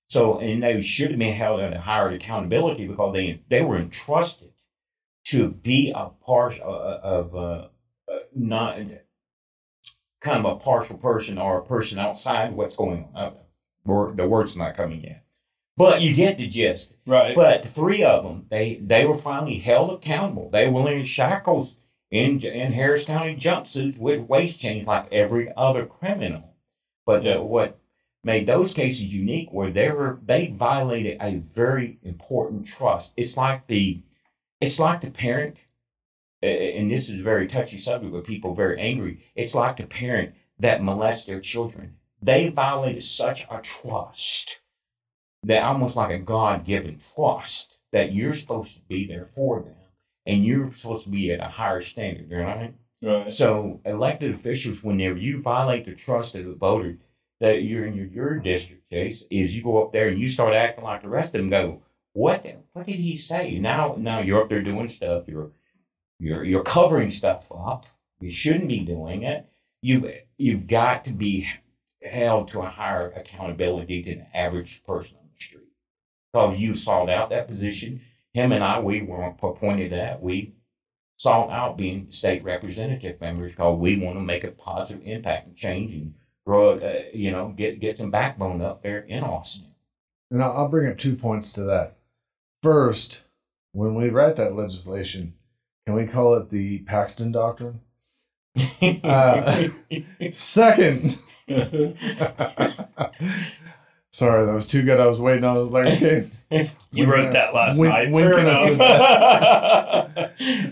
So, 0.08 0.39
and 0.39 0.62
they 0.62 0.82
should 0.82 1.12
have 1.12 1.20
been 1.20 1.34
held 1.34 1.60
a 1.60 1.80
higher 1.80 2.10
accountability 2.10 2.88
because 2.88 3.13
they 3.13 3.41
they 3.50 3.63
were 3.63 3.78
entrusted 3.78 4.52
to 5.26 5.50
be 5.50 5.91
a 5.96 6.10
part 6.26 6.60
of, 6.60 6.76
of 7.32 7.36
uh, 7.36 7.68
uh, 8.12 8.20
not 8.34 8.78
kind 10.22 10.46
of 10.46 10.46
a 10.46 10.60
partial 10.60 10.98
person 10.98 11.38
or 11.38 11.58
a 11.58 11.65
person 11.65 12.00
outside 12.00 12.54
what's 12.54 12.76
going 12.76 13.08
on. 13.15 13.34
Uh, 13.88 14.12
the 14.15 14.28
word's 14.28 14.56
not 14.56 14.76
coming 14.76 15.04
yet, 15.04 15.24
but 15.78 16.02
you 16.02 16.13
get 16.13 16.38
the 16.38 16.48
gist. 16.48 16.98
Right. 17.06 17.36
But 17.36 17.63
the 17.63 17.70
three 17.70 18.04
of 18.04 18.24
them, 18.24 18.46
they 18.50 18.76
they 18.76 19.06
were 19.06 19.18
finally 19.18 19.60
held 19.60 19.91
accountable. 19.91 20.50
They 20.50 20.68
were 20.68 20.91
in 20.91 21.04
shackles 21.04 21.78
in 22.12 22.41
in 22.41 22.74
Harris 22.74 23.06
County 23.06 23.36
jumpsuits 23.36 23.98
with 23.98 24.22
waist 24.22 24.60
chains 24.60 24.88
like 24.88 25.12
every 25.12 25.52
other 25.56 25.86
criminal. 25.86 26.56
But 27.06 27.24
the, 27.24 27.41
what 27.41 27.80
made 28.26 28.48
those 28.48 28.74
cases 28.74 29.14
unique 29.14 29.50
where 29.52 29.72
they 29.72 29.92
were 29.92 30.20
they 30.26 30.48
violated 30.48 31.18
a 31.22 31.38
very 31.38 32.00
important 32.04 32.68
trust. 32.68 33.14
It's 33.16 33.38
like 33.38 33.68
the 33.68 34.02
it's 34.60 34.80
like 34.80 35.02
the 35.02 35.12
parent, 35.12 35.58
and 36.42 36.92
this 36.92 37.08
is 37.08 37.20
a 37.20 37.24
very 37.24 37.48
touchy 37.48 37.80
subject 37.80 38.12
with 38.12 38.26
people 38.26 38.52
are 38.52 38.56
very 38.56 38.82
angry. 38.82 39.24
It's 39.36 39.54
like 39.54 39.78
the 39.78 39.86
parent 39.86 40.34
that 40.60 40.82
molests 40.82 41.26
their 41.26 41.40
children. 41.40 41.98
They 42.22 42.50
violated 42.50 43.04
such 43.04 43.46
a 43.50 43.62
trust 43.62 44.62
that 45.44 45.64
almost 45.64 45.96
like 45.96 46.10
a 46.10 46.18
God 46.18 46.66
given 46.66 47.00
trust 47.16 47.78
that 47.92 48.12
you're 48.12 48.34
supposed 48.34 48.76
to 48.76 48.82
be 48.82 49.06
there 49.06 49.28
for 49.28 49.62
them 49.62 49.76
and 50.26 50.44
you're 50.44 50.74
supposed 50.74 51.04
to 51.04 51.10
be 51.10 51.32
at 51.32 51.40
a 51.40 51.50
higher 51.50 51.84
standard, 51.84 52.32
right? 52.32 52.74
right. 53.04 53.32
So 53.32 53.82
elected 53.86 54.34
officials, 54.34 54.84
whenever 54.84 55.18
you 55.18 55.42
violate 55.42 55.86
the 55.86 55.94
trust 55.94 56.34
of 56.34 56.46
the 56.46 56.56
voter 56.56 56.98
that 57.46 57.62
you're 57.62 57.86
in 57.86 57.94
your, 57.94 58.08
your 58.08 58.40
district 58.40 58.90
case, 58.90 59.24
is 59.30 59.56
you 59.56 59.64
go 59.64 59.84
up 59.84 59.94
there 59.94 60.08
and 60.08 60.20
you 60.20 60.28
start 60.28 60.56
acting 60.56 60.84
like 60.84 61.04
the 61.04 61.10
rest 61.10 61.28
of 61.28 61.34
them 61.34 61.50
go, 61.50 61.84
what 62.14 62.44
what 62.74 62.88
did 62.88 62.96
he 62.96 63.16
say? 63.16 63.60
Now 63.60 63.96
now 64.00 64.20
you're 64.20 64.42
up 64.42 64.50
there 64.50 64.64
doing 64.64 64.90
stuff, 64.90 65.28
you're 65.28 65.52
you're 66.18 66.43
you're 66.43 66.64
covering 66.64 67.12
stuff 67.12 67.52
up. 67.56 67.86
You 68.20 68.32
shouldn't 68.32 68.68
be 68.68 68.80
doing 68.80 69.24
it. 69.24 69.48
You 69.82 70.12
you've 70.38 70.66
got 70.66 71.06
to 71.06 71.12
be 71.12 71.48
held 72.02 72.48
to 72.48 72.62
a 72.62 72.70
higher 72.70 73.12
accountability 73.12 74.02
than 74.02 74.20
the 74.20 74.38
average 74.38 74.84
person 74.84 75.18
on 75.18 75.28
the 75.32 75.43
street. 75.43 75.70
Because 76.34 76.58
you 76.58 76.74
sought 76.74 77.10
out 77.10 77.30
that 77.30 77.48
position. 77.48 78.02
Him 78.34 78.54
and 78.54 78.64
I, 78.64 78.80
we 78.80 79.02
were 79.04 79.24
appointed 79.24 79.91
that. 79.91 80.22
We 80.22 80.56
sought 81.18 81.50
out 81.52 81.78
being 81.78 82.08
state 82.10 82.43
representative 82.43 83.22
members 83.22 83.52
because 83.52 83.78
we 83.78 83.98
want 83.98 84.18
to 84.18 84.22
make 84.22 84.43
a 84.43 84.52
positive 84.52 85.06
impact 85.06 85.48
and 85.48 85.56
change 85.56 85.93
and 85.93 86.14
grow, 86.46 86.78
uh, 86.80 87.02
you 87.14 87.32
know, 87.32 87.50
get 87.58 87.80
get 87.80 87.98
some 87.98 88.12
backbone 88.12 88.62
up 88.62 88.82
there 88.82 89.00
in 89.00 89.24
Austin. 89.24 89.68
And 90.32 90.43
I'll, 90.43 90.52
I'll 90.54 90.68
bring 90.70 90.89
up 90.91 90.98
two 90.98 91.16
points 91.16 91.54
to 91.54 91.64
that. 91.64 91.98
First, 92.64 93.24
when 93.74 93.96
we 93.96 94.10
write 94.10 94.36
that 94.38 94.56
legislation, 94.56 95.34
can 95.86 95.96
we 95.96 96.06
call 96.08 96.34
it 96.36 96.50
the 96.50 96.80
Paxton 96.80 97.32
Doctrine? 97.32 97.82
Uh, 99.04 99.68
Second, 100.32 101.20
Sorry, 104.12 104.46
that 104.46 104.54
was 104.54 104.68
too 104.68 104.84
good. 104.84 105.00
I 105.02 105.08
was 105.08 105.20
waiting. 105.20 105.43
I 105.43 105.54
was 105.58 105.72
like, 105.72 105.88
okay. 106.02 106.30
you 106.91 107.06
wrote 107.12 107.34
that 107.34 107.54
last 107.54 107.78
When- 107.80 107.89
night. 107.89 108.10
when 108.12 108.32
Fair 108.32 108.34
can 108.36 108.48
enough. 108.74 110.32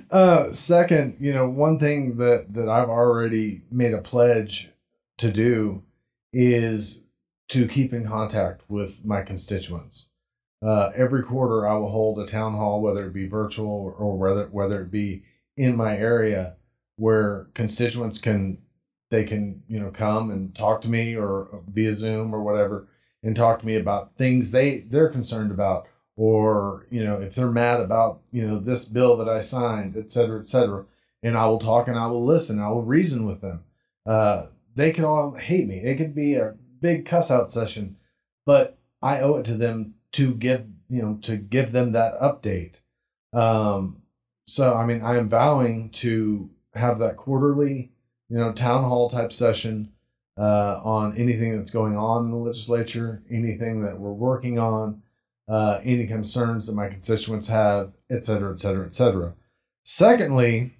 Uh, 0.09 0.51
second, 0.53 1.17
you 1.19 1.33
know, 1.33 1.49
one 1.49 1.77
thing 1.77 2.15
that 2.17 2.53
that 2.53 2.69
I've 2.69 2.87
already 2.89 3.61
made 3.69 3.93
a 3.93 4.01
pledge 4.01 4.69
to 5.17 5.31
do 5.31 5.83
is 6.31 7.03
to 7.49 7.67
keep 7.67 7.93
in 7.93 8.07
contact 8.07 8.61
with 8.67 9.05
my 9.05 9.21
constituents. 9.21 10.09
Uh, 10.61 10.91
every 10.95 11.21
quarter, 11.21 11.67
I 11.67 11.75
will 11.75 11.89
hold 11.89 12.19
a 12.19 12.25
town 12.25 12.53
hall, 12.53 12.81
whether 12.81 13.07
it 13.07 13.13
be 13.13 13.27
virtual 13.27 13.95
or 13.97 14.17
whether 14.17 14.45
whether 14.47 14.81
it 14.81 14.91
be 14.91 15.23
in 15.57 15.75
my 15.75 15.97
area, 15.97 16.55
where 16.95 17.47
constituents 17.53 18.19
can 18.19 18.59
they 19.11 19.25
can 19.25 19.63
you 19.67 19.79
know 19.79 19.91
come 19.91 20.31
and 20.31 20.55
talk 20.55 20.81
to 20.81 20.89
me 20.89 21.15
or 21.15 21.63
via 21.67 21.93
Zoom 21.93 22.33
or 22.33 22.41
whatever, 22.41 22.87
and 23.21 23.35
talk 23.35 23.59
to 23.59 23.65
me 23.65 23.75
about 23.75 24.15
things 24.15 24.51
they 24.51 24.79
they're 24.79 25.09
concerned 25.09 25.51
about 25.51 25.87
or 26.15 26.85
you 26.89 27.03
know 27.03 27.19
if 27.19 27.35
they're 27.35 27.51
mad 27.51 27.79
about 27.79 28.21
you 28.31 28.45
know 28.45 28.59
this 28.59 28.87
bill 28.87 29.17
that 29.17 29.29
i 29.29 29.39
signed 29.39 29.97
et 29.97 30.11
cetera 30.11 30.39
et 30.39 30.45
cetera 30.45 30.85
and 31.23 31.37
i 31.37 31.45
will 31.45 31.57
talk 31.57 31.87
and 31.87 31.97
i 31.97 32.05
will 32.05 32.23
listen 32.23 32.59
i 32.59 32.69
will 32.69 32.83
reason 32.83 33.25
with 33.25 33.41
them 33.41 33.63
uh, 34.05 34.45
they 34.75 34.91
could 34.91 35.03
all 35.03 35.33
hate 35.33 35.67
me 35.67 35.77
it 35.77 35.95
could 35.95 36.15
be 36.15 36.35
a 36.35 36.55
big 36.81 37.05
cuss 37.05 37.31
out 37.31 37.51
session 37.51 37.95
but 38.45 38.77
i 39.01 39.19
owe 39.19 39.35
it 39.35 39.45
to 39.45 39.53
them 39.53 39.93
to 40.11 40.33
give 40.33 40.65
you 40.89 41.01
know 41.01 41.17
to 41.21 41.37
give 41.37 41.71
them 41.71 41.91
that 41.91 42.13
update 42.19 42.75
um, 43.33 44.01
so 44.45 44.73
i 44.73 44.85
mean 44.85 45.01
i 45.01 45.17
am 45.17 45.29
vowing 45.29 45.89
to 45.89 46.49
have 46.73 46.99
that 46.99 47.17
quarterly 47.17 47.91
you 48.29 48.37
know 48.37 48.51
town 48.51 48.83
hall 48.83 49.09
type 49.09 49.31
session 49.31 49.91
uh, 50.35 50.81
on 50.83 51.15
anything 51.15 51.55
that's 51.55 51.69
going 51.69 51.95
on 51.95 52.25
in 52.25 52.31
the 52.31 52.37
legislature 52.37 53.21
anything 53.29 53.81
that 53.81 53.99
we're 53.99 54.11
working 54.11 54.57
on 54.57 55.01
uh, 55.47 55.79
any 55.83 56.07
concerns 56.07 56.67
that 56.67 56.75
my 56.75 56.87
constituents 56.87 57.47
have, 57.47 57.93
et 58.09 58.23
cetera, 58.23 58.51
et 58.51 58.59
cetera, 58.59 58.85
et 58.85 58.93
cetera. 58.93 59.33
Secondly, 59.83 60.71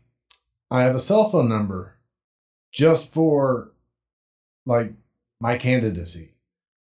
I 0.71 0.83
have 0.83 0.95
a 0.95 0.99
cell 0.99 1.29
phone 1.29 1.49
number 1.49 1.97
just 2.71 3.13
for 3.13 3.72
like 4.65 4.93
my 5.39 5.57
candidacy. 5.57 6.33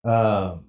Um, 0.04 0.66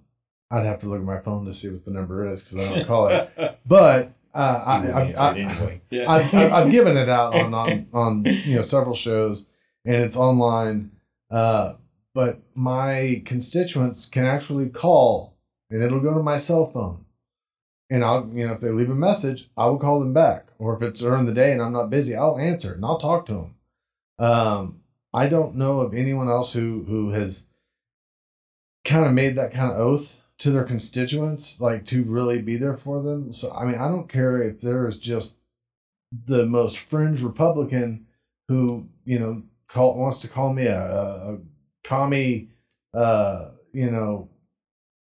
I'd 0.50 0.64
have 0.64 0.78
to 0.80 0.88
look 0.88 1.00
at 1.00 1.04
my 1.04 1.18
phone 1.18 1.44
to 1.46 1.52
see 1.52 1.68
what 1.70 1.84
the 1.84 1.90
number 1.90 2.30
is 2.30 2.42
because 2.42 2.58
I 2.70 2.74
don't 2.74 2.86
call 2.86 3.08
it. 3.08 3.30
But 3.66 4.12
uh, 4.32 4.62
I, 4.64 4.84
You 4.84 4.92
I, 4.92 4.98
wouldn't 5.00 5.18
I, 5.18 5.28
answer 5.38 5.40
it 5.40 5.58
anyway. 5.60 5.82
Yeah. 5.90 6.10
I've, 6.10 6.34
I've, 6.34 6.52
I've 6.52 6.70
given 6.70 6.96
it 6.96 7.08
out 7.08 7.34
on, 7.34 7.52
on 7.52 7.86
on 7.92 8.24
you 8.24 8.56
know 8.56 8.62
several 8.62 8.94
shows, 8.94 9.46
and 9.84 9.96
it's 9.96 10.16
online. 10.16 10.92
Uh, 11.30 11.74
but 12.14 12.40
my 12.54 13.22
constituents 13.24 14.08
can 14.08 14.24
actually 14.24 14.68
call, 14.68 15.36
and 15.68 15.82
it'll 15.82 16.00
go 16.00 16.14
to 16.14 16.22
my 16.22 16.36
cell 16.36 16.64
phone, 16.66 17.04
and 17.90 18.04
I'll 18.04 18.30
you 18.32 18.46
know 18.46 18.52
if 18.52 18.60
they 18.60 18.70
leave 18.70 18.90
a 18.90 18.94
message, 18.94 19.50
I 19.56 19.66
will 19.66 19.78
call 19.78 20.00
them 20.00 20.12
back, 20.12 20.46
or 20.58 20.74
if 20.76 20.82
it's 20.82 21.00
during 21.00 21.26
the 21.26 21.32
day 21.34 21.52
and 21.52 21.60
I'm 21.60 21.72
not 21.72 21.90
busy, 21.90 22.14
I'll 22.14 22.38
answer 22.38 22.74
and 22.74 22.84
I'll 22.84 22.98
talk 22.98 23.26
to 23.26 23.32
them. 23.32 23.54
Um, 24.18 24.80
I 25.16 25.28
don't 25.28 25.56
know 25.56 25.80
of 25.80 25.94
anyone 25.94 26.28
else 26.28 26.52
who 26.52 26.84
who 26.86 27.10
has 27.10 27.48
kind 28.84 29.06
of 29.06 29.14
made 29.14 29.34
that 29.36 29.50
kind 29.50 29.72
of 29.72 29.78
oath 29.78 30.22
to 30.38 30.50
their 30.50 30.64
constituents, 30.64 31.58
like 31.58 31.86
to 31.86 32.04
really 32.04 32.42
be 32.42 32.58
there 32.58 32.74
for 32.74 33.02
them. 33.02 33.32
So 33.32 33.50
I 33.50 33.64
mean, 33.64 33.76
I 33.76 33.88
don't 33.88 34.10
care 34.10 34.42
if 34.42 34.60
there 34.60 34.86
is 34.86 34.98
just 34.98 35.38
the 36.12 36.44
most 36.44 36.78
fringe 36.78 37.22
Republican 37.22 38.06
who 38.48 38.88
you 39.06 39.18
know 39.18 39.42
call 39.68 39.98
wants 39.98 40.18
to 40.20 40.28
call 40.28 40.52
me 40.52 40.66
a, 40.66 40.80
a, 40.80 41.38
commie, 41.82 42.50
uh, 42.92 43.52
you 43.72 43.90
know, 43.90 44.28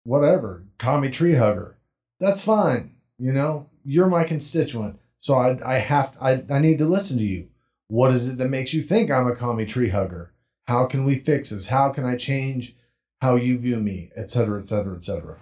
whatever, 0.04 0.64
commie 0.78 1.10
tree 1.10 1.34
hugger. 1.34 1.76
That's 2.20 2.44
fine. 2.44 2.94
You 3.18 3.32
know, 3.32 3.68
you're 3.84 4.06
my 4.06 4.22
constituent, 4.22 5.00
so 5.18 5.34
I 5.34 5.58
I 5.64 5.78
have 5.78 6.16
I 6.20 6.44
I 6.48 6.60
need 6.60 6.78
to 6.78 6.86
listen 6.86 7.18
to 7.18 7.24
you. 7.24 7.48
What 7.90 8.12
is 8.12 8.28
it 8.28 8.36
that 8.36 8.50
makes 8.50 8.74
you 8.74 8.82
think 8.82 9.10
I'm 9.10 9.26
a 9.26 9.34
commie 9.34 9.64
tree 9.64 9.88
hugger? 9.88 10.34
How 10.66 10.84
can 10.84 11.06
we 11.06 11.14
fix 11.14 11.48
this? 11.48 11.68
How 11.68 11.88
can 11.88 12.04
I 12.04 12.16
change 12.16 12.76
how 13.22 13.36
you 13.36 13.56
view 13.56 13.80
me, 13.80 14.10
et 14.14 14.28
cetera, 14.28 14.60
et 14.60 14.66
cetera, 14.66 14.94
et 14.94 15.02
cetera? 15.02 15.38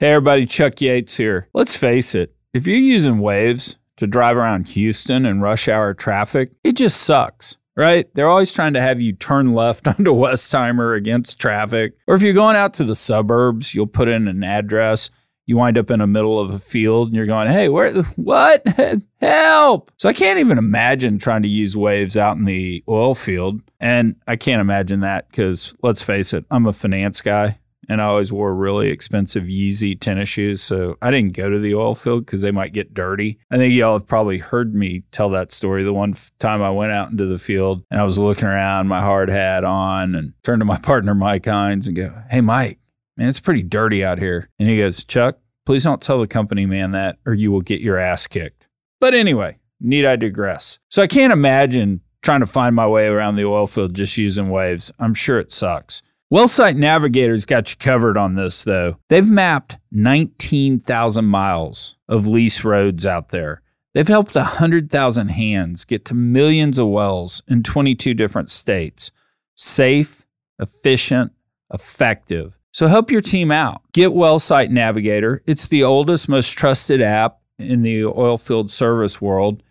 Hey, 0.00 0.08
everybody, 0.08 0.46
Chuck 0.46 0.80
Yates 0.80 1.16
here. 1.16 1.48
Let's 1.54 1.76
face 1.76 2.16
it, 2.16 2.34
if 2.52 2.66
you're 2.66 2.76
using 2.76 3.18
Waze 3.18 3.76
to 3.98 4.08
drive 4.08 4.36
around 4.36 4.70
Houston 4.70 5.24
in 5.24 5.42
rush 5.42 5.68
hour 5.68 5.94
traffic, 5.94 6.50
it 6.64 6.72
just 6.72 7.00
sucks, 7.02 7.56
right? 7.76 8.12
They're 8.14 8.28
always 8.28 8.52
trying 8.52 8.72
to 8.74 8.80
have 8.80 9.00
you 9.00 9.12
turn 9.12 9.54
left 9.54 9.86
onto 9.88 10.12
Westheimer 10.12 10.96
against 10.96 11.38
traffic. 11.38 11.96
Or 12.08 12.16
if 12.16 12.22
you're 12.22 12.32
going 12.32 12.56
out 12.56 12.74
to 12.74 12.84
the 12.84 12.96
suburbs, 12.96 13.76
you'll 13.76 13.86
put 13.86 14.08
in 14.08 14.26
an 14.26 14.42
address. 14.42 15.08
You 15.46 15.56
wind 15.56 15.78
up 15.78 15.90
in 15.90 15.98
the 15.98 16.06
middle 16.06 16.38
of 16.38 16.50
a 16.50 16.58
field 16.58 17.08
and 17.08 17.16
you're 17.16 17.26
going, 17.26 17.48
hey, 17.48 17.68
where, 17.68 18.02
what? 18.16 18.64
Help. 19.20 19.90
So 19.96 20.08
I 20.08 20.12
can't 20.12 20.38
even 20.38 20.58
imagine 20.58 21.18
trying 21.18 21.42
to 21.42 21.48
use 21.48 21.74
Waze 21.74 22.16
out 22.16 22.36
in 22.36 22.44
the 22.44 22.84
oil 22.88 23.14
field. 23.14 23.60
And 23.80 24.16
I 24.26 24.36
can't 24.36 24.60
imagine 24.60 25.00
that 25.00 25.28
because 25.28 25.74
let's 25.82 26.02
face 26.02 26.32
it, 26.32 26.44
I'm 26.50 26.66
a 26.66 26.72
finance 26.72 27.20
guy 27.20 27.58
and 27.90 28.00
I 28.00 28.04
always 28.04 28.30
wore 28.30 28.54
really 28.54 28.88
expensive 28.88 29.44
Yeezy 29.44 29.98
tennis 29.98 30.28
shoes. 30.28 30.62
So 30.62 30.96
I 31.02 31.10
didn't 31.10 31.32
go 31.36 31.50
to 31.50 31.58
the 31.58 31.74
oil 31.74 31.96
field 31.96 32.24
because 32.24 32.40
they 32.40 32.52
might 32.52 32.72
get 32.72 32.94
dirty. 32.94 33.40
I 33.50 33.56
think 33.56 33.74
y'all 33.74 33.94
have 33.98 34.06
probably 34.06 34.38
heard 34.38 34.76
me 34.76 35.02
tell 35.10 35.28
that 35.30 35.50
story. 35.50 35.82
The 35.82 35.92
one 35.92 36.14
time 36.38 36.62
I 36.62 36.70
went 36.70 36.92
out 36.92 37.10
into 37.10 37.26
the 37.26 37.38
field 37.38 37.82
and 37.90 38.00
I 38.00 38.04
was 38.04 38.16
looking 38.16 38.46
around, 38.46 38.86
my 38.86 39.00
hard 39.00 39.28
hat 39.28 39.64
on, 39.64 40.14
and 40.14 40.34
turned 40.44 40.60
to 40.60 40.64
my 40.64 40.78
partner, 40.82 41.16
Mike 41.16 41.46
Hines, 41.46 41.88
and 41.88 41.96
go, 41.96 42.14
Hey, 42.30 42.40
Mike, 42.40 42.78
man, 43.20 43.28
it's 43.28 43.38
pretty 43.38 43.62
dirty 43.62 44.02
out 44.02 44.18
here. 44.18 44.48
And 44.58 44.68
he 44.68 44.78
goes, 44.78 45.04
Chuck, 45.04 45.38
please 45.66 45.84
don't 45.84 46.00
tell 46.00 46.20
the 46.20 46.26
company 46.26 46.64
man 46.64 46.92
that 46.92 47.18
or 47.26 47.34
you 47.34 47.52
will 47.52 47.60
get 47.60 47.82
your 47.82 47.98
ass 47.98 48.26
kicked. 48.26 48.66
But 48.98 49.12
anyway, 49.12 49.58
need 49.78 50.06
I 50.06 50.16
digress. 50.16 50.78
So 50.88 51.02
I 51.02 51.06
can't 51.06 51.32
imagine 51.32 52.00
trying 52.22 52.40
to 52.40 52.46
find 52.46 52.74
my 52.74 52.86
way 52.86 53.06
around 53.06 53.36
the 53.36 53.44
oil 53.44 53.66
field 53.66 53.94
just 53.94 54.16
using 54.16 54.46
Waze. 54.46 54.90
I'm 54.98 55.12
sure 55.12 55.38
it 55.38 55.52
sucks. 55.52 56.00
Wellsite 56.32 56.76
Navigator's 56.76 57.44
got 57.44 57.70
you 57.70 57.76
covered 57.76 58.16
on 58.16 58.36
this, 58.36 58.64
though. 58.64 58.96
They've 59.08 59.28
mapped 59.28 59.76
19,000 59.90 61.24
miles 61.24 61.96
of 62.08 62.26
lease 62.26 62.64
roads 62.64 63.04
out 63.04 63.30
there. 63.30 63.60
They've 63.92 64.06
helped 64.06 64.34
100,000 64.34 65.28
hands 65.28 65.84
get 65.84 66.04
to 66.06 66.14
millions 66.14 66.78
of 66.78 66.86
wells 66.86 67.42
in 67.48 67.64
22 67.64 68.14
different 68.14 68.48
states. 68.48 69.10
Safe, 69.56 70.24
efficient, 70.58 71.32
effective. 71.72 72.59
So 72.72 72.86
help 72.86 73.10
your 73.10 73.20
team 73.20 73.50
out. 73.50 73.82
Get 73.92 74.10
Wellsite 74.10 74.70
Navigator. 74.70 75.42
It's 75.46 75.66
the 75.66 75.82
oldest, 75.82 76.28
most 76.28 76.52
trusted 76.56 77.02
app 77.02 77.40
in 77.58 77.82
the 77.82 78.04
oil 78.04 78.38
field 78.38 78.70
service 78.70 79.20
world. 79.20 79.62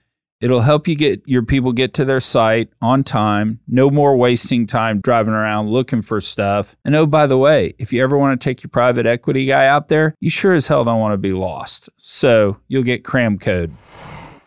It'll 0.41 0.61
help 0.61 0.87
you 0.87 0.95
get 0.95 1.21
your 1.25 1.43
people 1.43 1.73
get 1.73 1.93
to 1.95 2.05
their 2.05 2.21
site 2.21 2.69
on 2.81 3.03
time. 3.03 3.59
No 3.67 3.89
more 3.89 4.15
wasting 4.15 4.67
time 4.67 5.01
driving 5.01 5.33
around 5.33 5.69
looking 5.69 6.01
for 6.01 6.21
stuff. 6.21 6.77
And 6.85 6.95
oh, 6.95 7.05
by 7.05 7.27
the 7.27 7.37
way, 7.37 7.73
if 7.77 7.91
you 7.91 8.01
ever 8.01 8.17
want 8.17 8.39
to 8.39 8.43
take 8.43 8.63
your 8.63 8.69
private 8.69 9.05
equity 9.05 9.45
guy 9.45 9.67
out 9.67 9.89
there, 9.89 10.15
you 10.21 10.29
sure 10.29 10.53
as 10.53 10.67
hell 10.67 10.85
don't 10.85 10.99
want 10.99 11.13
to 11.13 11.17
be 11.17 11.33
lost. 11.33 11.89
So 11.97 12.57
you'll 12.69 12.83
get 12.83 13.03
cram 13.03 13.37
code. 13.37 13.75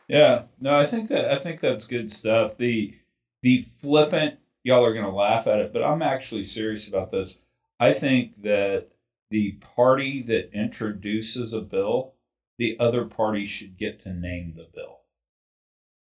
Yeah, 0.08 0.44
no, 0.60 0.78
I 0.78 0.84
think 0.84 1.08
that 1.10 1.30
I 1.30 1.38
think 1.38 1.60
that's 1.60 1.86
good 1.86 2.10
stuff. 2.10 2.56
The 2.56 2.94
the 3.42 3.62
flippant, 3.62 4.38
y'all 4.62 4.84
are 4.84 4.94
gonna 4.94 5.14
laugh 5.14 5.46
at 5.46 5.58
it, 5.58 5.72
but 5.72 5.82
I'm 5.82 6.02
actually 6.02 6.42
serious 6.42 6.88
about 6.88 7.10
this. 7.10 7.40
I 7.82 7.92
think 7.94 8.42
that 8.42 8.88
the 9.30 9.52
party 9.76 10.22
that 10.22 10.50
introduces 10.52 11.52
a 11.52 11.60
bill, 11.60 12.14
the 12.58 12.76
other 12.78 13.04
party 13.04 13.46
should 13.46 13.76
get 13.78 14.02
to 14.02 14.12
name 14.12 14.54
the 14.56 14.68
bill. 14.74 15.00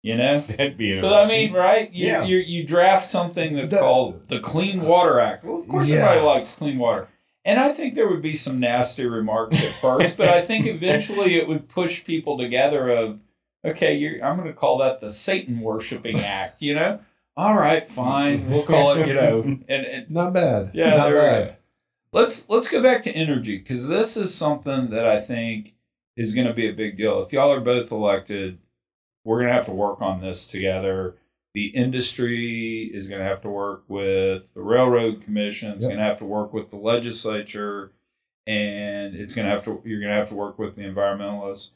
You 0.03 0.16
know? 0.18 0.39
That'd 0.41 0.77
be 0.77 1.01
But 1.01 1.25
I 1.25 1.29
mean, 1.29 1.53
right? 1.53 1.91
You, 1.93 2.07
Yeah. 2.07 2.25
you 2.25 2.37
you 2.37 2.64
draft 2.64 3.07
something 3.09 3.55
that's 3.57 3.72
That- 3.72 3.81
called 3.81 4.29
the 4.29 4.41
Clean 4.41 4.83
Water 4.83 5.18
Act. 5.20 5.45
Well, 5.45 5.59
of 5.59 5.66
course, 5.68 5.91
Yeah. 5.91 6.01
everybody 6.05 6.20
likes 6.27 6.57
clean 6.57 6.79
water. 6.79 7.09
And 7.47 7.61
I 7.61 7.72
think 7.72 7.95
there 7.95 8.09
would 8.09 8.22
be 8.22 8.35
some 8.35 8.59
nasty 8.61 9.05
remarks 9.07 9.62
at 9.64 9.75
first, 9.75 10.16
but 10.16 10.29
I 10.29 10.41
think 10.41 10.66
eventually 10.79 11.35
it 11.37 11.47
would 11.49 11.68
push 11.68 12.05
people 12.05 12.39
together. 12.39 12.91
Of 12.91 13.20
okay, 13.64 13.95
you're, 13.97 14.22
I'm 14.25 14.37
going 14.37 14.49
to 14.49 14.55
call 14.55 14.79
that 14.79 15.01
the 15.01 15.11
Satan 15.11 15.61
worshiping 15.61 16.20
act. 16.20 16.61
You 16.62 16.75
know? 16.75 17.01
All 17.37 17.55
right, 17.55 17.87
fine, 17.87 18.47
we'll 18.47 18.62
call 18.62 18.93
it. 18.97 19.09
You 19.09 19.14
know, 19.14 19.41
and, 19.68 19.85
and 19.87 20.11
Not 20.11 20.33
bad. 20.35 20.70
yeah, 20.72 20.97
not 20.97 21.11
bad. 21.12 21.47
go. 21.49 21.55
Let's 22.15 22.49
let's 22.49 22.71
go 22.71 22.81
back 22.81 23.03
to 23.03 23.11
energy 23.11 23.59
because 23.59 23.89
this 23.89 24.17
is 24.17 24.33
something 24.33 24.91
that 24.91 25.05
I 25.05 25.21
think 25.21 25.75
is 26.17 26.33
going 26.35 26.47
to 26.47 26.55
be 26.55 26.69
a 26.69 26.73
big 26.73 26.97
deal. 26.97 27.21
If 27.23 27.33
y'all 27.33 27.51
are 27.53 27.61
both 27.61 27.91
elected, 27.91 28.59
we're 29.25 29.39
going 29.39 29.49
to 29.49 29.55
have 29.55 29.65
to 29.67 29.73
work 29.73 30.01
on 30.01 30.21
this 30.21 30.47
together. 30.49 31.17
The 31.55 31.67
industry 31.69 32.85
is 32.95 33.09
going 33.09 33.21
to 33.21 33.27
have 33.27 33.41
to 33.43 33.49
work 33.49 33.83
with 33.89 34.55
the 34.55 34.62
railroad 34.62 35.23
commission. 35.23 35.73
It's 35.73 35.83
Yep. 35.83 35.89
going 35.91 35.99
to 35.99 36.05
have 36.05 36.19
to 36.19 36.25
work 36.25 36.53
with 36.53 36.71
the 36.71 36.77
legislature, 36.77 37.93
and 38.47 39.17
it's 39.17 39.35
going 39.35 39.47
to 39.47 39.51
have 39.53 39.65
to 39.65 39.83
you're 39.85 40.01
going 40.01 40.12
to 40.12 40.17
have 40.19 40.29
to 40.29 40.35
work 40.37 40.57
with 40.57 40.77
the 40.77 40.83
environmentalists. 40.83 41.75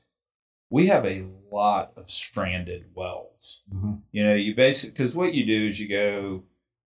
We 0.71 0.87
have 0.87 1.05
a 1.05 1.25
lot 1.51 1.93
of 1.97 2.11
stranded 2.11 2.95
wells 2.95 3.65
Mhm. 3.75 4.03
you 4.13 4.23
know 4.25 4.35
you 4.35 4.55
basically 4.55 4.93
because 4.93 5.17
what 5.17 5.35
you 5.35 5.45
do 5.45 5.67
is 5.67 5.81
you 5.81 5.89
go 5.89 6.45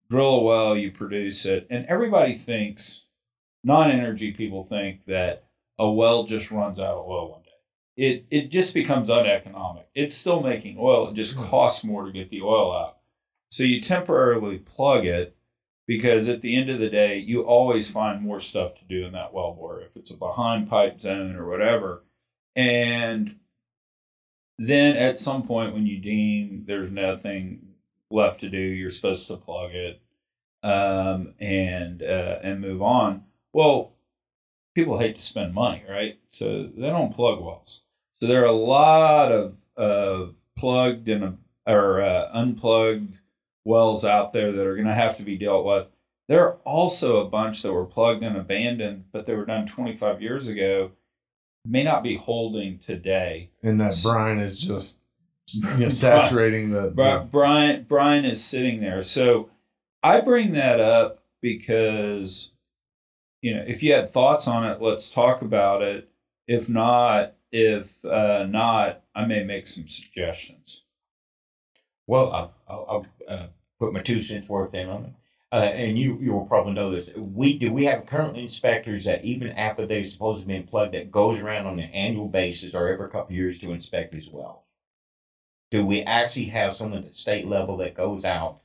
drill 0.08 0.36
a 0.36 0.42
well, 0.42 0.74
you 0.76 0.90
produce 0.90 1.44
it, 1.44 1.66
and 1.68 1.84
everybody 1.86 2.34
thinks, 2.34 3.06
non-energy 3.64 4.32
people 4.32 4.64
think 4.64 5.04
that 5.06 5.44
a 5.78 5.90
well 5.90 6.24
just 6.24 6.50
runs 6.50 6.78
out 6.78 6.96
of 6.96 7.06
oil 7.06 7.30
one 7.30 7.42
day. 7.42 7.48
It 7.96 8.26
it 8.30 8.50
just 8.50 8.74
becomes 8.74 9.10
uneconomic. 9.10 9.88
It's 9.94 10.16
still 10.16 10.42
making 10.42 10.76
oil. 10.78 11.08
It 11.08 11.14
just 11.14 11.36
costs 11.36 11.84
more 11.84 12.04
to 12.04 12.12
get 12.12 12.30
the 12.30 12.42
oil 12.42 12.74
out. 12.74 12.98
So 13.50 13.64
you 13.64 13.80
temporarily 13.80 14.58
plug 14.58 15.04
it 15.04 15.36
because 15.86 16.28
at 16.28 16.40
the 16.40 16.56
end 16.56 16.70
of 16.70 16.78
the 16.78 16.88
day, 16.88 17.18
you 17.18 17.42
always 17.42 17.90
find 17.90 18.22
more 18.22 18.40
stuff 18.40 18.74
to 18.76 18.84
do 18.84 19.04
in 19.04 19.12
that 19.12 19.34
well 19.34 19.52
bore 19.52 19.80
if 19.80 19.96
it's 19.96 20.10
a 20.10 20.16
behind 20.16 20.70
pipe 20.70 21.00
zone 21.00 21.36
or 21.36 21.48
whatever. 21.48 22.04
And 22.56 23.36
then 24.58 24.96
at 24.96 25.18
some 25.18 25.42
point 25.42 25.74
when 25.74 25.86
you 25.86 25.98
deem 25.98 26.64
there's 26.66 26.90
nothing 26.90 27.74
left 28.10 28.40
to 28.40 28.48
do, 28.48 28.58
you're 28.58 28.90
supposed 28.90 29.26
to 29.26 29.36
plug 29.36 29.72
it 29.74 30.00
um, 30.62 31.34
and 31.40 32.02
uh, 32.02 32.38
and 32.42 32.60
move 32.60 32.82
on. 32.82 33.24
Well, 33.52 33.92
people 34.74 34.98
hate 34.98 35.16
to 35.16 35.20
spend 35.20 35.54
money, 35.54 35.82
right? 35.88 36.18
So 36.30 36.64
they 36.64 36.88
don't 36.88 37.14
plug 37.14 37.40
wells. 37.40 37.84
So 38.20 38.26
there 38.26 38.42
are 38.42 38.46
a 38.46 38.52
lot 38.52 39.32
of 39.32 39.58
of 39.76 40.36
plugged 40.56 41.08
and 41.08 41.38
or 41.66 42.00
uh, 42.00 42.28
unplugged 42.32 43.18
wells 43.64 44.04
out 44.04 44.32
there 44.32 44.52
that 44.52 44.66
are 44.66 44.74
going 44.74 44.86
to 44.86 44.94
have 44.94 45.16
to 45.16 45.22
be 45.22 45.36
dealt 45.36 45.64
with. 45.64 45.90
There 46.28 46.44
are 46.46 46.54
also 46.64 47.24
a 47.24 47.28
bunch 47.28 47.62
that 47.62 47.72
were 47.72 47.84
plugged 47.84 48.22
and 48.22 48.36
abandoned, 48.36 49.04
but 49.12 49.26
they 49.26 49.34
were 49.34 49.44
done 49.44 49.66
25 49.66 50.22
years 50.22 50.48
ago. 50.48 50.92
May 51.64 51.84
not 51.84 52.02
be 52.02 52.16
holding 52.16 52.78
today. 52.78 53.50
And 53.62 53.80
that 53.80 54.00
brine 54.02 54.38
is 54.38 54.60
just 54.60 55.00
you 55.52 55.76
know, 55.76 55.88
saturating 55.90 56.70
the, 56.70 56.90
the 56.90 57.28
Brian 57.30 57.86
Brian 57.88 58.24
is 58.24 58.42
sitting 58.42 58.80
there. 58.80 59.02
So 59.02 59.50
I 60.02 60.20
bring 60.20 60.52
that 60.52 60.80
up 60.80 61.22
because 61.40 62.51
you 63.42 63.54
know 63.54 63.64
if 63.66 63.82
you 63.82 63.92
had 63.92 64.08
thoughts 64.08 64.48
on 64.48 64.64
it, 64.64 64.80
let's 64.80 65.10
talk 65.10 65.42
about 65.42 65.82
it. 65.82 66.08
If 66.48 66.68
not, 66.68 67.34
if 67.50 68.02
uh, 68.04 68.46
not, 68.48 69.02
I 69.14 69.26
may 69.26 69.44
make 69.44 69.66
some 69.66 69.86
suggestions. 69.86 70.84
Well, 72.06 72.32
I'll, 72.32 72.54
I'll, 72.68 72.86
I'll 72.88 73.06
uh, 73.28 73.46
put 73.78 73.92
my 73.92 74.00
two 74.00 74.22
cents 74.22 74.48
worth 74.48 74.74
in 74.74 74.88
on 74.88 75.04
it. 75.04 75.12
Uh, 75.52 75.56
and 75.56 75.98
you 75.98 76.18
you 76.18 76.32
will 76.32 76.46
probably 76.46 76.72
know 76.72 76.90
this. 76.90 77.10
We 77.14 77.58
do 77.58 77.70
we 77.70 77.84
have 77.84 78.06
current 78.06 78.38
inspectors 78.38 79.04
that 79.04 79.22
even 79.22 79.50
after 79.50 79.84
they've 79.84 80.06
supposedly 80.06 80.54
been 80.54 80.66
plugged, 80.66 80.94
that 80.94 81.10
goes 81.10 81.40
around 81.40 81.66
on 81.66 81.78
an 81.78 81.90
annual 81.90 82.28
basis 82.28 82.74
or 82.74 82.88
every 82.88 83.10
couple 83.10 83.36
years 83.36 83.58
to 83.60 83.72
inspect 83.72 84.14
as 84.14 84.30
well. 84.30 84.64
Do 85.70 85.84
we 85.84 86.02
actually 86.04 86.46
have 86.46 86.74
someone 86.74 87.00
at 87.00 87.08
the 87.08 87.14
state 87.14 87.46
level 87.46 87.76
that 87.78 87.94
goes 87.94 88.24
out 88.24 88.61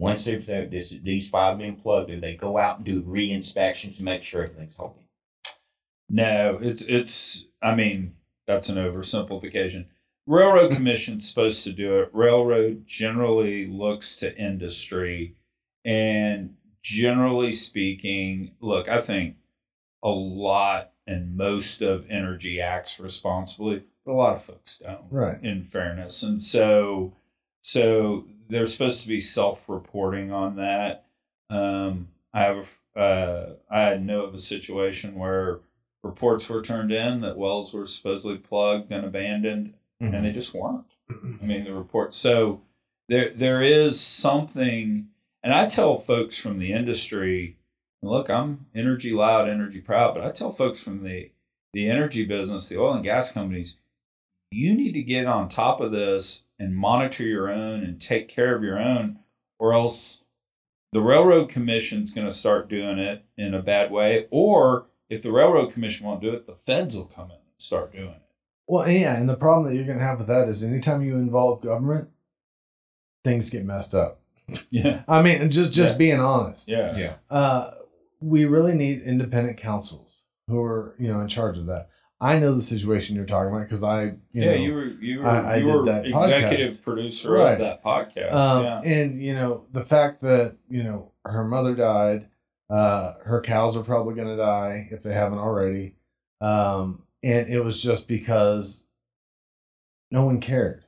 once 0.00 0.24
they've 0.24 0.44
they're- 0.44 0.66
this 0.66 0.90
these 1.02 1.28
five 1.28 1.58
been 1.58 1.76
plugged? 1.76 2.08
Do 2.08 2.18
they 2.20 2.34
go 2.34 2.58
out 2.58 2.78
and 2.78 2.86
do 2.86 3.02
re-inspections 3.06 3.98
to 3.98 4.04
make 4.04 4.22
sure 4.22 4.42
everything's 4.42 4.76
holding? 4.76 5.04
No, 6.08 6.58
it's 6.60 6.82
it's. 6.82 7.46
I 7.62 7.74
mean, 7.74 8.16
that's 8.46 8.68
an 8.68 8.76
oversimplification. 8.76 9.86
Railroad 10.26 10.72
Commission's 10.76 11.28
supposed 11.28 11.62
to 11.64 11.72
do 11.72 12.00
it. 12.00 12.10
Railroad 12.12 12.86
generally 12.86 13.66
looks 13.66 14.16
to 14.16 14.36
industry, 14.36 15.36
and 15.84 16.56
generally 16.82 17.52
speaking, 17.52 18.52
look, 18.60 18.88
I 18.88 19.00
think 19.00 19.36
a 20.02 20.10
lot 20.10 20.92
and 21.06 21.36
most 21.36 21.82
of 21.82 22.06
energy 22.08 22.60
acts 22.60 22.98
responsibly, 23.00 23.82
but 24.04 24.12
a 24.12 24.14
lot 24.14 24.36
of 24.36 24.42
folks 24.44 24.78
don't. 24.78 25.04
right. 25.10 25.42
In 25.44 25.62
fairness, 25.64 26.22
and 26.22 26.42
so 26.42 27.12
so 27.62 28.24
they're 28.50 28.66
supposed 28.66 29.02
to 29.02 29.08
be 29.08 29.20
self-reporting 29.20 30.30
on 30.32 30.56
that. 30.56 31.06
Um, 31.48 32.08
I 32.32 32.42
have 32.42 32.78
uh, 32.96 33.54
I 33.70 33.96
know 33.96 34.24
of 34.24 34.34
a 34.34 34.38
situation 34.38 35.14
where 35.14 35.60
reports 36.02 36.48
were 36.48 36.62
turned 36.62 36.92
in 36.92 37.20
that 37.20 37.38
wells 37.38 37.72
were 37.72 37.86
supposedly 37.86 38.38
plugged 38.38 38.90
and 38.92 39.04
abandoned, 39.04 39.74
and 40.14 40.24
they 40.24 40.32
just 40.32 40.54
weren't. 40.54 40.86
I 41.10 41.44
mean, 41.44 41.64
the 41.64 41.74
report. 41.74 42.14
So 42.14 42.62
there 43.08 43.30
there 43.30 43.62
is 43.62 44.00
something, 44.00 45.08
and 45.42 45.52
I 45.52 45.66
tell 45.66 45.96
folks 45.96 46.38
from 46.38 46.58
the 46.58 46.72
industry, 46.72 47.56
look, 48.02 48.30
I'm 48.30 48.66
energy 48.74 49.12
loud, 49.12 49.48
energy 49.48 49.80
proud, 49.80 50.14
but 50.14 50.24
I 50.24 50.30
tell 50.30 50.52
folks 50.52 50.80
from 50.80 51.02
the 51.02 51.30
the 51.72 51.88
energy 51.88 52.24
business, 52.24 52.68
the 52.68 52.78
oil 52.78 52.94
and 52.94 53.04
gas 53.04 53.32
companies, 53.32 53.76
you 54.50 54.74
need 54.74 54.92
to 54.92 55.02
get 55.02 55.26
on 55.26 55.48
top 55.48 55.80
of 55.80 55.92
this 55.92 56.44
and 56.58 56.76
monitor 56.76 57.24
your 57.24 57.50
own 57.50 57.82
and 57.84 58.00
take 58.00 58.28
care 58.28 58.54
of 58.54 58.62
your 58.62 58.78
own, 58.78 59.18
or 59.58 59.72
else 59.72 60.24
the 60.92 61.00
railroad 61.00 61.48
commission's 61.48 62.12
going 62.12 62.26
to 62.26 62.34
start 62.34 62.68
doing 62.68 62.98
it 62.98 63.24
in 63.36 63.54
a 63.54 63.62
bad 63.62 63.90
way, 63.90 64.26
or 64.30 64.86
if 65.08 65.22
the 65.22 65.32
railroad 65.32 65.72
commission 65.72 66.06
won't 66.06 66.20
do 66.20 66.30
it, 66.32 66.46
the 66.46 66.54
feds 66.54 66.96
will 66.96 67.04
come 67.06 67.26
in 67.26 67.32
and 67.36 67.40
start 67.58 67.92
doing 67.92 68.08
it. 68.10 68.22
Well, 68.66 68.88
yeah, 68.88 69.16
and 69.16 69.28
the 69.28 69.36
problem 69.36 69.68
that 69.68 69.74
you're 69.76 69.86
going 69.86 69.98
to 69.98 70.04
have 70.04 70.18
with 70.18 70.28
that 70.28 70.48
is 70.48 70.62
anytime 70.62 71.02
you 71.02 71.14
involve 71.16 71.60
government, 71.60 72.08
things 73.24 73.50
get 73.50 73.64
messed 73.64 73.94
up. 73.94 74.18
Yeah, 74.70 75.02
I 75.06 75.22
mean, 75.22 75.48
just 75.50 75.72
just 75.72 75.92
Yeah. 75.94 75.98
being 75.98 76.20
honest. 76.20 76.68
yeah, 76.68 76.96
Yeah. 76.96 77.12
Uh, 77.30 77.70
we 78.20 78.44
really 78.46 78.74
need 78.74 79.00
independent 79.02 79.56
councils 79.58 80.24
who 80.48 80.60
are 80.60 80.96
you 80.98 81.06
know 81.12 81.20
in 81.20 81.28
charge 81.28 81.56
of 81.56 81.66
that. 81.66 81.88
I 82.22 82.38
know 82.38 82.54
the 82.54 82.60
situation 82.62 83.16
you're 83.16 83.24
talking 83.24 83.48
about 83.52 83.62
because 83.64 83.82
I 83.82 84.02
you 84.04 84.14
yeah. 84.32 84.46
know 84.46 84.54
you 84.54 84.74
were 84.74 84.84
you 84.84 85.18
were 85.20 85.28
I- 85.28 85.54
I 85.54 85.56
you 85.56 85.64
did 85.64 85.74
were 85.74 85.84
that 85.86 86.06
executive 86.06 86.66
podcast. 86.74 86.82
producer 86.82 87.32
Right. 87.32 87.52
of 87.54 87.58
that 87.60 87.82
podcast. 87.84 88.32
Um, 88.32 88.64
yeah, 88.64 88.80
And 88.82 89.22
you 89.22 89.34
know 89.34 89.64
the 89.72 89.82
fact 89.82 90.20
that 90.22 90.56
you 90.68 90.82
know 90.82 91.12
her 91.24 91.44
mother 91.44 91.74
died, 91.74 92.28
uh, 92.68 93.14
her 93.24 93.40
cows 93.40 93.76
are 93.76 93.82
probably 93.84 94.14
going 94.14 94.28
to 94.28 94.36
die 94.36 94.88
if 94.90 95.02
they 95.02 95.12
haven't 95.14 95.38
already, 95.38 95.96
um, 96.40 97.02
and 97.22 97.48
it 97.48 97.64
was 97.64 97.82
just 97.82 98.06
because 98.08 98.84
no 100.10 100.24
one 100.26 100.40
cared. 100.40 100.84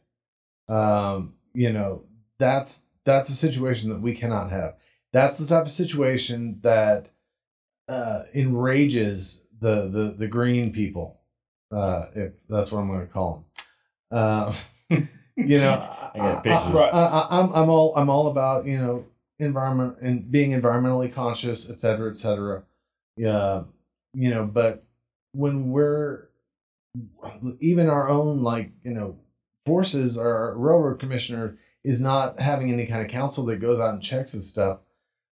Um, 0.68 1.34
you 1.54 1.72
know 1.72 2.04
that's 2.38 2.82
that's 3.04 3.28
a 3.30 3.34
situation 3.34 3.90
that 3.90 4.00
we 4.00 4.14
cannot 4.14 4.50
have. 4.50 4.76
That's 5.12 5.38
the 5.38 5.46
type 5.46 5.64
of 5.64 5.70
situation 5.70 6.58
that 6.62 7.10
uh, 7.88 8.22
enrages 8.34 9.44
the 9.60 9.88
the 9.88 10.14
the 10.18 10.26
green 10.28 10.72
people, 10.72 11.20
uh, 11.72 12.06
if 12.14 12.32
that's 12.48 12.70
what 12.70 12.80
I'm 12.80 12.88
going 12.88 13.06
to 13.06 13.12
call 13.12 13.46
them. 14.10 14.18
Uh, 14.18 14.52
you 15.36 15.58
know, 15.58 16.10
I 16.14 16.18
got 16.18 16.44
pictures. 16.44 16.74
I, 16.74 16.88
I, 16.90 17.40
am 17.40 17.52
I'm 17.54 17.70
all 17.70 17.96
I'm 17.96 18.10
all 18.10 18.28
about 18.28 18.66
you 18.66 18.78
know 18.78 19.06
environment 19.38 19.96
and 20.00 20.30
being 20.30 20.50
environmentally 20.50 21.12
conscious, 21.12 21.68
et 21.70 21.80
cetera, 21.80 22.10
et 22.10 22.16
cetera. 22.16 22.64
Yeah, 23.16 23.64
you 24.14 24.30
know, 24.30 24.44
but 24.44 24.84
when 25.32 25.70
we're 25.70 26.28
even 27.60 27.88
our 27.88 28.08
own 28.08 28.42
like 28.42 28.72
you 28.84 28.92
know 28.92 29.18
forces, 29.64 30.18
our 30.18 30.54
railroad 30.56 31.00
commissioner 31.00 31.58
is 31.84 32.02
not 32.02 32.38
having 32.38 32.72
any 32.72 32.86
kind 32.86 33.02
of 33.02 33.08
council 33.08 33.44
that 33.46 33.56
goes 33.56 33.80
out 33.80 33.94
and 33.94 34.02
checks 34.02 34.34
and 34.34 34.42
stuff 34.42 34.80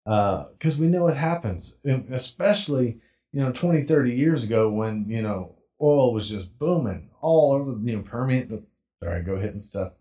because 0.05 0.79
we 0.79 0.87
know 0.87 1.09
it 1.09 1.17
happens, 1.17 1.79
and 1.85 2.13
especially 2.13 2.99
you 3.33 3.41
know 3.43 3.53
20, 3.53 3.83
30 3.83 4.15
years 4.15 4.45
ago 4.45 4.71
when 4.71 5.07
you 5.09 5.23
know 5.23 5.56
oil 5.81 6.13
was 6.13 6.29
just 6.29 6.59
booming 6.59 7.11
all 7.21 7.53
over 7.53 7.73
you 7.83 7.97
know 7.97 8.03
Permian. 8.03 8.65
There 9.01 9.15
I 9.15 9.21
go 9.21 9.39
hitting 9.39 9.61
stuff. 9.61 9.93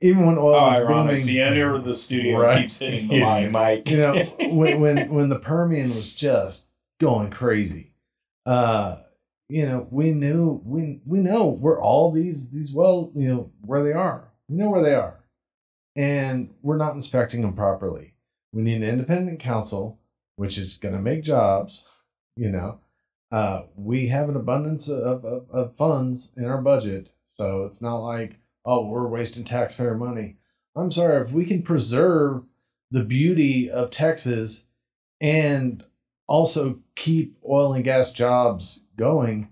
Even 0.00 0.26
when 0.26 0.36
oil 0.36 0.56
oh, 0.56 0.66
was 0.66 0.76
ironic. 0.80 1.10
booming, 1.12 1.26
The 1.26 1.42
owner 1.42 1.74
of 1.76 1.84
the 1.84 1.94
studio 1.94 2.38
Right. 2.38 2.62
keeps 2.62 2.78
hitting 2.80 3.08
the 3.08 3.14
Yeah, 3.16 3.48
mic. 3.48 3.88
You 3.88 3.98
know 3.98 4.14
when 4.50 4.80
when 4.80 5.08
when 5.14 5.28
the 5.28 5.38
Permian 5.38 5.90
was 5.94 6.14
just 6.14 6.68
going 7.00 7.30
crazy. 7.30 7.92
Uh, 8.44 8.96
you 9.48 9.66
know, 9.66 9.86
we 9.90 10.12
knew 10.12 10.60
we 10.64 11.00
we 11.06 11.20
know 11.20 11.46
where 11.46 11.80
all 11.80 12.10
these 12.10 12.50
these 12.50 12.72
well, 12.74 13.12
you 13.14 13.28
know, 13.28 13.50
where 13.60 13.82
they 13.84 13.92
are. 13.92 14.32
We 14.48 14.56
know 14.56 14.70
where 14.70 14.82
they 14.82 14.94
are, 14.94 15.20
and 15.94 16.50
we're 16.62 16.76
not 16.78 16.94
inspecting 16.94 17.42
them 17.42 17.54
properly. 17.54 18.14
We 18.52 18.62
need 18.62 18.82
an 18.82 18.88
independent 18.88 19.40
council, 19.40 20.00
which 20.36 20.58
is 20.58 20.76
going 20.78 20.94
to 20.94 21.00
make 21.00 21.22
jobs. 21.22 21.86
You 22.36 22.50
know, 22.50 22.80
uh, 23.32 23.62
we 23.74 24.08
have 24.08 24.28
an 24.28 24.36
abundance 24.36 24.88
of, 24.88 25.24
of 25.24 25.50
of 25.50 25.76
funds 25.76 26.32
in 26.36 26.44
our 26.44 26.60
budget, 26.60 27.10
so 27.26 27.64
it's 27.64 27.80
not 27.80 27.96
like 27.96 28.36
oh 28.64 28.86
we're 28.86 29.08
wasting 29.08 29.42
taxpayer 29.42 29.96
money. 29.96 30.36
I'm 30.76 30.92
sorry 30.92 31.20
if 31.20 31.32
we 31.32 31.44
can 31.44 31.62
preserve 31.62 32.44
the 32.90 33.04
beauty 33.04 33.70
of 33.70 33.90
Texas 33.90 34.66
and 35.20 35.84
also 36.28 36.80
keep 36.94 37.36
oil 37.48 37.72
and 37.72 37.84
gas 37.84 38.12
jobs 38.12 38.84
going, 38.96 39.48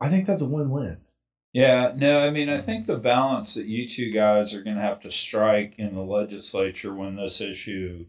I 0.00 0.08
think 0.08 0.26
that's 0.26 0.42
a 0.42 0.48
win-win. 0.48 0.98
Yeah, 1.52 1.92
no, 1.96 2.20
I 2.20 2.30
mean, 2.30 2.48
I 2.48 2.58
think 2.58 2.86
the 2.86 2.98
balance 2.98 3.54
that 3.54 3.66
you 3.66 3.88
two 3.88 4.10
guys 4.12 4.52
are 4.52 4.62
going 4.62 4.76
to 4.76 4.82
have 4.82 5.00
to 5.00 5.10
strike 5.10 5.74
in 5.78 5.94
the 5.94 6.02
legislature 6.02 6.92
when 6.92 7.16
this 7.16 7.40
issue 7.40 8.06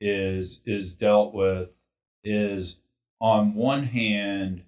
is 0.00 0.62
is 0.66 0.94
dealt 0.94 1.34
with 1.34 1.74
is 2.24 2.80
on 3.20 3.54
one 3.54 3.84
hand, 3.84 4.62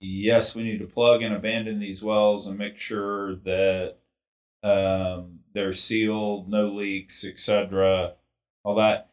yes, 0.00 0.54
we 0.54 0.62
need 0.62 0.78
to 0.78 0.86
plug 0.86 1.22
and 1.22 1.34
abandon 1.34 1.78
these 1.80 2.02
wells 2.02 2.46
and 2.48 2.58
make 2.58 2.78
sure 2.78 3.36
that 3.36 3.96
um, 4.62 5.40
they're 5.54 5.72
sealed, 5.72 6.48
no 6.48 6.68
leaks, 6.68 7.24
etc., 7.24 8.12
all 8.64 8.76
that. 8.76 9.10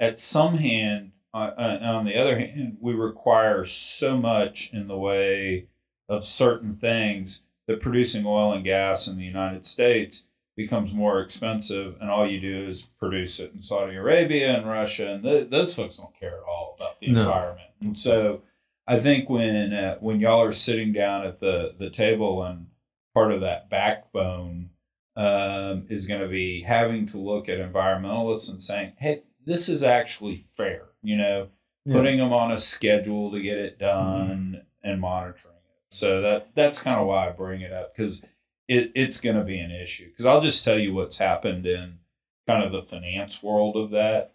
at 0.00 0.18
some 0.18 0.56
hand, 0.58 1.12
uh, 1.34 1.50
uh, 1.56 1.78
on 1.82 2.04
the 2.04 2.16
other 2.16 2.38
hand, 2.38 2.76
we 2.80 2.92
require 2.94 3.64
so 3.64 4.16
much 4.16 4.72
in 4.72 4.88
the 4.88 4.96
way 4.98 5.66
of 6.08 6.24
certain 6.24 6.74
things 6.74 7.44
that 7.68 7.80
producing 7.80 8.24
oil 8.26 8.52
and 8.52 8.64
gas 8.64 9.06
in 9.06 9.16
the 9.18 9.24
United 9.24 9.64
States 9.64 10.24
becomes 10.56 10.92
more 10.92 11.20
expensive, 11.20 11.96
and 12.00 12.10
all 12.10 12.28
you 12.28 12.40
do 12.40 12.66
is 12.66 12.82
produce 12.98 13.38
it 13.38 13.52
in 13.54 13.62
Saudi 13.62 13.94
Arabia 13.94 14.56
and 14.56 14.68
Russia, 14.68 15.12
and 15.12 15.22
th- 15.22 15.50
those 15.50 15.74
folks 15.76 15.96
don't 15.96 16.18
care 16.18 16.36
at 16.38 16.42
all 16.48 16.74
about 16.76 16.98
the 16.98 17.08
No. 17.08 17.20
environment. 17.20 17.67
And 17.80 17.96
so, 17.96 18.42
I 18.86 18.98
think 18.98 19.28
when 19.28 19.72
uh, 19.72 19.96
when 20.00 20.20
y'all 20.20 20.42
are 20.42 20.52
sitting 20.52 20.92
down 20.92 21.26
at 21.26 21.40
the 21.40 21.74
the 21.78 21.90
table, 21.90 22.42
and 22.42 22.66
part 23.14 23.32
of 23.32 23.40
that 23.42 23.68
backbone 23.70 24.70
um, 25.16 25.86
is 25.88 26.06
going 26.06 26.20
to 26.22 26.28
be 26.28 26.62
having 26.62 27.06
to 27.06 27.18
look 27.18 27.48
at 27.48 27.58
environmentalists 27.58 28.48
and 28.50 28.60
saying, 28.60 28.92
"Hey, 28.98 29.22
this 29.44 29.68
is 29.68 29.82
actually 29.82 30.44
fair," 30.56 30.86
you 31.02 31.16
know, 31.16 31.48
Yeah. 31.84 31.94
putting 31.94 32.18
them 32.18 32.32
on 32.32 32.50
a 32.52 32.58
schedule 32.58 33.30
to 33.32 33.40
get 33.42 33.58
it 33.58 33.78
done 33.78 34.62
and 34.82 35.00
monitoring 35.00 35.54
it. 35.56 35.92
So 35.94 36.20
that 36.22 36.54
that's 36.54 36.80
kind 36.82 36.98
of 37.00 37.06
why 37.06 37.28
I 37.28 37.32
bring 37.32 37.60
it 37.60 37.72
up 37.72 37.94
because 37.94 38.24
it, 38.68 38.92
it's 38.94 39.20
going 39.20 39.36
to 39.36 39.44
be 39.44 39.58
an 39.58 39.70
issue. 39.70 40.06
Because 40.08 40.26
I'll 40.26 40.40
just 40.40 40.64
tell 40.64 40.78
you 40.78 40.94
what's 40.94 41.18
happened 41.18 41.66
in 41.66 41.98
kind 42.46 42.62
of 42.64 42.72
the 42.72 42.82
finance 42.82 43.42
world 43.42 43.76
of 43.76 43.90
that. 43.90 44.34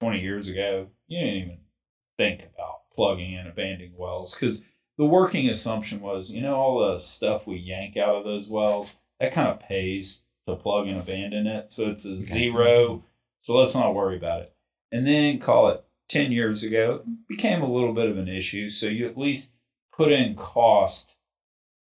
Twenty 0.00 0.20
years 0.20 0.48
ago, 0.48 0.88
you 1.06 1.18
didn't 1.20 1.34
even 1.34 1.58
think 2.16 2.40
about 2.40 2.90
plugging 2.94 3.32
in 3.32 3.46
abandoned 3.46 3.94
wells 3.96 4.34
because 4.34 4.64
the 4.96 5.04
working 5.04 5.48
assumption 5.48 6.00
was, 6.00 6.30
you 6.30 6.40
know, 6.40 6.54
all 6.54 6.92
the 6.92 7.00
stuff 7.00 7.46
we 7.46 7.56
yank 7.56 7.96
out 7.96 8.14
of 8.14 8.24
those 8.24 8.48
wells 8.48 8.98
that 9.20 9.32
kind 9.32 9.48
of 9.48 9.60
pays 9.60 10.24
to 10.46 10.54
plug 10.56 10.86
and 10.86 11.00
abandon 11.00 11.46
it, 11.46 11.72
so 11.72 11.88
it's 11.88 12.04
a 12.04 12.16
zero. 12.16 13.02
So 13.40 13.56
let's 13.56 13.74
not 13.74 13.94
worry 13.94 14.16
about 14.16 14.42
it. 14.42 14.54
And 14.92 15.06
then 15.06 15.38
call 15.38 15.68
it 15.68 15.84
10 16.08 16.32
years 16.32 16.62
ago, 16.62 17.02
it 17.06 17.28
became 17.28 17.62
a 17.62 17.72
little 17.72 17.92
bit 17.92 18.08
of 18.08 18.18
an 18.18 18.28
issue. 18.28 18.68
So 18.68 18.86
you 18.86 19.06
at 19.06 19.18
least 19.18 19.54
put 19.92 20.12
in 20.12 20.36
cost 20.36 21.16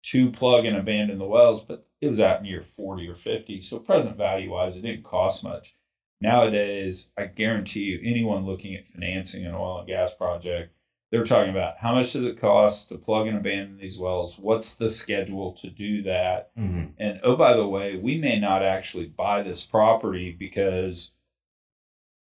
to 0.04 0.32
plug 0.32 0.66
and 0.66 0.78
abandon 0.78 1.20
the 1.20 1.26
wells, 1.26 1.64
but 1.64 1.88
it 2.00 2.08
was 2.08 2.20
out 2.20 2.40
in 2.40 2.46
year 2.46 2.64
40 2.64 3.08
or 3.08 3.16
50. 3.16 3.62
So 3.62 3.80
present 3.80 4.18
value 4.18 4.52
wise, 4.52 4.78
it 4.78 4.82
didn't 4.82 5.04
cost 5.04 5.44
much. 5.44 5.76
Nowadays, 6.22 7.10
I 7.18 7.26
guarantee 7.26 7.84
you, 7.84 8.00
anyone 8.04 8.46
looking 8.46 8.76
at 8.76 8.88
financing 8.88 9.46
an 9.46 9.56
oil 9.56 9.80
and 9.80 9.88
gas 9.88 10.14
project, 10.14 10.74
they're 11.12 11.24
talking 11.24 11.50
about 11.50 11.80
how 11.80 11.94
much 11.96 12.14
does 12.14 12.26
it 12.26 12.40
cost 12.40 12.90
to 12.90 12.98
plug 12.98 13.28
and 13.28 13.38
abandon 13.38 13.78
these 13.78 14.00
wells? 14.00 14.38
What's 14.40 14.76
the 14.76 14.88
schedule 14.88 15.54
to 15.62 15.70
do 15.70 16.04
that? 16.04 16.56
Mhm. 16.56 16.94
And 16.98 17.20
oh, 17.24 17.36
by 17.36 17.56
the 17.56 17.68
way, 17.68 17.98
we 17.98 18.18
may 18.18 18.40
not 18.40 18.64
actually 18.64 19.08
buy 19.08 19.42
this 19.42 19.66
property 19.66 20.32
because 20.32 21.16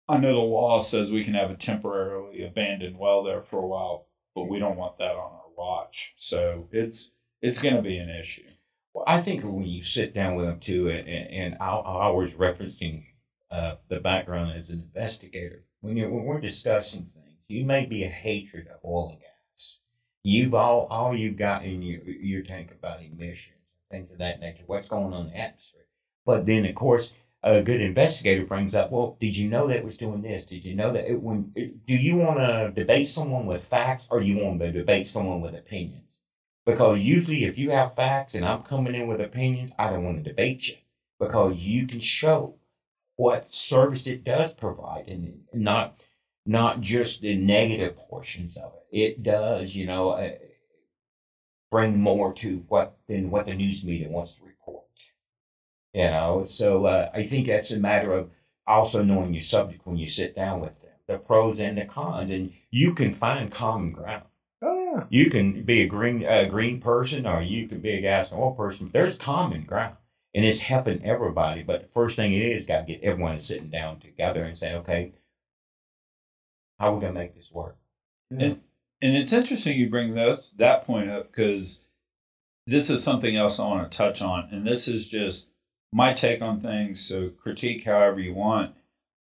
I 0.07 0.17
know 0.17 0.35
the 0.35 0.41
law 0.41 0.77
says 0.79 1.11
we 1.11 1.23
can 1.23 1.33
have 1.33 1.49
a 1.49 1.55
temporarily 1.55 2.43
abandoned 2.43 2.99
well 2.99 3.23
there 3.23 3.41
for 3.41 3.63
a 3.63 3.67
while, 3.67 4.07
but 4.35 4.43
we 4.43 4.59
don't 4.59 4.77
want 4.77 4.97
that 4.99 5.15
on 5.15 5.31
our 5.31 5.49
watch. 5.57 6.13
So 6.17 6.67
it's 6.71 7.15
it's 7.41 7.61
going 7.61 7.75
to 7.75 7.81
be 7.81 7.97
an 7.97 8.09
issue. 8.09 8.43
Well, 8.93 9.05
I 9.07 9.19
think 9.21 9.43
when 9.43 9.63
you 9.63 9.83
sit 9.83 10.13
down 10.13 10.35
with 10.35 10.45
them 10.45 10.59
too, 10.59 10.89
and, 10.89 11.07
and 11.07 11.57
I, 11.59 11.69
I 11.71 12.09
was 12.09 12.33
referencing 12.33 13.05
uh, 13.51 13.75
the 13.87 13.99
background 13.99 14.51
as 14.51 14.69
an 14.69 14.81
investigator. 14.81 15.63
When 15.81 15.97
you're 15.97 16.09
when 16.09 16.25
we're 16.25 16.41
discussing 16.41 17.11
things, 17.13 17.39
you 17.47 17.65
may 17.65 17.85
be 17.85 18.03
a 18.03 18.09
hatred 18.09 18.67
of 18.67 18.79
oil 18.83 19.09
and 19.09 19.19
gas. 19.19 19.81
You've 20.23 20.55
all 20.55 20.87
all 20.89 21.15
you've 21.15 21.37
got 21.37 21.63
in 21.63 21.81
your 21.81 22.03
your 22.03 22.43
tank 22.43 22.71
about 22.71 23.03
emissions, 23.03 23.57
things 23.91 24.11
of 24.11 24.17
that 24.17 24.39
nature. 24.39 24.63
What's 24.65 24.89
going 24.89 25.13
on 25.13 25.27
in 25.27 25.33
the 25.33 25.37
atmosphere? 25.37 25.85
But 26.25 26.45
then, 26.47 26.65
of 26.65 26.73
course, 26.73 27.13
a 27.45 27.61
good 27.61 27.79
investigator 27.79 28.43
brings 28.43 28.73
up, 28.73 28.91
well, 28.91 29.17
did 29.21 29.37
you 29.37 29.47
know 29.47 29.67
that 29.67 29.85
was 29.85 29.97
doing 29.97 30.23
this? 30.23 30.47
Did 30.47 30.65
you 30.65 30.73
know 30.75 30.91
that 30.93 31.07
it, 31.07 31.21
when 31.21 31.51
it, 31.55 31.85
do 31.85 31.93
you 31.93 32.15
want 32.15 32.39
to 32.39 32.71
debate 32.73 33.07
someone 33.07 33.45
with 33.45 33.63
facts 33.63 34.07
or 34.09 34.19
you 34.19 34.43
want 34.43 34.59
to 34.61 34.71
debate 34.71 35.05
someone 35.05 35.41
with 35.41 35.53
opinions? 35.53 36.21
Because 36.65 37.01
usually, 37.01 37.45
if 37.45 37.59
you 37.59 37.69
have 37.69 37.95
facts 37.95 38.33
and 38.33 38.43
I'm 38.43 38.63
coming 38.63 38.95
in 38.95 39.05
with 39.05 39.21
opinions, 39.21 39.71
I 39.77 39.91
don't 39.91 40.03
want 40.03 40.23
to 40.23 40.27
debate 40.27 40.67
you 40.67 40.75
because 41.19 41.57
you 41.57 41.85
can 41.85 41.99
show 41.99 42.55
what 43.15 43.49
service 43.49 44.07
it 44.07 44.23
does 44.23 44.53
provide 44.53 45.07
and 45.07 45.41
not 45.53 46.01
not 46.45 46.81
just 46.81 47.21
the 47.21 47.35
negative 47.35 47.97
portions 47.97 48.57
of 48.57 48.73
it. 48.91 48.97
It 48.97 49.23
does, 49.23 49.75
you 49.75 49.87
know, 49.87 50.11
uh, 50.11 50.31
bring 51.71 51.99
more 51.99 52.33
to 52.33 52.63
what 52.67 52.97
than 53.07 53.31
what 53.31 53.47
the 53.47 53.55
news 53.55 53.83
media 53.83 54.09
wants 54.09 54.33
to 54.35 54.43
report. 54.43 54.85
You 55.93 56.03
know, 56.03 56.43
so 56.45 56.85
uh, 56.85 57.09
I 57.13 57.23
think 57.23 57.47
that's 57.47 57.71
a 57.71 57.79
matter 57.79 58.13
of 58.13 58.29
also 58.67 59.03
knowing 59.03 59.33
your 59.33 59.41
subject 59.41 59.85
when 59.85 59.97
you 59.97 60.07
sit 60.07 60.35
down 60.35 60.59
with 60.59 60.79
them, 60.81 60.91
the 61.07 61.17
pros 61.17 61.59
and 61.59 61.77
the 61.77 61.85
cons, 61.85 62.31
and 62.31 62.51
you 62.69 62.93
can 62.93 63.13
find 63.13 63.51
common 63.51 63.91
ground. 63.91 64.25
Oh 64.61 64.83
yeah. 64.83 65.05
You 65.09 65.29
can 65.29 65.63
be 65.63 65.81
a 65.81 65.87
green 65.87 66.23
a 66.23 66.47
green 66.47 66.81
person, 66.81 67.25
or 67.25 67.41
you 67.41 67.67
can 67.67 67.79
be 67.79 67.91
a 67.91 68.01
gas 68.01 68.31
and 68.31 68.41
oil 68.41 68.53
person. 68.53 68.89
There's 68.93 69.17
common 69.17 69.63
ground, 69.63 69.95
and 70.35 70.43
it's 70.43 70.59
helping 70.59 71.03
everybody. 71.03 71.63
But 71.63 71.81
the 71.81 71.87
first 71.87 72.17
thing 72.17 72.33
it 72.33 72.41
is, 72.41 72.65
got 72.65 72.85
to 72.85 72.93
get 72.93 73.01
everyone 73.01 73.39
sitting 73.39 73.69
down 73.69 74.01
together 74.01 74.43
and 74.43 74.57
say, 74.57 74.75
okay, 74.75 75.13
how 76.77 76.91
are 76.91 76.95
we 76.95 77.01
gonna 77.01 77.13
make 77.13 77.35
this 77.35 77.51
work? 77.51 77.77
And, 78.29 78.61
and 79.01 79.15
it's 79.15 79.31
interesting 79.31 79.79
you 79.79 79.89
bring 79.89 80.13
that 80.15 80.49
that 80.57 80.85
point 80.85 81.09
up 81.09 81.31
because 81.31 81.87
this 82.67 82.89
is 82.89 83.01
something 83.01 83.37
else 83.37 83.59
I 83.59 83.65
want 83.65 83.89
to 83.89 83.97
touch 83.97 84.21
on, 84.21 84.49
and 84.51 84.67
this 84.67 84.89
is 84.89 85.07
just 85.07 85.47
my 85.93 86.13
take 86.13 86.41
on 86.41 86.59
things. 86.59 86.99
So 86.99 87.29
critique 87.29 87.85
however 87.85 88.19
you 88.19 88.33
want. 88.33 88.75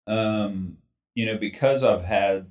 Um, 0.07 0.77
you 1.13 1.25
know, 1.25 1.37
because 1.37 1.83
I've 1.83 2.05
had 2.05 2.47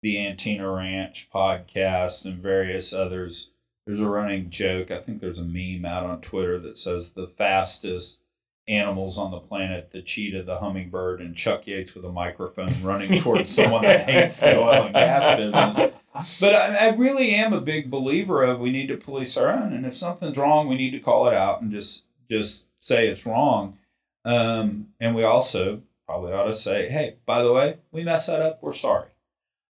the 0.00 0.16
Antina 0.16 0.74
Ranch 0.74 1.28
podcast 1.32 2.24
and 2.24 2.42
various 2.42 2.94
others. 2.94 3.51
There's 3.86 4.00
a 4.00 4.08
running 4.08 4.50
joke. 4.50 4.90
I 4.90 5.00
think 5.00 5.20
there's 5.20 5.38
a 5.38 5.44
meme 5.44 5.84
out 5.84 6.04
on 6.04 6.20
Twitter 6.20 6.58
that 6.60 6.76
says 6.76 7.12
the 7.12 7.26
fastest 7.26 8.22
animals 8.68 9.18
on 9.18 9.32
the 9.32 9.40
planet, 9.40 9.90
the 9.90 10.02
cheetah, 10.02 10.44
the 10.44 10.58
hummingbird, 10.58 11.20
and 11.20 11.36
Chuck 11.36 11.66
Yates 11.66 11.94
with 11.94 12.04
a 12.04 12.12
microphone 12.12 12.74
running 12.82 13.20
towards 13.20 13.52
someone 13.54 13.82
that 13.82 14.08
hates 14.08 14.40
the 14.40 14.58
oil 14.58 14.84
and 14.84 14.94
gas 14.94 15.36
business. 15.36 15.92
But 16.40 16.54
I, 16.54 16.88
I 16.88 16.88
really 16.94 17.34
am 17.34 17.52
a 17.52 17.60
big 17.60 17.90
believer 17.90 18.44
of 18.44 18.60
we 18.60 18.70
need 18.70 18.86
to 18.88 18.96
police 18.96 19.36
our 19.36 19.50
own, 19.50 19.72
and 19.72 19.84
if 19.84 19.96
something's 19.96 20.38
wrong, 20.38 20.68
we 20.68 20.76
need 20.76 20.90
to 20.92 21.00
call 21.00 21.26
it 21.26 21.34
out 21.34 21.60
and 21.60 21.70
just 21.72 22.06
just 22.30 22.66
say 22.78 23.08
it's 23.08 23.26
wrong. 23.26 23.78
Um, 24.24 24.88
and 25.00 25.14
we 25.14 25.24
also 25.24 25.82
probably 26.06 26.32
ought 26.32 26.44
to 26.44 26.52
say, 26.52 26.88
hey, 26.88 27.16
by 27.26 27.42
the 27.42 27.52
way, 27.52 27.78
we 27.90 28.04
messed 28.04 28.28
that 28.28 28.40
up. 28.40 28.62
We're 28.62 28.72
sorry. 28.72 29.08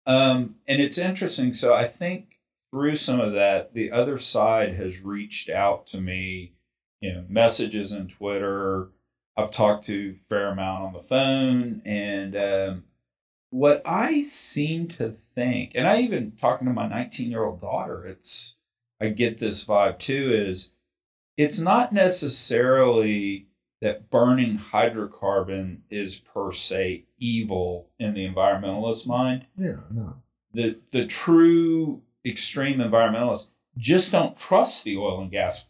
Um, 0.07 0.57
and 0.69 0.81
it's 0.81 0.99
interesting. 0.99 1.53
So 1.53 1.75
I 1.75 1.87
think 1.87 2.36
through 2.71 2.95
some 2.97 3.21
of 3.21 3.33
that, 3.33 3.75
the 3.75 3.91
other 3.91 4.19
side 4.19 4.75
has 4.75 5.03
reached 5.03 5.49
out 5.49 5.87
to 5.89 6.01
me, 6.01 6.55
you 7.01 7.13
know, 7.13 7.25
messages 7.29 7.93
in 7.93 8.09
Twitter. 8.09 8.89
I've 9.37 9.51
talked 9.51 9.85
to 9.87 10.13
a 10.15 10.19
fair 10.19 10.49
amount 10.49 10.85
on 10.85 10.93
the 10.93 11.01
phone. 11.01 11.83
And 11.85 12.37
um, 12.37 12.85
what 13.51 13.83
I 13.85 14.23
seem 14.23 14.89
to 14.89 15.11
think, 15.11 15.73
and 15.75 15.87
I 15.87 16.01
even 16.01 16.33
talking 16.33 16.67
to 16.67 16.73
my 16.73 16.89
19 16.89 17.31
year 17.31 17.45
old 17.45 17.61
daughter, 17.61 18.07
it's, 18.07 18.57
I 19.01 19.09
get 19.09 19.39
this 19.39 19.65
vibe 19.65 19.99
too, 19.99 20.33
is 20.33 20.73
it's 21.37 21.61
not 21.61 21.93
necessarily 21.93 23.49
that 23.83 24.11
burning 24.11 24.59
hydrocarbon 24.59 25.81
is 25.91 26.19
per 26.19 26.51
se 26.51 27.05
evil 27.19 27.91
in 27.99 28.15
the 28.15 28.27
environmentalist 28.27 29.07
mind 29.07 29.47
Yeah. 29.57 29.81
No. 29.91 30.23
the 30.53 30.79
the 30.93 31.07
true 31.07 32.03
extreme 32.27 32.79
environmentalists 32.79 33.47
just 33.79 34.11
don't 34.13 34.39
trust 34.39 34.85
the 34.85 34.97
oil 34.97 35.21
and 35.21 35.31
gas 35.31 35.69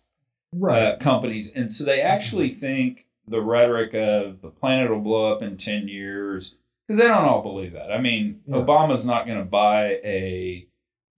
Right. 0.52 0.82
uh, 0.82 0.96
companies, 0.98 1.52
and 1.54 1.70
so 1.72 1.84
they 1.84 2.00
actually 2.00 2.48
think 2.48 3.06
the 3.28 3.40
rhetoric 3.42 3.92
of 3.94 4.40
the 4.40 4.48
planet 4.48 4.90
will 4.90 5.00
blow 5.00 5.32
up 5.32 5.42
in 5.42 5.56
ten 5.56 5.88
years 5.88 6.56
because 6.86 6.98
they 6.98 7.06
don't 7.08 7.24
all 7.24 7.42
believe 7.42 7.72
that. 7.72 7.92
I 7.92 7.98
mean, 8.00 8.40
Yeah. 8.46 8.56
Obama's 8.56 9.06
not 9.06 9.26
going 9.26 9.38
to 9.40 9.44
buy 9.44 9.98
a 10.04 10.68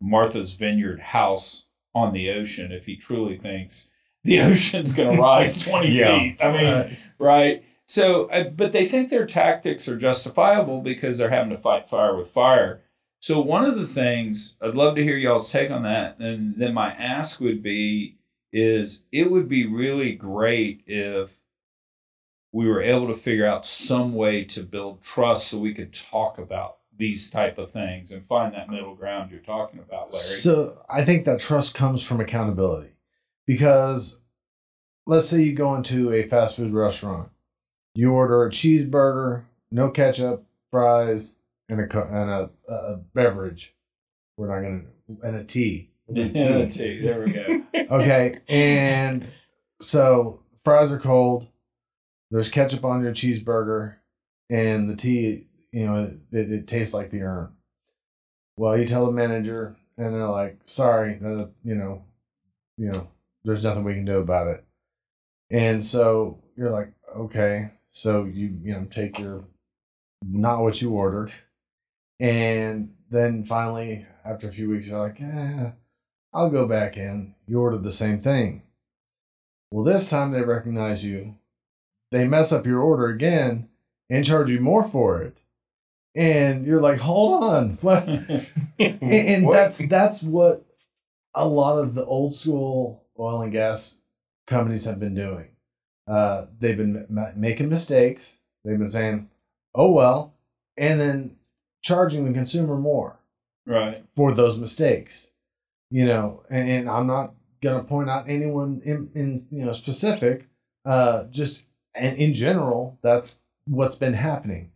Martha's 0.00 0.54
Vineyard 0.54 1.00
house 1.00 1.66
on 1.94 2.12
the 2.14 2.30
ocean 2.30 2.72
if 2.72 2.86
he 2.86 2.96
truly 2.96 3.36
thinks 3.36 3.90
the 4.24 4.40
ocean's 4.50 4.94
going 4.94 5.14
to 5.14 5.20
rise 5.22 5.60
twenty 5.64 5.90
Yeah. 5.90 6.18
feet. 6.18 6.42
I 6.42 6.52
mean, 6.52 6.64
Right. 6.64 6.98
right? 7.18 7.64
So, 7.86 8.26
uh, 8.30 8.44
but 8.50 8.72
they 8.72 8.86
think 8.86 9.08
their 9.10 9.26
tactics 9.26 9.88
are 9.88 9.96
justifiable 9.96 10.80
because 10.82 11.16
they're 11.18 11.30
having 11.30 11.50
to 11.50 11.58
fight 11.58 11.88
fire 11.88 12.16
with 12.16 12.30
fire. 12.30 12.82
So, 13.20 13.40
one 13.40 13.64
of 13.64 13.76
the 13.76 13.86
things 13.86 14.56
I'd 14.60 14.74
love 14.74 14.94
to 14.96 15.02
hear 15.02 15.16
y'all's 15.16 15.50
take 15.50 15.70
on 15.70 15.82
that, 15.82 16.18
and 16.18 16.56
then 16.56 16.74
my 16.74 16.92
ask 16.92 17.40
would 17.40 17.62
be 17.62 18.16
is 18.52 19.04
it 19.12 19.30
would 19.30 19.48
be 19.48 19.66
really 19.66 20.14
great 20.14 20.82
if 20.86 21.40
we 22.52 22.66
were 22.66 22.80
able 22.80 23.08
to 23.08 23.14
figure 23.14 23.46
out 23.46 23.66
some 23.66 24.14
way 24.14 24.44
to 24.44 24.62
build 24.62 25.02
trust 25.02 25.48
so 25.48 25.58
we 25.58 25.74
could 25.74 25.92
talk 25.92 26.38
about 26.38 26.78
these 26.96 27.30
type 27.30 27.58
of 27.58 27.70
things 27.70 28.10
and 28.10 28.24
find 28.24 28.54
that 28.54 28.68
middle 28.68 28.94
ground 28.94 29.30
you're 29.30 29.40
talking 29.40 29.78
about, 29.78 30.12
Larry. 30.12 30.24
So 30.24 30.82
I 30.88 31.04
think 31.04 31.24
that 31.24 31.40
trust 31.40 31.74
comes 31.74 32.02
from 32.02 32.20
accountability 32.20 32.94
because 33.46 34.18
let's 35.06 35.28
say 35.28 35.42
you 35.42 35.54
go 35.54 35.74
into 35.74 36.12
a 36.12 36.26
fast 36.26 36.56
food 36.56 36.72
restaurant, 36.72 37.30
you 37.94 38.12
order 38.12 38.44
a 38.44 38.50
cheeseburger, 38.50 39.44
no 39.70 39.90
ketchup, 39.90 40.44
fries, 40.70 41.37
and 41.68 41.80
a 41.80 42.02
and 42.06 42.30
a, 42.30 42.50
a 42.72 42.96
beverage. 43.14 43.74
We're 44.36 44.48
not 44.48 44.62
gonna 44.62 45.26
and 45.26 45.36
a 45.36 45.44
tea. 45.44 45.90
Do 46.12 46.32
tea. 46.32 46.68
Tea. 46.68 47.00
There 47.02 47.24
we 47.24 47.32
go. 47.32 47.62
okay, 47.96 48.40
and 48.48 49.26
so 49.80 50.42
fries 50.64 50.92
are 50.92 50.98
cold. 50.98 51.46
There's 52.30 52.50
ketchup 52.50 52.84
on 52.84 53.02
your 53.02 53.12
cheeseburger, 53.12 53.96
and 54.50 54.88
the 54.88 54.96
tea, 54.96 55.46
you 55.72 55.86
know, 55.86 56.12
it, 56.32 56.50
it 56.50 56.66
tastes 56.66 56.94
like 56.94 57.10
the 57.10 57.22
urn. 57.22 57.52
Well, 58.56 58.76
you 58.76 58.86
tell 58.86 59.06
the 59.06 59.12
manager, 59.12 59.76
and 59.96 60.14
they're 60.14 60.28
like, 60.28 60.60
"Sorry, 60.64 61.18
uh, 61.24 61.46
you 61.62 61.74
know, 61.74 62.04
you 62.76 62.90
know, 62.90 63.08
there's 63.44 63.64
nothing 63.64 63.84
we 63.84 63.94
can 63.94 64.04
do 64.04 64.18
about 64.18 64.48
it." 64.48 64.64
And 65.50 65.82
so 65.82 66.42
you're 66.56 66.70
like, 66.70 66.92
"Okay." 67.16 67.70
So 67.90 68.24
you 68.24 68.58
you 68.62 68.74
know 68.74 68.86
take 68.90 69.18
your 69.18 69.44
not 70.22 70.62
what 70.62 70.80
you 70.82 70.90
ordered, 70.92 71.32
and 72.20 72.94
then 73.10 73.44
finally 73.44 74.06
after 74.24 74.48
a 74.48 74.52
few 74.52 74.68
weeks 74.70 74.86
you're 74.86 74.98
like, 74.98 75.20
"Eh." 75.20 75.70
I'll 76.34 76.50
go 76.50 76.68
back 76.68 76.96
in. 76.96 77.34
You 77.46 77.60
ordered 77.60 77.82
the 77.82 77.90
same 77.92 78.20
thing. 78.20 78.62
Well, 79.72 79.82
this 79.84 80.10
time 80.10 80.30
they 80.32 80.42
recognize 80.42 81.04
you. 81.04 81.36
They 82.10 82.26
mess 82.28 82.52
up 82.52 82.66
your 82.66 82.80
order 82.82 83.06
again 83.08 83.68
and 84.10 84.24
charge 84.24 84.50
you 84.50 84.60
more 84.60 84.86
for 84.86 85.22
it. 85.22 85.38
And 86.14 86.66
you're 86.66 86.80
like, 86.82 87.00
hold 87.00 87.44
on. 87.44 87.78
What? 87.82 88.06
and, 88.08 89.02
and 89.02 89.46
What? 89.46 89.52
that's 89.54 89.88
that's 89.88 90.22
what 90.22 90.64
a 91.34 91.46
lot 91.46 91.78
of 91.78 91.94
the 91.94 92.04
old 92.04 92.34
school 92.34 93.04
oil 93.18 93.42
and 93.42 93.52
gas 93.52 93.98
companies 94.46 94.84
have 94.84 95.00
been 95.00 95.14
doing. 95.14 95.48
Uh, 96.06 96.46
they've 96.58 96.76
been 96.76 97.06
ma- 97.08 97.32
making 97.36 97.68
mistakes. 97.70 98.38
They've 98.64 98.78
been 98.78 98.90
saying, 98.90 99.30
"Oh 99.74 99.92
well," 99.92 100.34
and 100.76 100.98
then 101.00 101.36
charging 101.82 102.24
the 102.24 102.32
consumer 102.32 102.76
more 102.76 103.18
right. 103.66 104.04
for 104.14 104.32
those 104.32 104.58
mistakes. 104.58 105.32
You 105.90 106.04
know, 106.06 106.42
and, 106.50 106.68
and 106.68 106.90
I'm 106.90 107.06
not 107.06 107.34
gonna 107.62 107.82
point 107.82 108.10
out 108.10 108.28
anyone 108.28 108.82
in, 108.84 109.10
in 109.14 109.38
you 109.50 109.64
know 109.64 109.72
specific. 109.72 110.46
Uh, 110.84 111.24
just 111.24 111.66
and 111.94 112.16
in 112.16 112.32
general, 112.32 112.98
that's 113.02 113.40
what's 113.66 113.94
been 113.94 114.14
happening. 114.14 114.72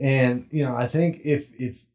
And 0.00 0.46
you 0.50 0.64
know, 0.64 0.74
I 0.74 0.86
think 0.86 1.20
if 1.24 1.50
if 1.58 1.86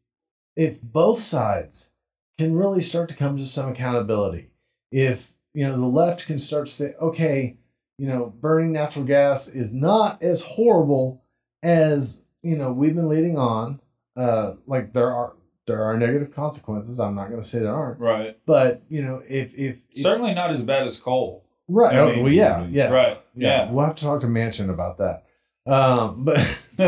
if 0.56 0.82
both 0.82 1.20
sides 1.20 1.92
can 2.38 2.54
really 2.54 2.80
start 2.80 3.08
to 3.10 3.14
come 3.14 3.36
to 3.36 3.44
some 3.44 3.68
accountability, 3.68 4.50
if 4.90 5.34
you 5.54 5.66
know 5.66 5.78
the 5.78 5.86
left 5.86 6.26
can 6.26 6.38
start 6.38 6.66
to 6.66 6.72
say, 6.72 6.94
okay, 7.00 7.56
you 7.98 8.06
know, 8.06 8.26
burning 8.40 8.72
natural 8.72 9.04
gas 9.04 9.48
is 9.48 9.74
not 9.74 10.22
as 10.22 10.44
horrible 10.44 11.22
as 11.62 12.24
you 12.42 12.56
know 12.56 12.72
we've 12.72 12.96
been 12.96 13.08
leading 13.08 13.38
on. 13.38 13.80
Uh, 14.16 14.54
like 14.66 14.92
there 14.92 15.12
are 15.12 15.34
there 15.66 15.82
are 15.82 15.96
negative 15.96 16.34
consequences. 16.34 16.98
I'm 17.00 17.14
not 17.14 17.28
going 17.30 17.40
to 17.40 17.46
say 17.46 17.60
there 17.60 17.74
aren't, 17.74 18.00
Right. 18.00 18.36
but 18.46 18.82
you 18.88 19.02
know, 19.02 19.22
if 19.28 19.54
if, 19.54 19.84
if 19.90 20.02
Certainly 20.02 20.34
not 20.34 20.50
as 20.50 20.64
bad 20.64 20.86
as 20.86 21.00
coal. 21.00 21.44
right, 21.68 21.94
I 21.94 21.98
oh, 22.00 22.10
mean, 22.12 22.22
well, 22.24 22.32
yeah, 22.32 22.66
yeah, 22.68 22.88
Right. 22.90 23.20
yeah. 23.34 23.64
Yeah. 23.66 23.70
We'll 23.70 23.86
have 23.86 23.94
to 23.96 24.04
talk 24.04 24.20
to 24.22 24.26
Manchin 24.26 24.68
about 24.70 24.98
that. 24.98 25.24
Um, 25.66 26.24
but 26.24 26.38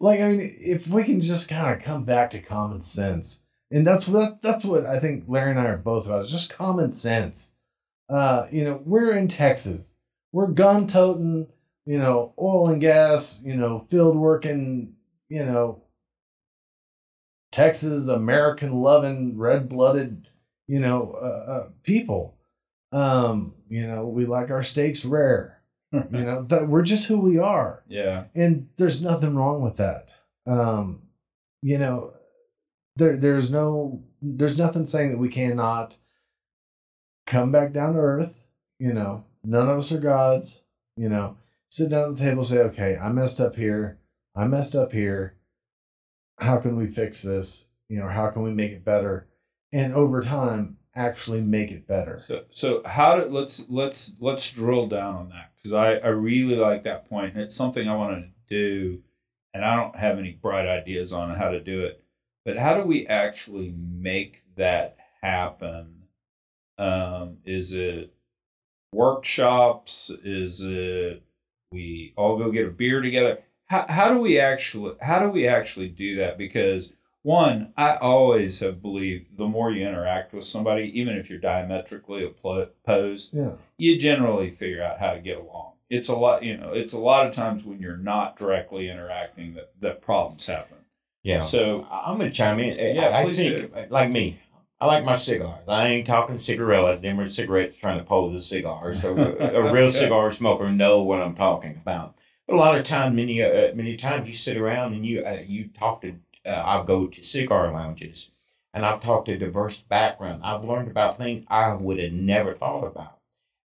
like, 0.00 0.20
I 0.20 0.28
mean, 0.28 0.40
if 0.60 0.86
we 0.88 1.04
can 1.04 1.20
just 1.20 1.48
kind 1.48 1.74
of 1.74 1.82
come 1.82 2.04
back 2.04 2.30
to 2.30 2.38
common 2.40 2.80
sense, 2.80 3.42
and 3.70 3.86
that's 3.86 4.06
what 4.06 4.40
that's 4.42 4.64
what 4.64 4.86
I 4.86 5.00
think 5.00 5.24
Larry 5.26 5.50
and 5.50 5.58
I 5.60 5.64
are 5.66 5.76
both 5.76 6.06
about. 6.06 6.24
Is 6.24 6.30
just 6.30 6.54
common 6.54 6.92
sense. 6.92 7.54
Uh, 8.08 8.46
you 8.52 8.62
know, 8.64 8.80
we're 8.84 9.16
in 9.16 9.28
Texas. 9.28 9.96
We're 10.32 10.50
gun 10.52 10.86
toting, 10.86 11.48
you 11.86 11.98
know, 11.98 12.34
oil 12.38 12.68
and 12.68 12.80
gas, 12.80 13.40
you 13.44 13.56
know, 13.56 13.80
field 13.80 14.16
working, 14.16 14.94
you 15.28 15.44
know, 15.44 15.82
Texas 17.54 18.08
American 18.08 18.72
loving, 18.72 19.38
red 19.38 19.68
blooded, 19.68 20.26
you 20.66 20.80
know, 20.80 21.12
uh, 21.12 21.52
uh, 21.52 21.68
people. 21.84 22.36
Um, 22.90 23.54
you 23.68 23.86
know, 23.86 24.06
we 24.06 24.26
like 24.26 24.50
our 24.50 24.62
steaks 24.62 25.04
rare. 25.04 25.62
You 25.92 26.02
know, 26.10 26.42
that 26.42 26.68
we're 26.68 26.82
just 26.82 27.06
who 27.06 27.20
we 27.20 27.38
are 27.38 27.84
yeah. 27.86 28.24
and 28.34 28.68
there's 28.78 29.00
nothing 29.00 29.36
wrong 29.36 29.62
with 29.62 29.76
that 29.76 30.12
um 30.44 31.02
you 31.62 31.78
know 31.78 32.12
there 32.96 33.16
there's 33.16 33.48
no 33.48 34.02
there's 34.20 34.58
nothing 34.58 34.84
saying 34.84 35.12
that 35.12 35.18
we 35.18 35.28
cannot 35.28 35.96
come 37.26 37.52
back 37.52 37.72
down 37.72 37.92
to 37.94 38.00
earth 38.00 38.48
you 38.80 38.92
know 38.92 39.24
none 39.44 39.68
of 39.68 39.78
us 39.78 39.92
are 39.92 40.00
gods 40.00 40.62
you 40.96 41.08
know 41.08 41.36
sit 41.70 41.90
down 41.90 42.10
at 42.10 42.16
the 42.16 42.24
table 42.24 42.42
say 42.42 42.58
okay 42.58 42.96
i 43.00 43.08
messed 43.08 43.38
up 43.40 43.54
here 43.54 43.98
i 44.34 44.44
messed 44.44 44.74
up 44.74 44.90
here 44.90 45.36
how 46.38 46.58
can 46.58 46.76
we 46.76 46.86
fix 46.86 47.22
this 47.22 47.68
you 47.88 47.98
know 47.98 48.08
how 48.08 48.28
can 48.28 48.42
we 48.42 48.50
make 48.50 48.72
it 48.72 48.84
better 48.84 49.28
and 49.72 49.94
over 49.94 50.20
time 50.20 50.76
actually 50.96 51.40
make 51.40 51.70
it 51.70 51.86
better 51.86 52.20
So 52.20 52.44
so 52.50 52.82
how 52.84 53.18
do 53.18 53.26
let's 53.26 53.68
let's 53.68 54.14
let's 54.20 54.52
drill 54.52 54.86
down 54.86 55.16
on 55.16 55.28
that 55.30 55.52
because 55.56 55.72
I 55.72 55.96
I 55.96 56.08
really 56.08 56.56
like 56.56 56.84
that 56.84 57.08
point 57.08 57.34
and 57.34 57.42
it's 57.42 57.56
something 57.56 57.88
I 57.88 57.96
want 57.96 58.22
to 58.22 58.28
do 58.48 59.02
and 59.52 59.64
I 59.64 59.76
don't 59.76 59.96
have 59.96 60.18
any 60.18 60.32
bright 60.32 60.66
ideas 60.68 61.12
on 61.12 61.34
how 61.36 61.50
to 61.50 61.60
do 61.60 61.84
it 61.84 62.04
but 62.44 62.58
how 62.58 62.74
do 62.76 62.82
we 62.86 63.06
actually 63.06 63.74
make 63.74 64.42
that 64.56 64.98
happen? 65.22 66.02
Um, 66.78 67.38
is 67.44 67.72
it 67.74 68.12
workshops? 68.92 70.10
Is 70.22 70.62
it 70.62 71.22
we 71.72 72.12
all 72.16 72.38
go 72.38 72.52
get 72.52 72.66
a 72.66 72.70
beer 72.70 73.00
together? 73.00 73.38
How 73.74 73.86
how 73.88 74.14
do 74.14 74.20
we 74.20 74.38
actually 74.38 74.94
how 75.00 75.18
do 75.18 75.28
we 75.28 75.48
actually 75.48 75.88
do 75.88 76.16
that? 76.16 76.38
Because 76.38 76.96
one, 77.22 77.72
I 77.76 77.96
always 77.96 78.60
have 78.60 78.82
believed 78.82 79.36
the 79.38 79.46
more 79.48 79.70
you 79.72 79.86
interact 79.86 80.32
with 80.34 80.44
somebody, 80.44 80.92
even 81.00 81.16
if 81.16 81.28
you're 81.30 81.38
diametrically 81.38 82.24
opposed, 82.24 83.34
yeah 83.34 83.52
you 83.76 83.98
generally 83.98 84.50
figure 84.50 84.82
out 84.82 85.00
how 85.00 85.12
to 85.14 85.20
get 85.20 85.36
along. 85.38 85.72
It's 85.90 86.08
a 86.08 86.14
lot, 86.16 86.42
you 86.44 86.56
know, 86.56 86.72
it's 86.72 86.92
a 86.92 86.98
lot 86.98 87.26
of 87.26 87.34
times 87.34 87.64
when 87.64 87.80
you're 87.80 87.96
not 87.96 88.38
directly 88.38 88.88
interacting 88.88 89.54
that, 89.54 89.72
that 89.80 90.00
problems 90.00 90.46
happen. 90.46 90.78
Yeah. 91.24 91.40
So- 91.42 91.86
I- 91.90 92.04
I'm 92.10 92.18
gonna 92.18 92.30
chime 92.30 92.60
in. 92.60 92.96
Yeah, 92.96 93.08
I, 93.08 93.20
I 93.20 93.24
please 93.24 93.38
think, 93.38 93.90
like 93.90 94.10
me, 94.10 94.38
I 94.80 94.86
like 94.86 95.04
my 95.04 95.14
cigars. 95.16 95.64
I 95.66 95.88
ain't 95.88 96.06
talking 96.06 96.38
cigarillas. 96.38 97.00
Them 97.00 97.18
are 97.18 97.26
cigarettes 97.26 97.76
trying 97.76 97.98
to 97.98 98.04
pose 98.04 98.36
as 98.36 98.46
cigar. 98.46 98.94
So 98.94 99.16
a, 99.16 99.32
a 99.68 99.72
real 99.72 99.84
Okay. 99.88 99.90
cigar 99.90 100.30
smoker 100.30 100.70
know 100.70 101.02
what 101.02 101.20
I'm 101.20 101.34
talking 101.34 101.72
about. 101.82 102.16
A 102.48 102.54
lot 102.54 102.76
of 102.76 102.84
time, 102.84 103.16
many 103.16 103.42
uh, 103.42 103.74
many 103.74 103.96
times 103.96 104.28
you 104.28 104.34
sit 104.34 104.56
around 104.56 104.92
and 104.92 105.06
you 105.06 105.24
uh, 105.24 105.42
you 105.46 105.68
talk 105.68 106.02
to. 106.02 106.16
Uh, 106.46 106.50
I'll 106.50 106.84
go 106.84 107.06
to 107.06 107.22
cigar 107.22 107.72
lounges, 107.72 108.32
and 108.74 108.84
I've 108.84 109.02
talked 109.02 109.26
to 109.26 109.38
diverse 109.38 109.80
background. 109.80 110.42
I've 110.44 110.64
learned 110.64 110.88
about 110.90 111.16
things 111.16 111.46
I 111.48 111.74
would 111.74 111.98
have 111.98 112.12
never 112.12 112.54
thought 112.54 112.84
about. 112.84 113.18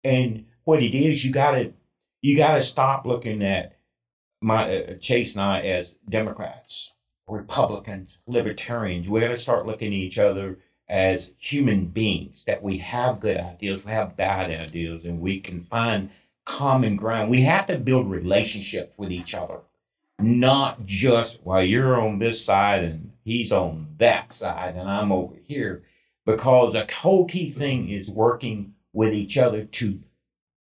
And 0.04 0.46
what 0.62 0.82
it 0.82 0.94
is, 0.96 1.24
you 1.24 1.32
gotta 1.32 1.72
you 2.22 2.36
gotta 2.36 2.62
stop 2.62 3.04
looking 3.04 3.42
at 3.42 3.78
my 4.40 4.76
uh, 4.76 4.94
Chase 4.94 5.34
and 5.34 5.42
I 5.42 5.62
as 5.62 5.94
Democrats, 6.08 6.94
Republicans, 7.28 8.18
Libertarians. 8.26 9.08
We 9.08 9.20
got 9.20 9.28
to 9.28 9.36
start 9.36 9.66
looking 9.66 9.88
at 9.88 9.94
each 9.94 10.18
other 10.18 10.58
as 10.88 11.32
human 11.38 11.86
beings. 11.86 12.44
That 12.44 12.62
we 12.62 12.78
have 12.78 13.20
good 13.20 13.38
ideas, 13.38 13.84
we 13.84 13.92
have 13.92 14.16
bad 14.16 14.50
ideas, 14.50 15.04
and 15.04 15.20
we 15.20 15.40
can 15.40 15.62
find 15.62 16.10
common 16.48 16.96
ground. 16.96 17.30
We 17.30 17.42
have 17.42 17.66
to 17.66 17.78
build 17.78 18.10
relationships 18.10 18.94
with 18.96 19.12
each 19.12 19.34
other, 19.34 19.60
not 20.18 20.86
just 20.86 21.40
while 21.44 21.62
you're 21.62 22.00
on 22.00 22.18
this 22.18 22.42
side 22.42 22.82
and 22.84 23.12
he's 23.22 23.52
on 23.52 23.94
that 23.98 24.32
side 24.32 24.74
and 24.74 24.88
I'm 24.88 25.12
over 25.12 25.36
here. 25.44 25.84
Because 26.24 26.72
the 26.72 26.86
whole 27.00 27.26
key 27.26 27.50
thing 27.50 27.90
is 27.90 28.10
working 28.10 28.74
with 28.94 29.12
each 29.12 29.36
other 29.36 29.64
to 29.64 30.00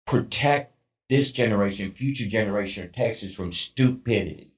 protect 0.06 0.76
this 1.08 1.32
generation, 1.32 1.90
future 1.90 2.28
generation 2.28 2.84
of 2.84 2.92
Texas 2.92 3.34
from 3.34 3.50
stupidity. 3.50 4.52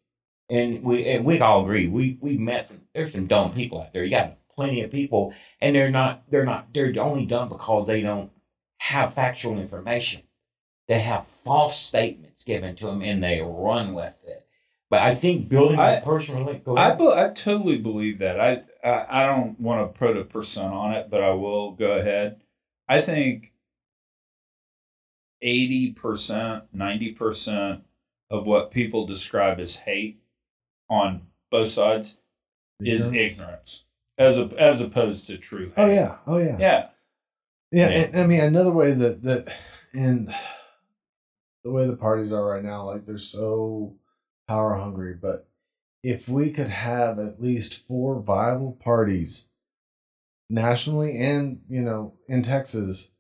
And 0.51 0.83
we 0.85 1.09
and 1.09 1.25
we 1.25 1.41
all 1.41 1.63
agree. 1.63 1.89
We 1.89 2.19
we 2.21 2.37
met 2.37 2.71
there's 2.95 3.13
some 3.13 3.27
dumb 3.27 3.53
people 3.53 3.81
out 3.81 3.93
there. 3.93 4.05
You 4.05 4.11
got 4.11 4.39
plenty 4.55 4.83
of 4.83 4.93
people, 4.93 5.35
and 5.61 5.75
they're 5.75 5.91
not 5.91 6.31
they're 6.31 6.45
not 6.45 6.73
they're 6.73 6.93
only 7.01 7.27
dumb 7.27 7.49
because 7.49 7.87
they 7.87 8.03
don't 8.03 8.31
have 8.79 9.15
factual 9.15 9.59
information. 9.59 10.23
They 10.89 11.01
have 11.01 11.27
false 11.27 11.79
statements 11.79 12.45
given 12.45 12.77
to 12.77 12.87
them, 12.87 13.03
and 13.03 13.23
they 13.23 13.41
run 13.41 13.93
with 13.95 14.17
it. 14.27 14.47
But 14.89 15.03
I 15.03 15.15
think 15.17 15.49
building 15.49 15.81
I- 15.81 15.93
that 15.97 16.05
personal 16.05 16.45
link. 16.45 16.63
I, 16.69 16.95
be, 16.95 17.07
I 17.09 17.31
totally 17.35 17.79
believe 17.79 18.19
that. 18.21 18.41
I, 18.41 18.63
I 18.89 19.23
I 19.25 19.27
don't 19.27 19.59
want 19.59 19.93
to 19.93 19.99
put 19.99 20.17
a 20.17 20.25
percent 20.25 20.73
on 20.73 20.93
it, 20.93 21.11
but 21.11 21.21
I 21.23 21.31
will 21.31 21.73
go 21.73 21.93
ahead. 21.99 22.41
I 22.89 23.01
think 23.01 23.53
eighty 25.43 25.93
percent, 25.93 26.65
ninety 26.73 27.13
percent 27.13 27.83
of 28.31 28.47
what 28.47 28.71
people 28.71 29.07
describe 29.07 29.59
as 29.59 29.77
hate 29.79 30.21
on 30.89 31.23
both 31.51 31.71
sides 31.71 32.21
is 32.81 33.13
ignorance, 33.13 33.87
as 34.19 34.39
a, 34.39 34.45
as 34.59 34.81
opposed 34.81 35.27
to 35.27 35.39
true. 35.39 35.73
oh 35.77 35.87
yeah 35.87 36.17
oh 36.27 36.39
yeah 36.39 36.57
yeah, 36.59 36.89
Yeah, 37.73 37.89
Yeah. 37.89 37.89
And, 37.89 38.17
I 38.17 38.27
mean 38.27 38.41
another 38.41 38.71
way 38.73 38.93
that 38.93 39.23
that 39.23 39.53
in 39.93 40.33
the 41.67 41.73
way 41.73 41.85
the 41.85 41.97
parties 41.97 42.33
are 42.33 42.47
right 42.47 42.63
now, 42.63 42.85
like 42.85 43.05
they're 43.05 43.19
so 43.19 43.97
power 44.47 44.75
hungry. 44.75 45.15
But 45.21 45.49
if 46.01 46.29
we 46.29 46.51
could 46.51 46.69
have 46.69 47.19
at 47.19 47.43
least 47.43 47.75
four 47.75 48.21
viable 48.21 48.73
parties 48.73 49.49
nationally 50.49 51.19
and 51.19 51.63
you 51.69 51.83
know 51.83 52.15
in 52.29 52.43
Texas, 52.43 53.11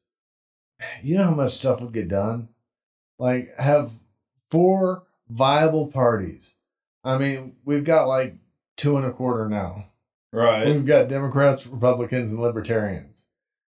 you 1.03 1.17
know 1.17 1.25
how 1.25 1.35
much 1.35 1.53
stuff 1.53 1.81
would 1.81 1.93
get 1.93 2.09
done. 2.09 2.49
Like 3.19 3.49
have 3.59 3.95
four 4.49 5.03
viable 5.29 5.89
parties. 5.89 6.57
I 7.03 7.19
mean, 7.19 7.57
we've 7.65 7.85
got 7.85 8.07
like 8.07 8.37
two 8.77 8.97
and 8.97 9.07
a 9.07 9.13
quarter 9.13 9.49
now. 9.49 9.87
Right. 10.33 10.67
We've 10.67 10.87
got 10.87 11.09
Democrats, 11.09 11.67
Republicans, 11.67 12.33
and 12.33 12.41
Libertarians. 12.41 13.29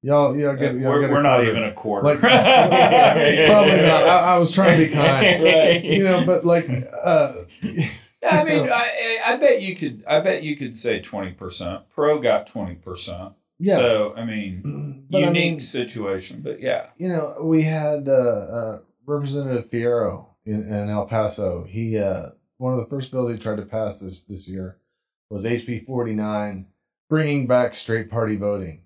Y'all, 0.02 0.36
y'all 0.36 0.56
get. 0.56 0.74
Y'all 0.76 0.92
we're 0.92 1.00
get 1.00 1.10
a 1.10 1.12
we're 1.12 1.22
not 1.22 1.44
even 1.44 1.62
a 1.62 1.72
quarter. 1.74 2.06
Like, 2.08 2.20
probably 2.20 3.76
not. 3.82 4.02
I, 4.04 4.34
I 4.34 4.38
was 4.38 4.52
trying 4.54 4.78
to 4.80 4.86
be 4.86 4.92
kind, 4.94 5.42
Right. 5.44 5.84
you 5.84 6.04
know, 6.04 6.24
but 6.24 6.44
like, 6.46 6.66
uh, 7.02 7.32
I 8.28 8.44
mean, 8.44 8.68
I, 8.70 9.18
I 9.26 9.36
bet 9.36 9.60
you 9.62 9.76
could. 9.76 10.02
I 10.06 10.20
bet 10.20 10.42
you 10.42 10.56
could 10.56 10.76
say 10.76 11.00
twenty 11.00 11.32
percent. 11.32 11.82
Pro 11.90 12.18
got 12.18 12.46
twenty 12.46 12.76
percent. 12.76 13.32
yeah. 13.58 13.76
So 13.76 14.14
I 14.16 14.24
mean, 14.24 15.06
but 15.10 15.18
unique 15.20 15.28
I 15.28 15.32
mean, 15.32 15.60
situation, 15.60 16.40
but 16.40 16.60
yeah. 16.60 16.86
you 16.96 17.08
know, 17.08 17.36
we 17.42 17.62
had 17.62 18.08
uh, 18.08 18.12
uh, 18.12 18.78
Representative 19.04 19.68
Fierro 19.70 20.26
in, 20.46 20.62
in 20.62 20.88
El 20.88 21.06
Paso. 21.06 21.64
He 21.64 21.98
uh, 21.98 22.30
one 22.56 22.72
of 22.72 22.80
the 22.80 22.86
first 22.86 23.10
bills 23.10 23.30
he 23.30 23.38
tried 23.38 23.56
to 23.56 23.66
pass 23.66 24.00
this 24.00 24.24
this 24.24 24.48
year 24.48 24.78
was 25.28 25.44
HB 25.44 25.84
forty 25.84 26.14
nine, 26.14 26.66
bringing 27.10 27.46
back 27.46 27.74
straight 27.74 28.10
party 28.10 28.36
voting, 28.36 28.82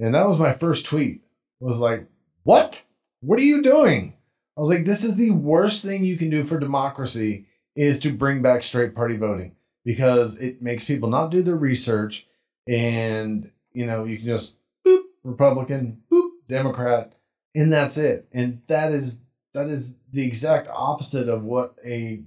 and 0.00 0.14
that 0.14 0.26
was 0.26 0.38
my 0.38 0.52
first 0.52 0.86
tweet. 0.86 1.20
Was 1.60 1.78
like, 1.78 2.06
what? 2.42 2.84
What 3.20 3.38
are 3.38 3.42
you 3.42 3.62
doing? 3.62 4.14
I 4.56 4.60
was 4.60 4.70
like, 4.70 4.86
this 4.86 5.04
is 5.04 5.16
the 5.16 5.30
worst 5.30 5.84
thing 5.84 6.04
you 6.04 6.16
can 6.16 6.30
do 6.30 6.42
for 6.42 6.58
democracy 6.58 7.46
is 7.76 8.00
to 8.00 8.12
bring 8.12 8.42
back 8.42 8.62
straight 8.62 8.94
party 8.94 9.16
voting 9.16 9.54
because 9.84 10.38
it 10.38 10.62
makes 10.62 10.86
people 10.86 11.08
not 11.08 11.30
do 11.30 11.42
their 11.42 11.56
research 11.56 12.26
and 12.66 13.50
you 13.72 13.86
know 13.86 14.04
you 14.04 14.16
can 14.16 14.26
just 14.26 14.56
boop 14.86 15.02
Republican, 15.22 16.02
boop 16.10 16.30
Democrat, 16.48 17.12
and 17.54 17.72
that's 17.72 17.96
it. 17.96 18.26
And 18.32 18.62
that 18.68 18.92
is 18.92 19.20
that 19.52 19.68
is 19.68 19.96
the 20.10 20.26
exact 20.26 20.68
opposite 20.68 21.28
of 21.28 21.44
what 21.44 21.74
a 21.84 22.22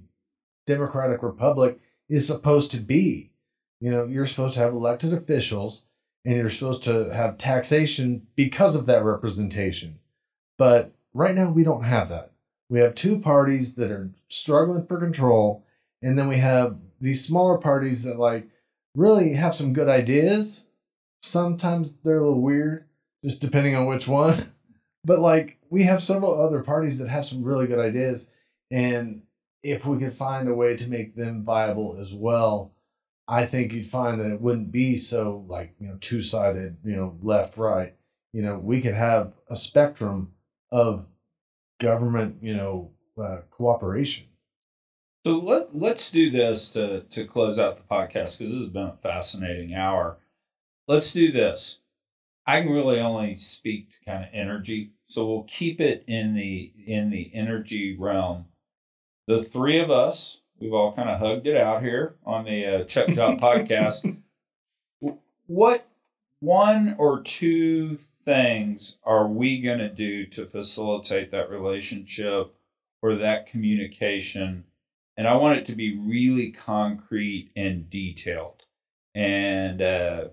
democratic 0.66 1.22
republic 1.22 1.78
is 2.08 2.26
supposed 2.26 2.70
to 2.70 2.78
be. 2.78 3.32
You 3.80 3.90
know, 3.90 4.04
you're 4.04 4.26
supposed 4.26 4.54
to 4.54 4.60
have 4.60 4.72
elected 4.72 5.12
officials 5.12 5.84
and 6.24 6.36
you're 6.36 6.48
supposed 6.48 6.82
to 6.84 7.12
have 7.14 7.38
taxation 7.38 8.26
because 8.34 8.76
of 8.76 8.86
that 8.86 9.04
representation. 9.04 9.98
But 10.56 10.92
right 11.12 11.34
now 11.34 11.50
we 11.50 11.64
don't 11.64 11.84
have 11.84 12.08
that. 12.08 12.32
We 12.68 12.80
have 12.80 12.94
two 12.94 13.18
parties 13.18 13.74
that 13.74 13.90
are 13.90 14.10
struggling 14.28 14.86
for 14.86 14.98
control 14.98 15.64
and 16.04 16.18
then 16.18 16.28
we 16.28 16.36
have 16.36 16.76
these 17.00 17.24
smaller 17.24 17.56
parties 17.56 18.04
that 18.04 18.18
like 18.18 18.46
really 18.94 19.32
have 19.32 19.54
some 19.54 19.72
good 19.72 19.88
ideas. 19.88 20.66
Sometimes 21.22 21.96
they're 22.04 22.18
a 22.18 22.20
little 22.20 22.42
weird, 22.42 22.84
just 23.24 23.40
depending 23.40 23.74
on 23.74 23.86
which 23.86 24.06
one. 24.06 24.34
But 25.06 25.18
like 25.18 25.58
we 25.68 25.82
have 25.82 26.02
several 26.02 26.40
other 26.42 26.62
parties 26.62 26.98
that 26.98 27.10
have 27.10 27.26
some 27.26 27.44
really 27.44 27.66
good 27.66 27.78
ideas, 27.78 28.30
and 28.70 29.20
if 29.62 29.84
we 29.84 29.98
could 29.98 30.14
find 30.14 30.48
a 30.48 30.54
way 30.54 30.76
to 30.76 30.88
make 30.88 31.14
them 31.14 31.44
viable 31.44 31.98
as 32.00 32.14
well, 32.14 32.72
I 33.26 33.46
think 33.46 33.72
you'd 33.72 33.86
find 33.86 34.20
that 34.20 34.30
it 34.30 34.40
wouldn't 34.40 34.70
be 34.70 34.96
so 34.96 35.44
like 35.48 35.74
you 35.78 35.88
know 35.88 35.98
two 36.00 36.20
sided, 36.20 36.76
you 36.84 36.96
know 36.96 37.18
left 37.22 37.56
right. 37.56 37.94
You 38.32 38.42
know 38.42 38.58
we 38.58 38.80
could 38.80 38.94
have 38.94 39.32
a 39.48 39.56
spectrum 39.56 40.32
of 40.70 41.06
government, 41.80 42.38
you 42.42 42.54
know, 42.54 42.90
uh, 43.20 43.42
cooperation. 43.50 44.26
So 45.24 45.38
let 45.38 45.74
let's 45.74 46.10
do 46.10 46.30
this 46.30 46.68
to 46.70 47.02
to 47.02 47.24
close 47.24 47.58
out 47.58 47.76
the 47.76 47.82
podcast 47.82 48.38
because 48.38 48.52
this 48.52 48.54
has 48.54 48.68
been 48.68 48.86
a 48.86 48.98
fascinating 49.02 49.74
hour. 49.74 50.18
Let's 50.86 51.12
do 51.12 51.32
this. 51.32 51.80
I 52.46 52.60
can 52.60 52.72
really 52.72 53.00
only 53.00 53.36
speak 53.36 53.90
to 53.90 54.10
kind 54.10 54.24
of 54.24 54.30
energy, 54.34 54.92
so 55.06 55.26
we'll 55.26 55.44
keep 55.44 55.80
it 55.80 56.04
in 56.06 56.34
the 56.34 56.72
in 56.86 57.10
the 57.10 57.30
energy 57.32 57.96
realm. 57.98 58.46
The 59.26 59.42
three 59.42 59.78
of 59.78 59.90
us, 59.90 60.42
we've 60.64 60.74
all 60.74 60.92
kind 60.92 61.08
of 61.08 61.20
hugged 61.20 61.46
it 61.46 61.56
out 61.56 61.82
here 61.82 62.16
on 62.26 62.44
the 62.44 62.66
uh, 62.66 62.84
Chuck 62.84 63.08
Job 63.10 63.38
podcast. 63.40 64.16
What 65.46 65.86
one 66.40 66.96
or 66.98 67.22
two 67.22 67.96
things 67.96 68.96
are 69.04 69.28
we 69.28 69.60
going 69.60 69.78
to 69.78 69.88
do 69.88 70.26
to 70.26 70.44
facilitate 70.44 71.30
that 71.30 71.50
relationship 71.50 72.54
or 73.02 73.14
that 73.16 73.46
communication? 73.46 74.64
and 75.16 75.28
I 75.28 75.36
want 75.36 75.58
it 75.58 75.66
to 75.66 75.74
be 75.74 75.96
really 75.96 76.50
concrete 76.50 77.50
and 77.54 77.88
detailed. 77.88 78.64
And 79.14 79.80
uh, 79.80 80.28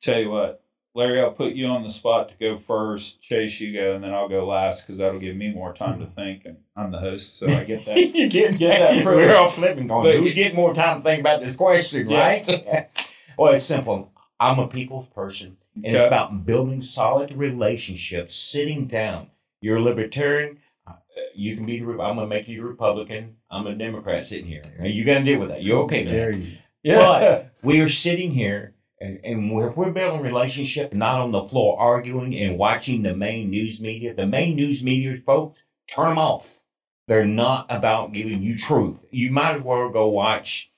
tell 0.00 0.20
you 0.20 0.30
what, 0.30 0.63
Larry, 0.96 1.20
I'll 1.20 1.32
put 1.32 1.54
you 1.54 1.66
on 1.66 1.82
the 1.82 1.90
spot 1.90 2.28
to 2.28 2.34
go 2.38 2.56
first. 2.56 3.20
Chase, 3.20 3.60
you 3.60 3.72
go, 3.72 3.94
and 3.96 4.04
then 4.04 4.14
I'll 4.14 4.28
go 4.28 4.46
last 4.46 4.82
because 4.86 4.98
that'll 4.98 5.18
give 5.18 5.34
me 5.34 5.52
more 5.52 5.72
time 5.72 5.98
to 5.98 6.06
think. 6.06 6.44
And 6.44 6.58
I'm 6.76 6.92
the 6.92 7.00
host, 7.00 7.36
so 7.36 7.48
I 7.48 7.64
get 7.64 7.84
that. 7.86 7.96
you 8.14 8.28
get, 8.28 8.56
Get 8.58 8.78
that 8.78 9.02
privilege. 9.02 9.26
We're 9.28 9.36
all 9.36 9.48
flipping 9.48 9.90
on 9.90 10.04
But- 10.04 10.16
who's 10.16 10.34
getting 10.36 10.54
more 10.56 10.72
time 10.72 10.98
to 10.98 11.02
think 11.04 11.18
about 11.20 11.40
this 11.40 11.56
question, 11.56 12.08
Yeah. 12.08 12.18
right? 12.18 12.88
well, 13.38 13.52
it's 13.52 13.64
simple. 13.64 14.12
I'm 14.38 14.60
a 14.60 14.68
people 14.68 15.08
person, 15.14 15.56
and 15.74 15.86
it's 15.96 16.04
about 16.04 16.46
building 16.46 16.80
solid 16.82 17.32
relationships, 17.36 18.34
sitting 18.34 18.86
down. 18.86 19.30
You're 19.60 19.78
a 19.78 19.82
libertarian. 19.82 20.58
uh, 20.86 20.92
You 21.34 21.56
can 21.56 21.66
be. 21.66 21.80
I'm 21.80 21.96
gonna 21.96 22.26
make 22.26 22.46
you 22.48 22.62
a 22.62 22.66
Republican. 22.66 23.36
I'm 23.50 23.66
a 23.66 23.74
Democrat 23.74 24.24
sitting 24.26 24.46
here. 24.46 24.62
Are 24.78 24.86
you 24.86 25.04
gonna 25.04 25.24
deal 25.24 25.40
with 25.40 25.48
that? 25.48 25.62
You're 25.62 25.82
okay? 25.84 26.02
with 26.02 26.10
that? 26.12 26.16
Dare 26.16 26.30
you? 26.32 26.56
yeah. 26.82 27.44
we 27.62 27.80
are 27.80 27.88
sitting 27.88 28.30
here 28.32 28.73
and, 29.00 29.20
and 29.24 29.52
we're, 29.52 29.70
we're 29.70 29.90
building 29.90 30.22
relationship 30.22 30.92
not 30.92 31.20
on 31.20 31.32
the 31.32 31.42
floor 31.42 31.78
arguing 31.78 32.34
and 32.36 32.58
watching 32.58 33.02
the 33.02 33.14
main 33.14 33.50
news 33.50 33.80
media 33.80 34.14
the 34.14 34.26
main 34.26 34.56
news 34.56 34.82
media 34.82 35.16
folks 35.24 35.62
turn 35.88 36.08
them 36.10 36.18
off 36.18 36.60
they're 37.08 37.26
not 37.26 37.66
about 37.68 38.12
giving 38.12 38.42
you 38.42 38.56
truth 38.56 39.04
you 39.10 39.30
might 39.30 39.56
as 39.56 39.62
well 39.62 39.88
go 39.90 40.08
watch 40.08 40.70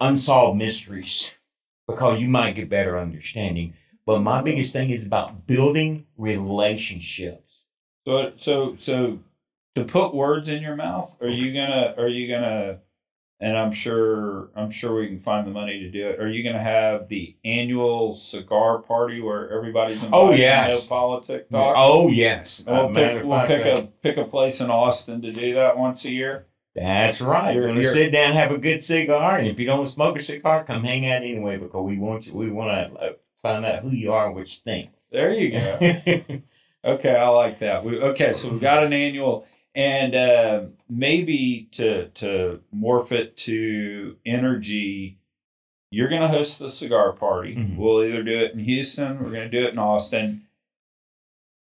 unsolved 0.00 0.58
mysteries 0.58 1.32
because 1.86 2.20
you 2.20 2.28
might 2.28 2.54
get 2.54 2.68
better 2.68 2.98
understanding 2.98 3.74
but 4.06 4.20
my 4.20 4.42
biggest 4.42 4.72
thing 4.72 4.90
is 4.90 5.06
about 5.06 5.46
building 5.46 6.06
relationships 6.16 7.62
So, 8.06 8.32
so, 8.36 8.76
so, 8.78 9.20
to 9.76 9.84
put 9.84 10.14
words 10.14 10.48
in 10.48 10.62
your 10.62 10.74
mouth, 10.76 11.16
are 11.20 11.28
you 11.28 11.52
gonna? 11.52 11.94
Are 11.96 12.08
you 12.08 12.28
gonna? 12.28 12.80
And 13.42 13.56
I'm 13.56 13.72
sure, 13.72 14.50
I'm 14.54 14.70
sure 14.70 14.94
we 15.00 15.06
can 15.06 15.18
find 15.18 15.46
the 15.46 15.50
money 15.50 15.80
to 15.80 15.90
do 15.90 16.08
it. 16.08 16.20
Are 16.20 16.28
you 16.28 16.42
gonna 16.44 16.62
have 16.62 17.08
the 17.08 17.36
annual 17.42 18.12
cigar 18.12 18.78
party 18.82 19.20
where 19.22 19.50
everybody's 19.50 20.04
invited? 20.04 20.14
Oh, 20.14 20.32
yes. 20.32 20.90
No 20.90 20.94
politic 20.96 21.48
talk. 21.48 21.74
oh 21.78 22.08
yes 22.08 22.64
We'll, 22.66 22.92
pick, 22.92 23.24
we'll 23.24 23.46
pick 23.46 23.64
uh, 23.66 23.80
a 23.80 23.86
pick 24.02 24.16
a 24.18 24.24
place 24.24 24.60
in 24.60 24.70
Austin 24.70 25.22
to 25.22 25.32
do 25.32 25.54
that 25.54 25.78
once 25.78 26.04
a 26.04 26.12
year. 26.12 26.46
That's 26.74 27.20
right. 27.22 27.54
You're- 27.54 27.68
gonna 27.68 27.80
you're- 27.80 27.92
sit 27.94 28.12
down, 28.12 28.34
have 28.34 28.50
a 28.52 28.58
good 28.58 28.82
cigar, 28.84 29.38
and 29.38 29.48
if 29.48 29.58
you 29.58 29.64
don't 29.66 29.86
smoke 29.86 30.18
a 30.18 30.22
cigar, 30.22 30.62
come 30.64 30.84
hang 30.84 31.06
out 31.10 31.22
anyway 31.22 31.56
because 31.56 31.82
we 31.82 31.96
want 31.98 32.26
you. 32.26 32.34
We 32.34 32.50
want 32.50 32.92
to 32.94 33.00
uh, 33.00 33.12
find 33.42 33.64
out 33.64 33.82
who 33.82 33.90
you 33.90 34.12
are 34.12 34.26
and 34.26 34.34
what 34.36 34.48
you 34.48 34.60
think. 34.62 34.90
There 35.10 35.32
you 35.32 35.50
go. 35.52 35.78
okay, 36.84 37.16
I 37.16 37.28
like 37.28 37.58
that. 37.60 37.84
We, 37.84 38.00
okay, 38.00 38.32
so 38.32 38.50
we've 38.50 38.60
got 38.60 38.84
an 38.84 38.92
annual, 38.92 39.46
and 39.74 40.14
uh, 40.14 40.64
maybe 40.88 41.68
to 41.72 42.08
to 42.08 42.60
morph 42.74 43.12
it 43.12 43.36
to 43.38 44.16
energy. 44.26 45.18
You're 45.92 46.08
going 46.08 46.22
to 46.22 46.28
host 46.28 46.58
the 46.58 46.70
cigar 46.70 47.12
party. 47.12 47.56
Mhm. 47.56 47.76
We'll 47.76 48.04
either 48.04 48.22
do 48.22 48.38
it 48.38 48.52
in 48.52 48.60
Houston. 48.60 49.18
We're 49.18 49.30
going 49.32 49.50
to 49.50 49.60
do 49.60 49.66
it 49.66 49.72
in 49.72 49.78
Austin. 49.78 50.42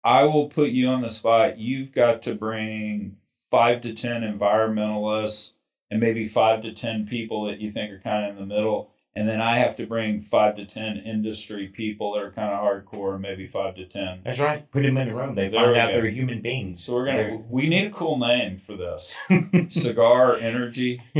I 0.03 0.23
will 0.23 0.47
put 0.49 0.69
you 0.69 0.87
on 0.87 1.01
the 1.01 1.09
spot. 1.09 1.57
You've 1.57 1.91
got 1.91 2.21
to 2.23 2.35
bring 2.35 3.15
five 3.49 3.81
to 3.81 3.93
ten 3.93 4.21
environmentalists 4.21 5.55
and 5.91 5.99
maybe 5.99 6.27
five 6.27 6.61
to 6.63 6.71
ten 6.73 7.07
people 7.07 7.45
that 7.45 7.59
you 7.59 7.71
think 7.71 7.91
are 7.91 7.99
kind 7.99 8.25
of 8.25 8.37
in 8.37 8.47
the 8.47 8.55
middle. 8.55 8.91
And 9.15 9.27
then 9.27 9.41
I 9.41 9.57
have 9.57 9.75
to 9.77 9.85
bring 9.87 10.21
five 10.21 10.55
to 10.57 10.65
ten 10.65 10.97
industry 10.97 11.67
people 11.67 12.13
that 12.13 12.21
are 12.23 12.31
kind 12.31 12.53
of 12.53 12.59
hardcore, 12.61 13.19
maybe 13.19 13.47
five 13.47 13.75
to 13.75 13.85
ten. 13.85 14.21
That's 14.23 14.39
right. 14.39 14.69
Put 14.71 14.83
them 14.83 14.97
in 14.97 15.09
the 15.09 15.15
room. 15.15 15.35
They 15.35 15.49
There 15.49 15.65
find 15.65 15.75
out 15.77 15.91
go. 15.91 16.01
they're 16.01 16.11
human 16.11 16.41
beings. 16.41 16.83
So 16.83 16.93
we're 16.93 17.05
gonna. 17.07 17.41
We 17.49 17.67
need 17.67 17.87
a 17.87 17.89
cool 17.91 18.17
name 18.17 18.59
for 18.59 18.77
this. 18.77 19.17
Cigar 19.69 20.35
energy. 20.37 21.01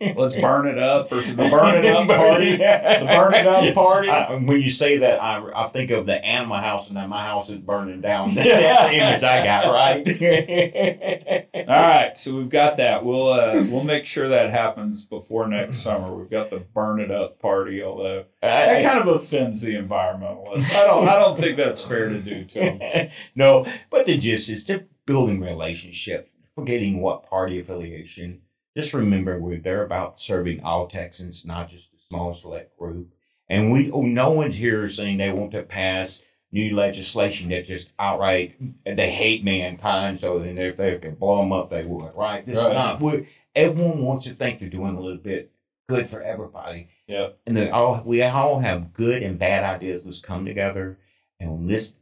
Let's 0.00 0.36
burn 0.36 0.68
it 0.68 0.78
up, 0.78 1.10
or 1.10 1.16
the 1.22 1.34
burn 1.34 1.84
it 1.84 1.86
up 1.86 2.06
party. 2.06 2.52
The 2.52 3.04
burn 3.08 3.34
it 3.34 3.46
up 3.46 3.74
party. 3.74 4.08
I, 4.10 4.34
when 4.36 4.60
you 4.60 4.70
say 4.70 4.98
that, 4.98 5.20
I, 5.20 5.42
I 5.54 5.68
think 5.68 5.90
of 5.90 6.06
the 6.06 6.24
animal 6.24 6.58
house, 6.58 6.88
and 6.88 6.96
that 6.98 7.08
my 7.08 7.24
house 7.24 7.50
is 7.50 7.60
burning 7.60 8.00
down. 8.00 8.34
That's 8.34 8.90
the 8.90 8.94
image 8.96 9.22
I 9.24 9.44
got, 9.44 9.72
right? 9.72 11.68
All 11.68 11.74
right, 11.74 12.16
so 12.16 12.36
we've 12.36 12.48
got 12.48 12.76
that. 12.76 13.04
We'll 13.04 13.28
uh, 13.28 13.64
we'll 13.68 13.82
make 13.84 14.06
sure 14.06 14.28
that 14.28 14.50
happens 14.50 15.04
before 15.04 15.48
next 15.48 15.78
summer. 15.78 16.14
We've 16.14 16.30
got 16.30 16.50
the 16.50 16.58
burn 16.58 16.97
it 17.00 17.10
up 17.10 17.40
party, 17.40 17.82
although 17.82 18.24
that 18.42 18.82
kind 18.82 18.98
of 19.00 19.08
offends 19.14 19.62
the 19.62 19.74
environmentalists. 19.74 20.74
I 20.74 20.86
don't 20.86 21.08
I 21.08 21.18
don't 21.18 21.38
think 21.38 21.56
that's 21.56 21.84
fair 21.84 22.08
to 22.08 22.18
do 22.20 22.44
to 22.44 22.54
them. 22.54 23.08
no, 23.34 23.66
but 23.90 24.06
the 24.06 24.18
gist 24.18 24.48
is 24.48 24.64
to 24.64 24.84
building 25.06 25.40
relationship, 25.40 26.30
forgetting 26.54 27.00
what 27.00 27.28
party 27.28 27.58
affiliation, 27.60 28.42
just 28.76 28.92
remember 28.94 29.38
we're 29.38 29.58
there 29.58 29.82
about 29.84 30.20
serving 30.20 30.62
all 30.62 30.86
Texans, 30.86 31.44
not 31.44 31.68
just 31.70 31.92
a 31.92 31.96
small 32.08 32.34
select 32.34 32.78
group. 32.78 33.12
And 33.48 33.72
we, 33.72 33.90
oh, 33.90 34.02
no 34.02 34.30
one's 34.30 34.56
here 34.56 34.88
saying 34.88 35.16
they 35.16 35.32
want 35.32 35.52
to 35.52 35.62
pass 35.62 36.22
new 36.52 36.74
legislation 36.74 37.50
that 37.50 37.64
just 37.64 37.92
outright 37.98 38.56
they 38.84 39.10
hate 39.10 39.42
mankind. 39.44 40.20
So 40.20 40.38
then 40.38 40.58
if 40.58 40.76
they 40.76 40.98
could 40.98 41.18
blow 41.18 41.38
them 41.38 41.52
up, 41.52 41.70
they 41.70 41.82
would. 41.84 42.14
Right? 42.14 42.44
This 42.44 42.58
Right. 42.58 42.68
is 42.68 42.74
not. 42.74 43.26
everyone 43.54 44.02
wants 44.02 44.24
to 44.24 44.30
think 44.34 44.60
they're 44.60 44.68
doing 44.68 44.96
a 44.96 45.00
little 45.00 45.18
bit 45.18 45.50
good 45.88 46.08
for 46.08 46.22
everybody. 46.22 46.88
Yeah. 47.06 47.30
And 47.46 47.56
they 47.56 47.70
all 47.70 48.02
we 48.04 48.22
all 48.22 48.60
have 48.60 48.92
good 48.92 49.22
and 49.22 49.38
bad 49.38 49.64
ideas. 49.64 50.04
Let's 50.04 50.20
come 50.20 50.44
together 50.44 50.98
and 51.40 51.66
listen. 51.66 51.98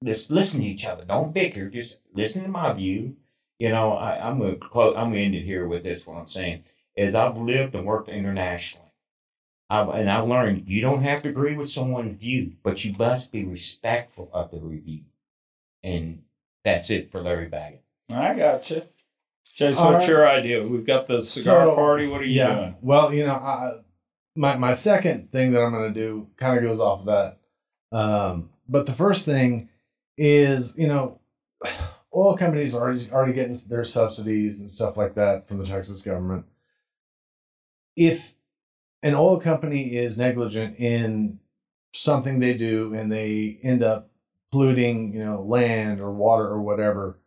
Let's 0.00 0.30
listen 0.30 0.60
to 0.60 0.66
each 0.66 0.86
other. 0.86 1.04
Don't 1.04 1.34
bicker. 1.34 1.68
Just 1.68 1.98
listen 2.14 2.42
to 2.42 2.48
my 2.48 2.72
view. 2.72 3.16
You 3.58 3.70
know, 3.70 3.92
I, 3.92 4.28
I'm 4.28 4.38
gonna 4.38 4.56
close. 4.56 4.94
I'm 4.96 5.10
gonna 5.10 5.20
end 5.20 5.34
it 5.34 5.44
here 5.44 5.66
with 5.66 5.82
this. 5.82 6.06
What 6.06 6.16
I'm 6.16 6.26
saying 6.26 6.64
is, 6.96 7.14
I've 7.14 7.36
lived 7.36 7.74
and 7.74 7.84
worked 7.84 8.08
internationally. 8.08 8.86
I've, 9.70 9.88
and 9.88 10.08
I've 10.08 10.28
learned 10.28 10.68
you 10.68 10.80
don't 10.80 11.02
have 11.02 11.22
to 11.22 11.28
agree 11.28 11.54
with 11.54 11.68
someone's 11.68 12.18
view, 12.18 12.52
but 12.62 12.84
you 12.84 12.94
must 12.98 13.32
be 13.32 13.44
respectful 13.44 14.30
of 14.32 14.50
the 14.50 14.60
review. 14.60 15.02
And 15.82 16.22
that's 16.64 16.90
it 16.90 17.10
for 17.10 17.20
Larry 17.20 17.48
Baggett. 17.48 17.82
I 18.10 18.34
got 18.34 18.70
you. 18.70 18.82
Chase, 19.58 19.76
All 19.76 19.92
what's 19.92 20.06
your 20.06 20.28
idea? 20.28 20.62
We've 20.62 20.86
got 20.86 21.08
the 21.08 21.20
cigar 21.20 21.66
So, 21.66 21.74
party. 21.74 22.06
What 22.06 22.20
are 22.20 22.24
you 22.24 22.34
yeah. 22.34 22.54
doing? 22.54 22.76
Well, 22.80 23.12
you 23.12 23.26
know, 23.26 23.32
I, 23.34 23.78
my 24.36 24.56
my 24.56 24.70
second 24.70 25.32
thing 25.32 25.50
that 25.50 25.60
I'm 25.60 25.72
going 25.72 25.92
to 25.92 26.00
do 26.00 26.28
kind 26.36 26.56
of 26.56 26.62
goes 26.62 26.78
off 26.78 27.00
of 27.00 27.06
that. 27.06 27.38
Um, 27.90 28.50
but 28.68 28.86
the 28.86 28.92
first 28.92 29.26
thing 29.26 29.68
is, 30.16 30.78
you 30.78 30.86
know, 30.86 31.20
oil 32.14 32.36
companies 32.36 32.72
are 32.72 32.82
already 32.82 33.10
already 33.10 33.32
getting 33.32 33.56
their 33.68 33.84
subsidies 33.84 34.60
and 34.60 34.70
stuff 34.70 34.96
like 34.96 35.16
that 35.16 35.48
from 35.48 35.58
the 35.58 35.66
Texas 35.66 36.02
government. 36.02 36.44
If 37.96 38.36
an 39.02 39.14
oil 39.14 39.40
company 39.40 39.96
is 39.96 40.16
negligent 40.16 40.76
in 40.78 41.40
something 41.92 42.38
they 42.38 42.54
do 42.54 42.94
and 42.94 43.10
they 43.10 43.58
end 43.64 43.82
up 43.82 44.12
polluting, 44.52 45.14
you 45.14 45.24
know, 45.24 45.42
land 45.42 46.00
or 46.00 46.12
water 46.12 46.46
or 46.46 46.62
whatever, 46.62 47.18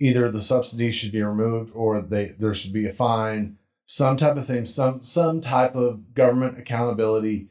either 0.00 0.30
the 0.30 0.40
subsidy 0.40 0.90
should 0.90 1.12
be 1.12 1.22
removed 1.22 1.70
or 1.74 2.00
they 2.00 2.34
there 2.38 2.54
should 2.54 2.72
be 2.72 2.86
a 2.86 2.92
fine 2.92 3.58
some 3.90 4.16
type 4.16 4.36
of 4.36 4.46
thing, 4.46 4.64
some 4.66 5.02
some 5.02 5.40
type 5.40 5.74
of 5.74 6.14
government 6.14 6.56
accountability, 6.56 7.48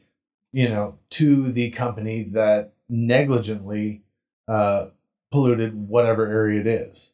you 0.52 0.70
know, 0.70 0.98
to 1.10 1.52
the 1.52 1.70
company 1.70 2.22
that 2.22 2.72
negligently 2.88 4.04
uh, 4.48 4.86
polluted 5.30 5.74
whatever 5.74 6.26
area 6.26 6.60
it 6.60 6.66
is. 6.66 7.12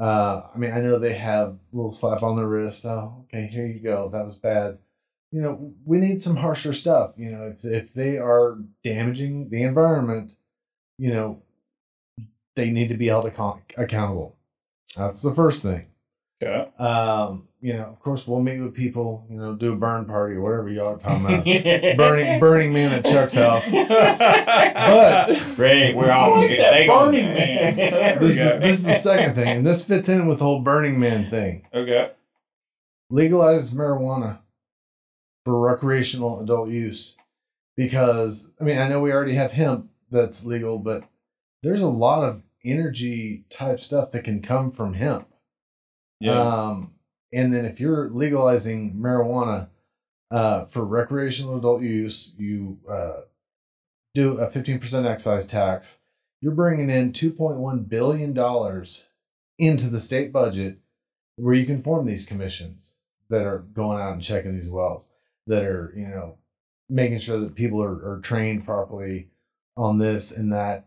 Uh, 0.00 0.44
I 0.54 0.56
mean, 0.56 0.72
I 0.72 0.80
know 0.80 0.98
they 0.98 1.12
have 1.12 1.48
a 1.48 1.58
little 1.70 1.90
slap 1.90 2.22
on 2.22 2.36
the 2.36 2.46
wrist. 2.46 2.86
Oh, 2.86 3.26
okay, 3.26 3.46
here 3.52 3.66
you 3.66 3.78
go. 3.78 4.08
That 4.08 4.24
was 4.24 4.36
bad. 4.36 4.78
You 5.32 5.42
know, 5.42 5.74
we 5.84 5.98
need 5.98 6.22
some 6.22 6.36
harsher 6.36 6.72
stuff. 6.72 7.12
You 7.18 7.30
know, 7.30 7.42
if 7.48 7.66
if 7.66 7.92
they 7.92 8.16
are 8.16 8.56
damaging 8.82 9.50
the 9.50 9.64
environment, 9.64 10.32
you 10.96 11.12
know, 11.12 11.42
they 12.56 12.70
need 12.70 12.88
to 12.88 12.96
be 12.96 13.08
held 13.08 13.26
account- 13.26 13.74
accountable. 13.76 14.38
That's 14.96 15.22
the 15.22 15.32
first 15.32 15.62
thing 15.62 15.86
Yeah. 16.40 16.66
um, 16.78 17.48
you 17.60 17.74
know, 17.74 17.84
of 17.84 18.00
course, 18.00 18.26
we'll 18.26 18.40
meet 18.42 18.58
with 18.58 18.74
people, 18.74 19.24
you 19.30 19.36
know, 19.38 19.54
do 19.54 19.72
a 19.72 19.76
burn 19.76 20.04
party 20.04 20.34
or 20.34 20.40
whatever 20.42 20.68
y'all 20.68 20.94
are 20.94 20.98
talking 20.98 21.24
about. 21.24 21.44
burning, 21.96 22.40
Burning 22.40 22.72
Man 22.72 22.92
at 22.92 23.04
Chuck's 23.04 23.34
house. 23.34 23.70
but 23.70 25.58
Ray, 25.58 25.94
we're 25.94 26.10
all 26.10 26.40
Look 26.40 26.50
that 26.50 26.86
Burning 26.88 27.26
Man. 27.26 27.76
There 27.76 28.18
we 28.20 28.26
This 28.26 28.38
is, 28.38 28.60
this 28.60 28.76
is 28.78 28.82
the 28.84 28.94
second 28.94 29.34
thing, 29.36 29.58
and 29.58 29.66
this 29.66 29.86
fits 29.86 30.08
in 30.08 30.26
with 30.26 30.38
the 30.40 30.44
whole 30.44 30.60
Burning 30.60 30.98
Man 30.98 31.30
thing. 31.30 31.66
okay. 31.72 32.10
Legalize 33.10 33.74
marijuana 33.74 34.38
for 35.44 35.60
recreational 35.60 36.40
adult 36.40 36.68
use, 36.70 37.16
because 37.76 38.52
I 38.60 38.64
mean, 38.64 38.78
I 38.78 38.88
know 38.88 39.00
we 39.00 39.12
already 39.12 39.34
have 39.34 39.52
hemp 39.52 39.90
that's 40.10 40.44
legal, 40.44 40.78
but 40.78 41.04
there's 41.62 41.82
a 41.82 41.88
lot 41.88 42.24
of 42.24 42.42
energy 42.64 43.44
type 43.50 43.80
stuff 43.80 44.10
that 44.12 44.24
can 44.24 44.42
come 44.42 44.70
from 44.70 44.94
hemp. 44.94 45.28
Yeah. 46.20 46.40
Um, 46.40 46.94
and 47.32 47.52
then 47.52 47.64
if 47.64 47.80
you're 47.80 48.08
legalizing 48.10 48.94
marijuana 48.94 49.68
uh, 50.30 50.66
for 50.66 50.84
recreational 50.84 51.56
adult 51.56 51.82
use, 51.82 52.34
you 52.38 52.78
uh, 52.88 53.22
do 54.14 54.38
a 54.38 54.46
15% 54.48 55.06
excise 55.06 55.46
tax. 55.46 56.00
You're 56.40 56.52
bringing 56.54 56.90
in 56.90 57.12
$2.1 57.12 57.88
billion 57.88 58.30
into 59.58 59.88
the 59.88 60.00
state 60.00 60.32
budget 60.32 60.78
where 61.36 61.54
you 61.54 61.66
can 61.66 61.80
form 61.80 62.06
these 62.06 62.26
commissions 62.26 62.98
that 63.30 63.46
are 63.46 63.58
going 63.58 64.00
out 64.00 64.12
and 64.12 64.22
checking 64.22 64.58
these 64.58 64.68
wells, 64.68 65.10
that 65.46 65.64
are, 65.64 65.92
you 65.96 66.08
know, 66.08 66.36
making 66.88 67.18
sure 67.18 67.40
that 67.40 67.54
people 67.54 67.82
are, 67.82 68.16
are 68.16 68.20
trained 68.22 68.64
properly 68.64 69.28
on 69.76 69.98
this 69.98 70.36
and 70.36 70.52
that. 70.52 70.86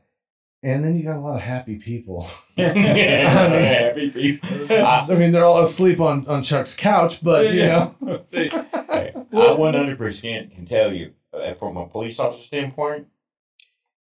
And 0.66 0.84
then 0.84 0.98
you 0.98 1.04
got 1.04 1.18
a 1.18 1.20
lot 1.20 1.36
of 1.36 1.42
happy 1.42 1.76
people. 1.76 2.28
Happy 2.58 4.10
people. 4.10 4.50
I 4.72 5.06
mean, 5.14 5.32
they're 5.32 5.46
all 5.46 5.62
asleep 5.62 6.00
on, 6.00 6.26
on 6.26 6.42
Chuck's 6.42 6.76
couch, 6.76 7.24
but 7.24 7.54
you 7.54 7.68
know, 7.68 7.96
Hey, 8.32 9.14
I 9.14 9.52
one 9.52 9.76
hundred 9.76 10.00
percent 10.00 10.56
can 10.56 10.66
tell 10.66 10.92
you 10.92 11.14
uh, 11.32 11.54
from 11.54 11.78
a 11.78 11.86
police 11.86 12.20
officer 12.20 12.42
standpoint 12.42 13.06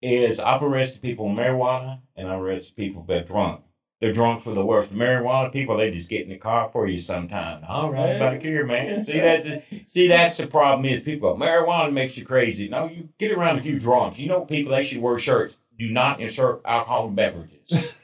is 0.01 0.39
I've 0.39 0.63
arrested 0.63 1.03
people 1.03 1.29
with 1.29 1.37
marijuana 1.37 2.03
and 2.15 2.29
I've 2.29 2.41
arrested 2.41 2.77
people 2.77 3.03
that 3.09 3.25
are 3.25 3.27
drunk. 3.27 3.63
They're 4.01 4.13
drunk 4.13 4.41
for 4.41 4.55
the 4.55 4.65
worst. 4.65 4.95
Marijuana 4.95 5.53
people, 5.53 5.77
they 5.77 5.91
just 5.91 6.11
get 6.11 6.23
in 6.23 6.29
the 6.29 6.39
car 6.39 6.71
for 6.73 6.87
you 6.87 6.99
sometime. 6.99 7.65
All 7.69 7.91
right, 7.91 8.21
back 8.21 8.41
here, 8.41 8.65
man. 8.65 9.03
See 9.03 9.19
that's 9.19 9.49
see 9.89 10.07
that's 10.07 10.37
the 10.37 10.47
problem 10.47 10.85
is 10.85 11.03
people 11.03 11.37
marijuana 11.37 11.93
makes 11.93 12.17
you 12.17 12.25
crazy. 12.25 12.69
No, 12.69 12.87
you 12.87 13.09
get 13.19 13.33
around 13.33 13.59
a 13.59 13.63
few 13.63 13.81
drunks. 13.81 14.21
You 14.21 14.29
know 14.29 14.45
people 14.45 14.71
they 14.71 14.85
should 14.85 15.03
wear 15.03 15.19
shirts. 15.19 15.57
Do 15.83 15.91
not 15.91 16.21
insert 16.21 16.61
alcoholic 16.65 17.17
beverages. 17.17 17.97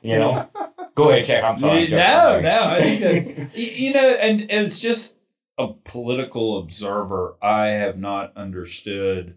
You 0.00 0.18
know. 0.18 0.48
Go 0.94 1.10
ahead, 1.10 1.26
check. 1.26 1.44
I'm 1.44 1.58
sorry. 1.58 1.84
You- 1.84 1.90
no, 1.96 2.40
no. 2.40 2.62
I 2.64 2.82
think 2.82 3.36
that, 3.36 3.56
you 3.58 3.92
know, 3.92 4.08
and 4.14 4.50
as 4.50 4.80
just 4.80 5.16
a 5.58 5.68
political 5.84 6.58
observer, 6.58 7.36
I 7.42 7.66
have 7.68 7.98
not 7.98 8.34
understood 8.36 9.36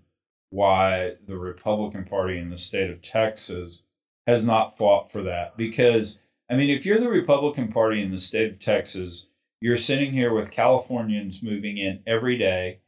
why 0.49 1.15
the 1.27 1.37
Republican 1.37 2.05
Party 2.05 2.39
in 2.39 2.49
the 2.51 2.57
state 2.57 2.89
of 2.89 3.01
Texas 3.01 3.83
has 4.25 4.47
not 4.47 4.77
fought 4.77 5.11
for 5.11 5.21
that. 5.23 5.57
Because, 5.57 6.23
I 6.49 6.55
mean, 6.55 6.69
if 6.69 6.85
you're 6.85 7.01
the 7.01 7.09
Republican 7.09 7.67
Party 7.67 8.01
in 8.01 8.11
the 8.11 8.17
state 8.19 8.49
of 8.49 8.59
Texas, 8.59 9.27
you're 9.59 9.75
sitting 9.75 10.13
here 10.13 10.33
with 10.33 10.51
Californians 10.51 11.43
moving 11.43 11.77
in 11.77 12.01
every 12.07 12.37
day. 12.37 12.79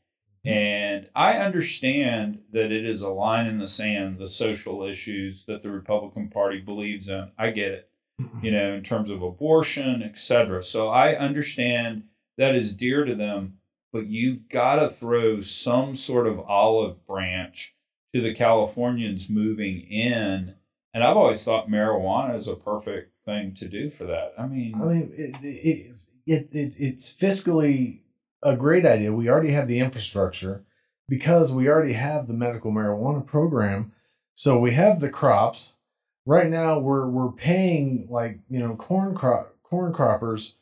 And 0.45 1.09
I 1.15 1.37
understand 1.37 2.41
that 2.51 2.71
it 2.71 2.85
is 2.85 3.01
a 3.01 3.09
line 3.09 3.47
in 3.47 3.59
the 3.59 3.67
sand, 3.67 4.19
the 4.19 4.27
social 4.27 4.83
issues 4.83 5.45
that 5.45 5.63
the 5.63 5.71
Republican 5.71 6.29
Party 6.29 6.59
believes 6.59 7.09
in. 7.09 7.31
I 7.37 7.51
get 7.51 7.71
it 7.71 7.89
mm-hmm. 8.19 8.45
you 8.45 8.51
know, 8.51 8.73
in 8.73 8.83
terms 8.83 9.09
of 9.09 9.21
abortion, 9.21 10.03
etc. 10.03 10.63
So 10.63 10.87
I 10.87 11.15
understand 11.15 12.03
that 12.37 12.55
is 12.55 12.75
dear 12.75 13.05
to 13.05 13.15
them, 13.15 13.57
but 13.91 14.07
you've 14.07 14.49
got 14.49 14.75
to 14.75 14.89
throw 14.89 15.41
some 15.41 15.95
sort 15.95 16.27
of 16.27 16.39
olive 16.39 17.05
branch 17.05 17.75
to 18.13 18.21
the 18.21 18.33
Californians 18.33 19.29
moving 19.29 19.81
in. 19.81 20.55
And 20.93 21.03
I've 21.03 21.17
always 21.17 21.43
thought 21.43 21.69
marijuana 21.69 22.35
is 22.35 22.47
a 22.47 22.55
perfect 22.55 23.11
thing 23.25 23.53
to 23.55 23.67
do 23.67 23.89
for 23.89 24.05
that. 24.05 24.33
I 24.37 24.47
mean, 24.47 24.75
I 24.75 24.85
mean, 24.85 25.11
it, 25.15 25.35
it, 25.41 25.95
it, 26.25 26.49
it, 26.51 26.75
it's 26.79 27.13
fiscally 27.13 28.01
a 28.45 28.55
great 28.55 28.85
idea. 28.85 29.11
We 29.11 29.29
already 29.29 29.51
have 29.51 29.67
the 29.67 29.79
infrastructure 29.79 30.63
because 31.09 31.51
we 31.51 31.67
already 31.67 31.93
have 31.93 32.27
the 32.27 32.33
medical 32.33 32.71
marijuana 32.71 33.25
program. 33.25 33.91
So 34.33 34.59
we 34.59 34.71
have 34.73 34.99
the 34.99 35.09
crops. 35.09 35.77
Right 36.25 36.49
now, 36.49 36.79
we're 36.79 37.07
we're 37.07 37.31
paying 37.31 38.07
like 38.09 38.39
you 38.49 38.59
know 38.59 38.75
corn 38.75 39.15
crop 39.15 39.55
corn 39.63 39.93
croppers 39.93 40.55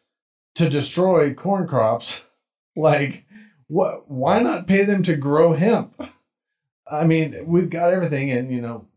to 0.56 0.70
destroy 0.70 1.34
corn 1.34 1.68
crops. 1.68 2.30
Like, 2.76 3.28
what? 3.68 4.10
Why 4.10 4.42
not 4.42 4.66
pay 4.66 4.84
them 4.84 5.04
to 5.04 5.16
grow 5.16 5.54
hemp? 5.54 5.94
I 6.90 7.04
mean, 7.04 7.36
we've 7.46 7.70
got 7.70 7.94
everything, 7.94 8.32
and 8.32 8.52
you 8.52 8.62
know, 8.62 8.88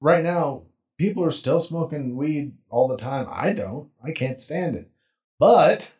right 0.00 0.22
now 0.22 0.66
people 0.98 1.24
are 1.24 1.30
still 1.30 1.60
smoking 1.60 2.16
weed 2.16 2.52
all 2.68 2.86
the 2.86 2.96
time. 2.96 3.26
I 3.30 3.52
don't. 3.52 3.90
I 4.04 4.12
can't 4.12 4.40
stand 4.40 4.76
it. 4.76 4.88
But, 5.38 5.94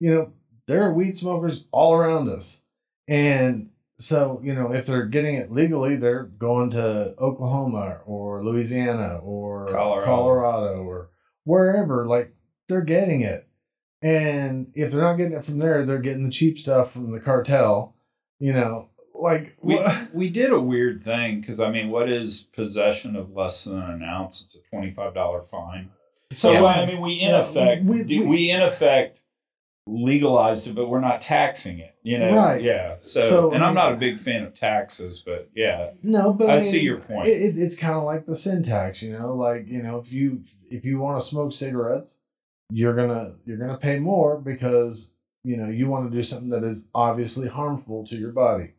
you 0.00 0.14
know, 0.14 0.32
there 0.66 0.82
are 0.82 0.92
weed 0.92 1.16
smokers 1.16 1.64
all 1.70 1.94
around 1.94 2.28
us. 2.28 2.64
And 3.08 3.70
so, 3.98 4.40
you 4.42 4.54
know, 4.54 4.72
if 4.72 4.86
they're 4.86 5.06
getting 5.06 5.36
it 5.36 5.50
legally, 5.52 5.96
they're 5.96 6.24
going 6.24 6.70
to 6.70 7.14
Oklahoma 7.18 8.00
or 8.04 8.44
Louisiana 8.44 9.18
or 9.22 9.68
Colorado. 9.68 10.04
Colorado 10.06 10.82
or 10.82 11.10
wherever. 11.44 12.06
Like, 12.06 12.34
they're 12.68 12.82
getting 12.82 13.22
it. 13.22 13.48
And 14.02 14.70
if 14.74 14.92
they're 14.92 15.00
not 15.00 15.16
getting 15.16 15.32
it 15.32 15.44
from 15.44 15.58
there, 15.58 15.84
they're 15.86 15.98
getting 15.98 16.24
the 16.24 16.30
cheap 16.30 16.58
stuff 16.58 16.92
from 16.92 17.12
the 17.12 17.20
cartel. 17.20 17.96
You 18.38 18.52
know, 18.52 18.90
like, 19.14 19.56
we, 19.62 19.76
what? 19.76 20.08
we 20.14 20.28
did 20.28 20.50
a 20.52 20.60
weird 20.60 21.02
thing 21.02 21.40
because, 21.40 21.58
I 21.58 21.70
mean, 21.70 21.88
what 21.90 22.10
is 22.10 22.42
possession 22.42 23.16
of 23.16 23.30
less 23.30 23.64
than 23.64 23.78
an 23.80 24.02
ounce? 24.02 24.42
It's 24.42 24.56
a 24.56 24.76
$25 24.76 25.48
fine. 25.48 25.90
So, 26.32 26.52
Yeah. 26.52 26.64
I 26.64 26.82
um, 26.82 26.88
mean, 26.88 27.00
we 27.00 27.14
in 27.20 27.34
effect, 27.34 27.84
we, 27.84 28.02
we- 28.02 28.28
we 28.28 28.50
in 28.50 28.60
effect 28.60 29.20
legalized 29.86 30.68
it, 30.68 30.74
but 30.74 30.88
we're 30.88 31.00
not 31.00 31.20
taxing 31.20 31.78
it. 31.78 31.94
You 32.02 32.18
know, 32.18 32.34
Right. 32.34 32.62
Yeah. 32.62 32.96
So, 32.98 33.20
So, 33.20 33.52
and 33.52 33.62
I'm 33.62 33.70
mean- 33.70 33.74
not 33.76 33.92
a 33.92 33.96
big 33.96 34.18
fan 34.20 34.42
of 34.44 34.54
taxes, 34.54 35.22
but 35.24 35.50
yeah, 35.54 35.90
No, 36.02 36.32
but 36.32 36.50
I 36.50 36.54
I, 36.54 36.58
see 36.58 36.82
your 36.82 36.98
point. 37.00 37.28
It, 37.28 37.32
it, 37.42 37.56
it's 37.58 37.76
kind 37.78 37.94
of 37.96 38.04
like 38.04 38.26
the 38.26 38.34
sin 38.34 38.62
tax, 38.62 39.02
you 39.02 39.12
know, 39.16 39.34
like 39.34 39.66
you 39.68 39.82
know, 39.82 39.98
if 39.98 40.12
you 40.12 40.42
if 40.70 40.84
you 40.84 40.98
want 40.98 41.18
to 41.20 41.24
smoke 41.24 41.52
cigarettes, 41.52 42.18
you're 42.70 42.94
gonna 42.94 43.34
you're 43.44 43.58
gonna 43.58 43.78
pay 43.78 43.98
more 43.98 44.38
because 44.38 45.16
you 45.44 45.56
know 45.56 45.68
you 45.68 45.88
want 45.88 46.10
to 46.10 46.16
do 46.16 46.22
something 46.22 46.50
that 46.50 46.64
is 46.64 46.88
obviously 46.94 47.48
harmful 47.48 48.04
to 48.06 48.16
your 48.16 48.32
body. 48.32 48.72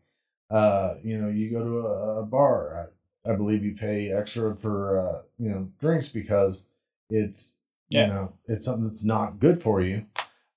Uh, 0.49 0.95
you 1.03 1.17
know, 1.17 1.27
you 1.29 1.51
go 1.51 1.63
to 1.63 1.77
a, 1.79 2.21
a 2.21 2.25
bar, 2.25 2.89
I, 3.25 3.31
I 3.31 3.35
believe 3.35 3.63
you 3.65 3.75
pay 3.75 4.11
extra 4.11 4.55
for 4.55 4.99
uh, 4.99 5.21
you 5.37 5.49
know 5.49 5.69
drinks 5.79 6.09
because 6.09 6.69
it's 7.09 7.55
Yeah. 7.89 8.01
you 8.01 8.13
know 8.13 8.33
it's 8.47 8.65
something 8.65 8.85
that's 8.85 9.05
not 9.05 9.39
good 9.39 9.61
for 9.61 9.81
you, 9.81 10.05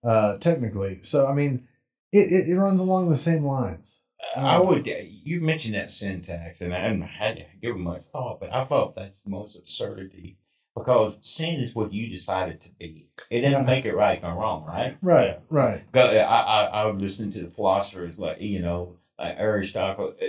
uh, 0.05 0.37
technically. 0.39 1.03
So 1.03 1.27
I 1.27 1.35
mean, 1.35 1.67
it, 2.13 2.33
it, 2.33 2.49
it 2.49 2.59
runs 2.59 2.81
along 2.81 3.09
the 3.09 3.17
same 3.17 3.45
lines. 3.45 4.01
I 4.37 4.59
would. 4.59 4.87
You 4.87 5.41
mentioned 5.41 5.75
that 5.75 5.91
sin 5.91 6.21
tax, 6.23 6.61
and 6.61 6.75
I 6.75 6.79
hadn't 6.81 7.03
had 7.03 7.37
to 7.37 7.45
give 7.61 7.77
much 7.77 8.03
thought, 8.13 8.39
but 8.41 8.53
I 8.55 8.65
thought 8.65 8.95
that's 8.95 9.23
the 9.23 9.31
most 9.31 9.57
absurdity 9.57 10.37
because 10.77 11.17
sin 11.23 11.59
is 11.61 11.75
what 11.75 11.93
you 11.93 12.09
decided 12.09 12.61
to 12.61 12.71
be. 12.79 13.09
It 13.29 13.41
doesn't 13.41 13.61
Yeah. 13.61 13.67
make 13.67 13.85
it 13.87 13.95
right 13.97 14.23
or 14.23 14.35
wrong, 14.35 14.65
right? 14.67 14.97
Right, 15.03 15.41
right. 15.49 15.91
Go- 15.91 16.03
I, 16.17 16.41
I, 16.41 16.65
I 16.65 16.87
would 16.87 17.01
listen 17.01 17.31
to 17.33 17.43
the 17.43 17.51
philosophers 17.51 18.19
like 18.19 18.41
you 18.41 18.61
know, 18.61 18.99
like 19.19 19.35
Aristotle, 19.37 20.15
uh, 20.23 20.27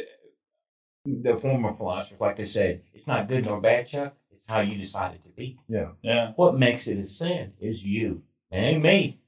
the 1.05 1.37
former 1.37 1.73
philosophers, 1.75 2.19
like 2.19 2.37
they 2.37 2.45
said, 2.45 2.81
it's 2.93 3.07
not 3.07 3.27
good 3.27 3.45
nor 3.45 3.59
bad, 3.61 3.87
Chuck. 3.87 4.15
It's 4.31 4.45
how 4.47 4.61
you 4.61 4.77
decided 4.77 5.23
to 5.23 5.29
be. 5.29 5.59
yeah, 5.67 5.89
yeah. 6.01 6.31
What 6.35 6.57
makes 6.57 6.87
it 6.87 6.97
a 6.97 7.05
sin 7.05 7.53
is 7.59 7.83
you. 7.85 8.23
It 8.51 8.57
ain't 8.57 8.83
me. 8.83 9.20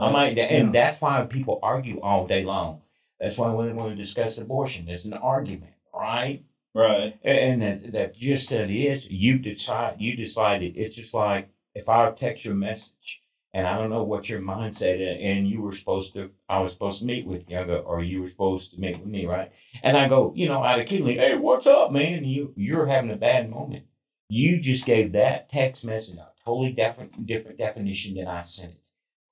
I 0.00 0.10
might, 0.10 0.38
and 0.38 0.66
Yeah. 0.66 0.72
that's 0.72 1.00
why 1.00 1.22
people 1.24 1.58
argue 1.62 2.00
all 2.00 2.26
day 2.26 2.44
long. 2.44 2.82
That's 3.20 3.36
why 3.38 3.52
when 3.52 3.66
they 3.66 3.72
want 3.74 3.90
to 3.90 3.96
discuss 3.96 4.38
abortion, 4.38 4.86
there's 4.86 5.04
an 5.04 5.12
argument, 5.14 5.72
right? 5.94 6.42
right. 6.74 7.18
And 7.22 7.60
that, 7.62 7.92
that 7.92 8.14
just 8.14 8.48
that 8.50 8.70
is 8.70 9.10
you 9.10 9.38
decide. 9.38 9.96
You 10.00 10.16
decided. 10.16 10.76
It's 10.76 10.96
just 10.96 11.12
like 11.14 11.50
if 11.74 11.88
I 11.88 12.10
text 12.12 12.44
your 12.44 12.54
message 12.54 13.22
and 13.52 13.66
I 13.66 13.76
don't 13.76 13.90
know 13.90 14.04
what 14.04 14.28
your 14.28 14.40
mindset 14.40 15.00
is, 15.00 15.18
and 15.22 15.48
you 15.48 15.60
were 15.60 15.72
supposed 15.74 16.14
to, 16.14 16.30
I 16.48 16.60
was 16.60 16.72
supposed 16.72 17.00
to 17.00 17.04
meet 17.06 17.26
with 17.26 17.50
you, 17.50 17.58
I 17.58 17.64
go, 17.64 17.78
or 17.78 18.02
you 18.02 18.22
were 18.22 18.28
supposed 18.28 18.72
to 18.72 18.80
meet 18.80 18.98
with 18.98 19.08
me, 19.08 19.26
right? 19.26 19.50
And 19.82 19.96
I 19.96 20.08
go, 20.08 20.32
you 20.36 20.48
know, 20.48 20.62
out 20.62 20.78
of 20.80 20.86
kidney, 20.86 21.16
hey, 21.16 21.34
what's 21.36 21.66
up, 21.66 21.90
man? 21.92 22.14
And 22.14 22.26
you 22.26 22.54
you're 22.56 22.86
having 22.86 23.10
a 23.10 23.16
bad 23.16 23.50
moment. 23.50 23.84
You 24.28 24.60
just 24.60 24.86
gave 24.86 25.12
that 25.12 25.48
text 25.50 25.84
message 25.84 26.16
a 26.16 26.28
totally 26.44 26.72
different 26.72 27.26
different 27.26 27.58
definition 27.58 28.14
than 28.14 28.28
I 28.28 28.42
sent 28.42 28.72
it. 28.72 28.80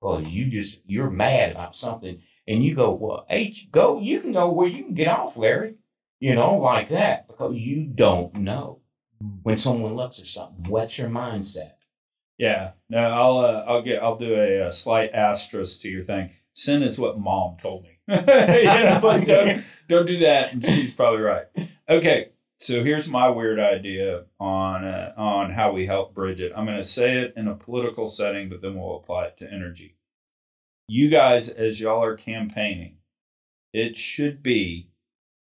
Well, 0.00 0.22
you 0.22 0.46
just 0.46 0.80
you're 0.86 1.10
mad 1.10 1.52
about 1.52 1.76
something, 1.76 2.20
and 2.46 2.64
you 2.64 2.74
go, 2.74 2.92
well, 2.92 3.26
H, 3.28 3.68
go, 3.70 4.00
you 4.00 4.20
can 4.20 4.32
go 4.32 4.50
where 4.50 4.68
you 4.68 4.84
can 4.84 4.94
get 4.94 5.08
off, 5.08 5.36
Larry. 5.36 5.74
You 6.20 6.34
know, 6.34 6.56
like 6.56 6.88
that, 6.88 7.28
because 7.28 7.54
you 7.56 7.84
don't 7.84 8.34
know 8.34 8.80
when 9.42 9.56
someone 9.56 9.94
looks 9.94 10.20
at 10.20 10.26
something. 10.26 10.70
What's 10.70 10.98
your 10.98 11.08
mindset? 11.08 11.72
Yeah, 12.38 12.72
no, 12.88 12.98
I'll 12.98 13.38
uh, 13.38 13.64
I'll 13.66 13.82
get 13.82 14.02
I'll 14.02 14.18
do 14.18 14.34
a, 14.34 14.66
uh 14.66 14.70
slight 14.70 15.12
asterisk 15.12 15.82
to 15.82 15.88
your 15.88 16.04
thing. 16.04 16.30
Sin 16.54 16.82
is 16.82 16.98
what 16.98 17.18
mom 17.18 17.56
told 17.60 17.84
me. 17.84 17.98
know, 18.08 19.00
like 19.02 19.26
don't, 19.26 19.64
don't 19.88 20.06
do 20.06 20.18
that, 20.20 20.52
and 20.52 20.64
she's 20.64 20.94
probably 20.94 21.20
right. 21.20 21.46
Okay, 21.88 22.30
so 22.58 22.82
here's 22.82 23.08
my 23.08 23.28
weird 23.28 23.60
idea 23.60 24.24
on 24.40 24.84
uh, 24.84 25.12
on 25.16 25.52
how 25.52 25.72
we 25.72 25.86
help 25.86 26.14
bridge 26.14 26.40
it. 26.40 26.52
I'm 26.56 26.64
going 26.64 26.76
to 26.76 26.84
say 26.84 27.18
it 27.18 27.34
in 27.36 27.46
a 27.46 27.54
political 27.54 28.06
setting, 28.06 28.48
but 28.48 28.62
then 28.62 28.76
we'll 28.76 28.96
apply 28.96 29.26
it 29.26 29.38
to 29.38 29.52
energy. 29.52 29.96
You 30.88 31.08
guys, 31.08 31.50
as 31.50 31.80
y'all 31.80 32.02
are 32.02 32.16
campaigning, 32.16 32.96
it 33.72 33.96
should 33.96 34.42
be 34.42 34.90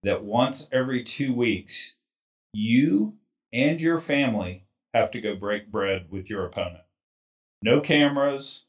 that 0.02 0.24
once 0.24 0.68
every 0.72 1.02
two 1.02 1.34
weeks, 1.34 1.96
you 2.54 3.14
and 3.52 3.80
your 3.80 3.98
family 3.98 4.66
have 4.94 5.10
to 5.10 5.20
go 5.20 5.34
break 5.34 5.70
bread 5.70 6.06
with 6.10 6.30
your 6.30 6.46
opponent. 6.46 6.84
No 7.62 7.80
cameras, 7.80 8.66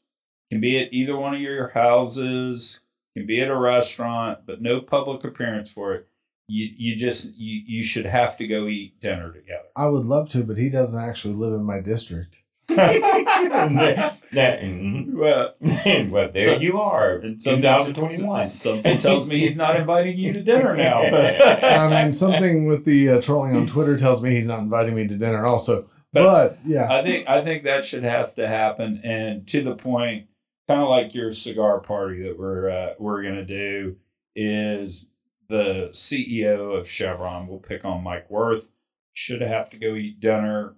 can 0.50 0.60
be 0.60 0.78
at 0.78 0.92
either 0.92 1.16
one 1.16 1.34
of 1.34 1.40
your 1.40 1.68
houses, 1.68 2.86
can 3.16 3.26
be 3.26 3.40
at 3.40 3.50
a 3.50 3.56
restaurant, 3.56 4.40
but 4.46 4.60
no 4.60 4.80
public 4.80 5.24
appearance 5.24 5.70
for 5.70 5.94
it. 5.94 6.08
You 6.48 6.68
you 6.76 6.96
just 6.96 7.34
you 7.36 7.62
you 7.66 7.82
should 7.82 8.04
have 8.06 8.36
to 8.38 8.46
go 8.46 8.66
eat 8.66 9.00
dinner 9.00 9.32
together. 9.32 9.64
I 9.76 9.86
would 9.86 10.04
love 10.04 10.28
to, 10.30 10.42
but 10.44 10.58
he 10.58 10.68
doesn't 10.68 11.02
actually 11.02 11.34
live 11.34 11.54
in 11.54 11.64
my 11.64 11.80
district. 11.80 12.42
that, 12.68 14.18
that- 14.32 14.62
mhm. 14.62 15.12
well, 15.14 15.54
well, 16.10 16.30
there 16.30 16.56
you 16.60 16.80
are. 16.80 17.16
and 17.16 17.40
something, 17.40 17.62
2021. 17.62 18.44
something 18.46 18.98
tells 18.98 19.28
me 19.28 19.38
he's 19.38 19.56
not 19.56 19.76
inviting 19.76 20.16
you 20.18 20.32
to 20.32 20.42
dinner 20.42 20.74
now. 20.76 21.08
But 21.10 21.64
I 21.64 22.02
mean, 22.02 22.12
something 22.12 22.66
with 22.66 22.84
the 22.84 23.10
uh, 23.10 23.20
trolling 23.20 23.56
on 23.56 23.66
Twitter 23.66 23.96
tells 23.96 24.22
me 24.22 24.30
he's 24.30 24.48
not 24.48 24.60
inviting 24.60 24.94
me 24.94 25.06
to 25.08 25.16
dinner, 25.16 25.46
also. 25.46 25.88
But, 26.12 26.58
yeah, 26.64 26.86
I 26.92 27.02
think 27.02 27.28
I 27.28 27.42
think 27.42 27.64
that 27.64 27.84
should 27.84 28.04
have 28.04 28.34
to 28.36 28.46
happen, 28.46 29.00
and 29.02 29.46
to 29.48 29.62
the 29.62 29.74
point, 29.74 30.28
kind 30.68 30.80
of 30.80 30.88
like 30.88 31.12
your 31.14 31.32
cigar 31.32 31.80
party 31.80 32.22
that 32.22 32.38
we're 32.38 32.70
uh, 32.70 32.94
we're 32.98 33.22
gonna 33.24 33.44
do 33.44 33.96
is 34.36 35.08
the 35.48 35.90
CEO 35.92 36.78
of 36.78 36.88
Chevron. 36.88 37.46
We'll 37.46 37.58
pick 37.58 37.84
on 37.84 38.02
Mike 38.02 38.30
Wirth. 38.30 38.68
Should 39.12 39.42
have 39.42 39.70
to 39.70 39.76
go 39.76 39.94
eat 39.94 40.20
dinner 40.20 40.74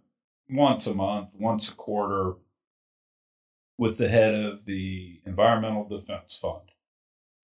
once 0.50 0.86
a 0.86 0.94
month, 0.94 1.34
once 1.38 1.70
a 1.70 1.74
quarter, 1.74 2.34
with 3.78 3.98
the 3.98 4.08
head 4.08 4.34
of 4.34 4.64
the 4.64 5.20
Environmental 5.24 5.84
Defense 5.88 6.36
Fund. 6.36 6.72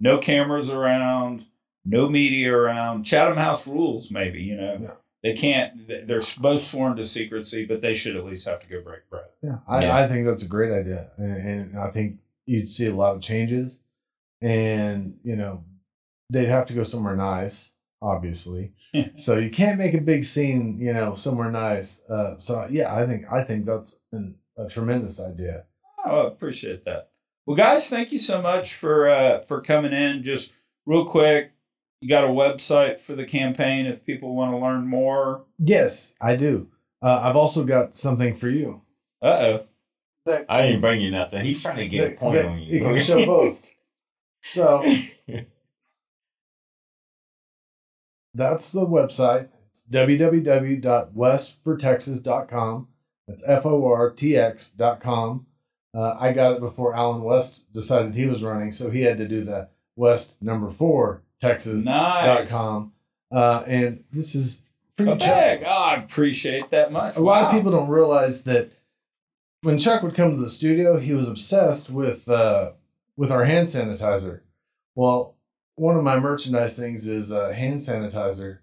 No 0.01 0.19
cameras 0.19 0.71
around, 0.71 1.47
no 1.85 2.09
media 2.09 2.53
around. 2.53 3.05
Chatham 3.05 3.37
House 3.39 3.67
rules, 3.67 4.11
maybe 4.11 4.43
you 4.43 4.57
know. 4.57 4.79
Yeah. 4.83 4.91
They 5.23 5.35
can't. 5.35 5.87
They're 5.87 6.21
both 6.41 6.61
sworn 6.63 6.97
to 6.97 7.05
secrecy, 7.05 7.65
but 7.65 7.81
they 7.81 7.95
should 7.95 8.17
at 8.17 8.25
least 8.25 8.47
have 8.49 8.59
to 8.61 8.67
go 8.67 8.83
break 8.83 9.09
bread. 9.09 9.27
yeah, 9.41 9.59
I, 9.69 9.85
Yeah. 9.85 9.97
I 9.97 10.09
think 10.09 10.27
that's 10.27 10.45
a 10.45 10.49
great 10.49 10.73
idea. 10.73 11.13
And, 11.17 11.37
and 11.37 11.79
I 11.79 11.91
think 11.91 12.19
you'd 12.45 12.67
see 12.67 12.87
a 12.89 12.95
lot 12.95 13.15
of 13.15 13.23
changes. 13.23 13.85
And, 14.41 15.19
you 15.23 15.37
know, 15.37 15.63
they'd 16.33 16.47
have 16.49 16.67
to 16.67 16.73
go 16.75 16.83
somewhere 16.83 17.17
nice, 17.17 17.73
obviously. 18.01 18.73
so 19.15 19.37
you 19.39 19.51
can't 19.51 19.79
make 19.79 19.95
a 19.95 20.01
big 20.01 20.25
scene, 20.25 20.79
you 20.81 20.93
know, 20.93 21.15
somewhere 21.15 21.51
nice. 21.51 22.03
Uh, 22.09 22.37
so, 22.37 22.67
yeah, 22.71 22.95
I 22.95 23.07
think 23.07 23.25
I 23.31 23.45
think 23.45 23.67
that's 23.67 23.99
an, 24.13 24.37
a 24.57 24.69
tremendous 24.69 25.21
idea. 25.21 25.65
Oh, 26.05 26.23
I 26.25 26.29
appreciate 26.29 26.85
that. 26.85 27.11
Well, 27.47 27.57
guys, 27.57 27.89
thank 27.91 28.13
you 28.13 28.19
so 28.19 28.41
much 28.43 28.75
for 28.75 29.09
uh, 29.09 29.41
for 29.41 29.61
coming 29.61 29.93
in. 29.93 30.23
Just 30.23 30.53
real 30.87 31.05
quick, 31.05 31.53
you 32.01 32.09
got 32.09 32.25
a 32.25 32.29
website 32.29 32.99
for 33.01 33.15
the 33.15 33.25
campaign 33.25 33.87
if 33.87 34.05
people 34.05 34.35
want 34.35 34.53
to 34.53 34.59
learn 34.59 34.87
more. 34.87 35.45
Yes, 35.59 36.15
I 36.21 36.37
do. 36.37 36.69
Uh, 37.03 37.21
I've 37.25 37.37
also 37.37 37.65
got 37.65 37.95
something 37.97 38.37
for 38.37 38.49
you. 38.49 38.83
Uh 39.21 39.27
oh. 39.27 39.67
I 40.49 40.63
didn't 40.63 40.81
bring 40.83 41.01
you 41.01 41.11
nothing. 41.11 41.45
He's 41.45 41.61
trying 41.63 41.79
to 41.79 41.89
get 41.89 42.13
a 42.13 42.17
point 42.17 42.35
that- 42.37 42.47
on 42.47 42.59
You 42.61 42.79
you. 42.79 42.85
can 42.85 42.99
show 43.01 43.27
both. 43.27 43.69
So 44.45 44.83
that's 48.35 48.73
the 48.73 48.87
website. 48.87 49.49
It's 49.71 49.87
www.westfortexas.com. 49.89 52.89
That's 53.29 53.49
F 53.49 53.65
O 53.65 53.87
R 53.87 54.11
T 54.11 54.37
X.com. 54.37 55.47
Uh, 55.95 56.17
I 56.19 56.33
got 56.33 56.53
it 56.53 56.61
before 56.61 56.95
Allen 56.95 57.23
West 57.23 57.73
decided 57.73 58.15
he 58.15 58.27
was 58.27 58.43
running, 58.43 58.71
so 58.71 58.91
he 58.91 59.03
had 59.03 59.19
to 59.19 59.29
do 59.29 59.45
the 59.45 59.69
West 59.97 60.43
number 60.43 60.69
four 60.69 61.23
Texas.com. 61.41 61.85
Nice. 61.85 62.53
Uh, 63.31 63.65
and 63.67 64.05
this 64.13 64.35
is 64.35 64.63
for 64.95 65.05
you, 65.05 65.17
Chuck. 65.17 65.61
Oh, 65.67 65.83
I 65.85 65.95
appreciate 65.97 66.71
that 66.71 66.93
much. 66.93 67.17
A 67.17 67.21
lot 67.21 67.45
of 67.45 67.53
people 67.53 67.71
don't 67.71 67.89
realize 67.89 68.45
that 68.45 68.73
when 69.63 69.79
Chuck 69.79 70.03
would 70.03 70.15
come 70.15 70.33
to 70.33 70.41
the 70.41 70.49
studio, 70.49 70.99
he 70.99 71.15
was 71.15 71.29
obsessed 71.29 71.91
with 71.91 72.29
uh, 72.29 72.73
with 73.17 73.31
our 73.31 73.45
hand 73.45 73.69
sanitizer. 73.69 74.41
Well, 74.95 75.37
one 75.77 75.97
of 75.97 76.03
my 76.05 76.19
merchandise 76.19 76.79
things 76.79 77.09
is 77.09 77.33
uh, 77.33 77.51
hand 77.51 77.81
sanitizer. 77.81 78.59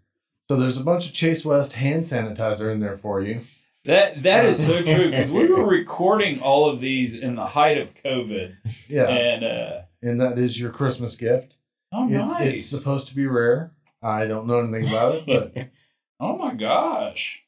So 0.50 0.56
there's 0.58 0.80
a 0.80 0.84
bunch 0.84 1.08
of 1.08 1.14
Chase 1.14 1.46
West 1.46 1.74
hand 1.74 2.04
sanitizer 2.04 2.72
in 2.72 2.80
there 2.80 2.98
for 2.98 3.22
you. 3.22 3.42
That 3.86 4.24
that 4.24 4.46
is 4.46 4.66
so 4.66 4.82
true 4.84 5.10
because 5.10 5.32
we 5.32 5.48
were 5.48 5.66
recording 5.80 6.42
all 6.42 6.70
of 6.70 6.82
these 6.82 7.20
in 7.20 7.36
the 7.36 7.46
height 7.48 7.78
of 7.78 7.94
COVID, 7.96 8.56
Yeah, 8.90 9.08
and 9.08 9.44
uh, 9.44 9.82
and 10.02 10.20
that 10.22 10.38
is 10.38 10.60
your 10.60 10.72
Christmas 10.72 11.16
gift. 11.16 11.56
oh 11.94 12.06
It's 12.12 12.40
nice. 12.40 12.42
it's 12.42 12.66
supposed 12.66 13.08
to 13.08 13.16
be 13.16 13.26
rare. 13.26 13.72
I 14.04 14.26
don't 14.28 14.48
know 14.48 14.60
anything 14.60 14.90
about 14.90 15.16
it, 15.16 15.26
but 15.28 15.70
Oh 16.20 16.38
my 16.38 16.54
gosh. 16.54 17.44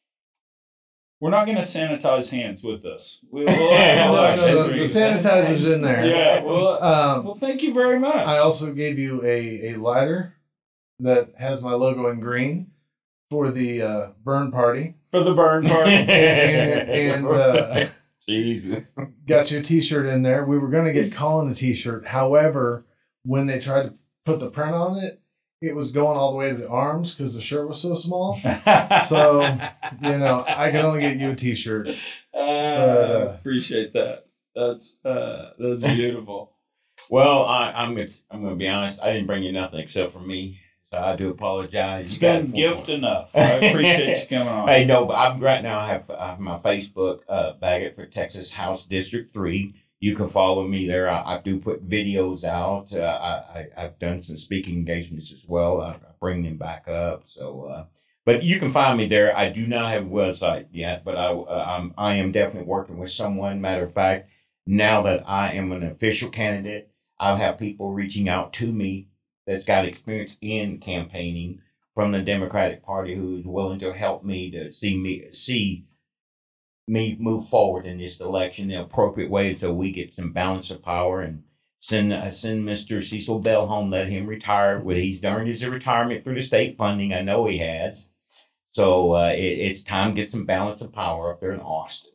We're 1.22 1.30
not 1.30 1.45
going 1.45 1.57
to 1.57 1.61
sanitize 1.64 2.31
hands 2.31 2.64
with 2.64 2.81
this. 2.81 3.23
We, 3.30 3.43
we'll, 3.45 3.56
no, 3.56 4.11
we'll 4.11 4.22
no, 4.22 4.26
actually 4.26 4.80
the 4.80 4.85
sanitizer's 4.85 5.69
in 5.69 5.84
there. 5.84 6.06
Yeah. 6.06 6.41
Well, 6.43 6.84
Um, 6.84 7.26
well, 7.26 7.35
thank 7.35 7.61
you 7.61 7.73
very 7.73 7.99
much. 7.99 8.15
I 8.15 8.39
also 8.39 8.73
gave 8.73 8.98
you 8.98 9.23
a, 9.23 9.73
a 9.73 9.76
lighter 9.76 10.35
that 10.99 11.34
has 11.38 11.64
my 11.64 11.73
logo 11.73 12.10
in 12.10 12.19
green 12.19 12.72
for 13.30 13.52
the 13.52 13.81
uh, 13.84 14.07
burn 14.23 14.52
party. 14.52 14.95
for 15.11 15.23
the 15.23 15.35
burn 15.35 15.68
party. 15.68 15.91
and, 15.91 16.10
and 17.26 17.27
uh, 17.27 17.85
Jesus. 18.27 18.95
got 19.27 19.52
you 19.52 19.60
a 19.60 19.64
T-shirt 19.64 20.07
in 20.07 20.23
there. 20.23 20.43
We 20.43 20.57
were 20.57 20.69
gonna 20.69 20.91
get 20.91 21.14
Colin 21.14 21.49
a 21.52 21.56
T-shirt. 21.56 22.07
However, 22.07 22.85
when 23.23 23.45
they 23.45 23.60
tried 23.60 23.84
to 23.84 23.93
put 24.26 24.39
the 24.39 24.49
print 24.49 24.73
on 24.73 24.98
it, 24.98 25.22
it 25.62 25.76
was 25.76 25.92
going 25.92 26.18
all 26.18 26.32
the 26.32 26.38
way 26.38 26.50
to 26.50 26.56
the 26.56 26.68
arms 26.68 27.16
because 27.16 27.36
the 27.36 27.42
shirt 27.42 27.68
was 27.68 27.82
so 27.82 27.94
small. 27.96 28.40
So, 29.06 29.42
You 30.02 30.18
know, 30.18 30.44
I 30.48 30.72
can 30.72 30.86
only 30.86 31.02
get 31.02 31.18
you 31.18 31.32
a 31.32 31.36
T-shirt. 31.36 31.88
Uh, 32.34 33.36
appreciate 33.38 33.94
that. 33.94 34.26
That's 34.56 35.04
uh, 35.06 35.52
that's 35.58 35.82
beautiful. 35.96 36.52
Well, 37.10 37.46
I, 37.46 37.72
I'm 37.72 37.96
gonna, 37.96 38.10
I'm 38.30 38.44
gonna 38.44 38.56
be 38.56 38.68
honest. 38.68 39.02
I 39.02 39.14
didn't 39.14 39.28
bring 39.28 39.44
you 39.44 39.52
nothing 39.52 39.80
except 39.80 40.12
for 40.12 40.20
me, 40.20 40.60
so 40.92 41.00
I 41.00 41.16
do 41.16 41.30
apologize. 41.30 42.02
It's 42.04 42.14
You 42.16 42.22
got 42.22 42.42
been 42.44 42.52
gift 42.52 42.88
more. 42.90 42.98
enough. 42.98 43.36
I 43.36 43.42
appreciate 43.54 44.20
you 44.22 44.38
coming 44.38 44.48
on. 44.54 44.68
Hey, 44.68 44.86
no, 44.86 45.06
but 45.06 45.14
I'm 45.14 45.40
right 45.40 45.64
now. 45.64 45.80
I 45.80 45.88
have, 45.88 46.10
I 46.12 46.28
have 46.32 46.40
my 46.40 46.58
Facebook 46.60 47.22
uh, 47.30 47.54
Baggett 47.54 47.96
for 47.96 48.06
Texas 48.06 48.54
House 48.54 48.86
District 48.86 49.32
Three. 49.34 49.74
You 50.02 50.15
can 50.15 50.28
follow 50.28 50.68
me 50.68 50.88
there. 50.88 51.10
I, 51.10 51.36
I 51.36 51.41
do 51.41 51.60
put 51.60 51.88
videos 51.88 52.44
out. 52.44 52.91
Uh, 52.91 53.45
I, 53.53 53.60
I 53.60 53.68
I've 53.78 53.99
done 53.99 54.22
some 54.22 54.36
speaking 54.36 54.76
engagements 54.76 55.32
as 55.32 55.45
well. 55.48 55.80
I, 55.80 55.91
I 55.91 56.11
bring 56.19 56.41
them 56.41 56.57
back 56.57 56.88
up. 56.90 57.26
So, 57.26 57.65
uh, 57.65 57.86
but 58.26 58.41
you 58.41 58.60
can 58.60 58.69
find 58.69 58.98
me 58.98 59.06
there. 59.06 59.38
I 59.38 59.49
do 59.49 59.68
not 59.68 59.91
have 59.91 60.07
a 60.07 60.10
website 60.10 60.65
yet, 60.72 61.06
but 61.06 61.15
I 61.15 61.28
uh, 61.28 61.65
I'm 61.68 61.94
I 61.98 62.15
am 62.15 62.32
definitely 62.32 62.68
working 62.68 62.98
with 62.98 63.11
someone. 63.11 63.61
Matter 63.61 63.84
of 63.84 63.94
fact, 63.94 64.28
now 64.65 65.03
that 65.03 65.23
I 65.28 65.52
am 65.53 65.72
an 65.72 65.84
official 65.84 66.30
candidate, 66.30 66.90
I'll 67.19 67.38
have 67.38 67.60
people 67.60 67.94
reaching 67.94 68.28
out 68.28 68.53
to 68.53 68.72
me 68.72 69.07
that's 69.45 69.65
got 69.65 69.86
experience 69.86 70.36
in 70.41 70.80
campaigning 70.80 71.61
from 71.94 72.11
the 72.11 72.22
Democratic 72.22 72.84
Party 72.84 73.15
who 73.15 73.38
is 73.38 73.45
willing 73.45 73.80
to 73.80 73.94
help 73.94 74.23
me 74.23 74.49
to 74.49 74.72
see 74.72 74.98
me 74.98 75.32
see 75.32 75.86
me 76.88 77.18
move 77.20 77.48
forward 77.48 77.86
in 77.86 77.98
this 77.98 78.20
election 78.20 78.68
the 78.68 78.76
appropriate 78.76 79.30
way 79.30 79.53
so 79.53 79.74
we 79.74 79.91
get 79.91 80.12
some 80.12 80.32
balance 80.32 80.72
of 80.72 80.84
power 80.84 81.22
and 81.22 81.44
send 81.80 82.14
uh, 82.14 82.32
send 82.32 82.68
Mr. 82.68 83.03
Cecil 83.03 83.40
Bell 83.40 83.68
home, 83.68 83.90
let 83.90 84.08
him 84.08 84.28
retire. 84.28 84.80
Well, 84.80 84.95
he's 84.95 85.24
earned 85.24 85.48
his 85.48 85.66
retirement 85.66 86.24
through 86.24 86.36
the 86.36 86.41
state 86.41 86.78
funding. 86.78 87.14
I 87.14 87.22
know 87.22 87.48
he 87.48 87.58
has. 87.58 88.14
So 88.72 89.16
uh, 89.16 89.32
it, 89.32 89.60
it's 89.60 89.84
time 89.84 90.16
to 90.16 90.22
get 90.22 90.30
some 90.30 90.45
balance 90.45 90.82
of 90.82 90.94
power 90.94 91.32
up 91.32 91.41
there 91.41 91.52
in 91.52 91.60
Austin. 91.60 92.12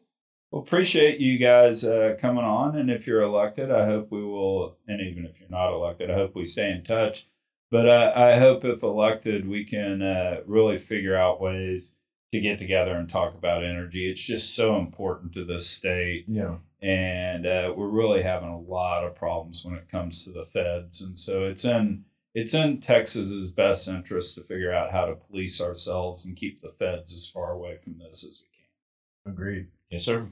Well, 0.50 0.62
appreciate 0.62 1.18
you 1.20 1.36
guys 1.38 1.84
uh, 1.84 2.16
coming 2.18 2.44
on. 2.44 2.76
And 2.76 2.90
if 2.90 3.06
you're 3.06 3.22
elected, 3.22 3.70
I 3.70 3.84
hope 3.84 4.10
we 4.10 4.24
will, 4.24 4.78
and 4.86 5.00
even 5.00 5.26
if 5.26 5.38
you're 5.40 5.50
not 5.50 5.72
elected, 5.72 6.10
I 6.10 6.14
hope 6.14 6.34
we 6.34 6.44
stay 6.44 6.70
in 6.70 6.84
touch. 6.84 7.28
But 7.70 7.88
uh, 7.88 8.12
I 8.14 8.38
hope 8.38 8.64
if 8.64 8.82
elected, 8.82 9.48
we 9.48 9.64
can 9.64 10.00
uh, 10.00 10.40
really 10.46 10.78
figure 10.78 11.16
out 11.16 11.40
ways 11.40 11.96
to 12.36 12.42
get 12.42 12.58
together 12.58 12.94
and 12.94 13.08
talk 13.08 13.34
about 13.34 13.64
energy. 13.64 14.10
It's 14.10 14.24
just 14.24 14.54
so 14.54 14.78
important 14.78 15.32
to 15.34 15.44
this 15.44 15.68
state. 15.68 16.24
Yeah. 16.28 16.56
And 16.80 17.46
uh, 17.46 17.72
we're 17.76 17.88
really 17.88 18.22
having 18.22 18.48
a 18.48 18.60
lot 18.60 19.04
of 19.04 19.16
problems 19.16 19.64
when 19.64 19.74
it 19.74 19.90
comes 19.90 20.24
to 20.24 20.30
the 20.30 20.44
feds. 20.44 21.02
And 21.02 21.18
so 21.18 21.44
it's 21.44 21.64
in 21.64 22.04
it's 22.34 22.52
in 22.52 22.80
Texas's 22.80 23.50
best 23.50 23.88
interest 23.88 24.34
to 24.34 24.42
figure 24.42 24.72
out 24.72 24.92
how 24.92 25.06
to 25.06 25.14
police 25.14 25.58
ourselves 25.58 26.26
and 26.26 26.36
keep 26.36 26.60
the 26.60 26.70
feds 26.70 27.14
as 27.14 27.26
far 27.26 27.52
away 27.52 27.78
from 27.78 27.96
this 27.96 28.26
as 28.26 28.42
we 28.42 28.48
can. 28.54 29.32
Agreed. 29.32 29.68
Yes, 29.90 30.04
sir. 30.04 30.28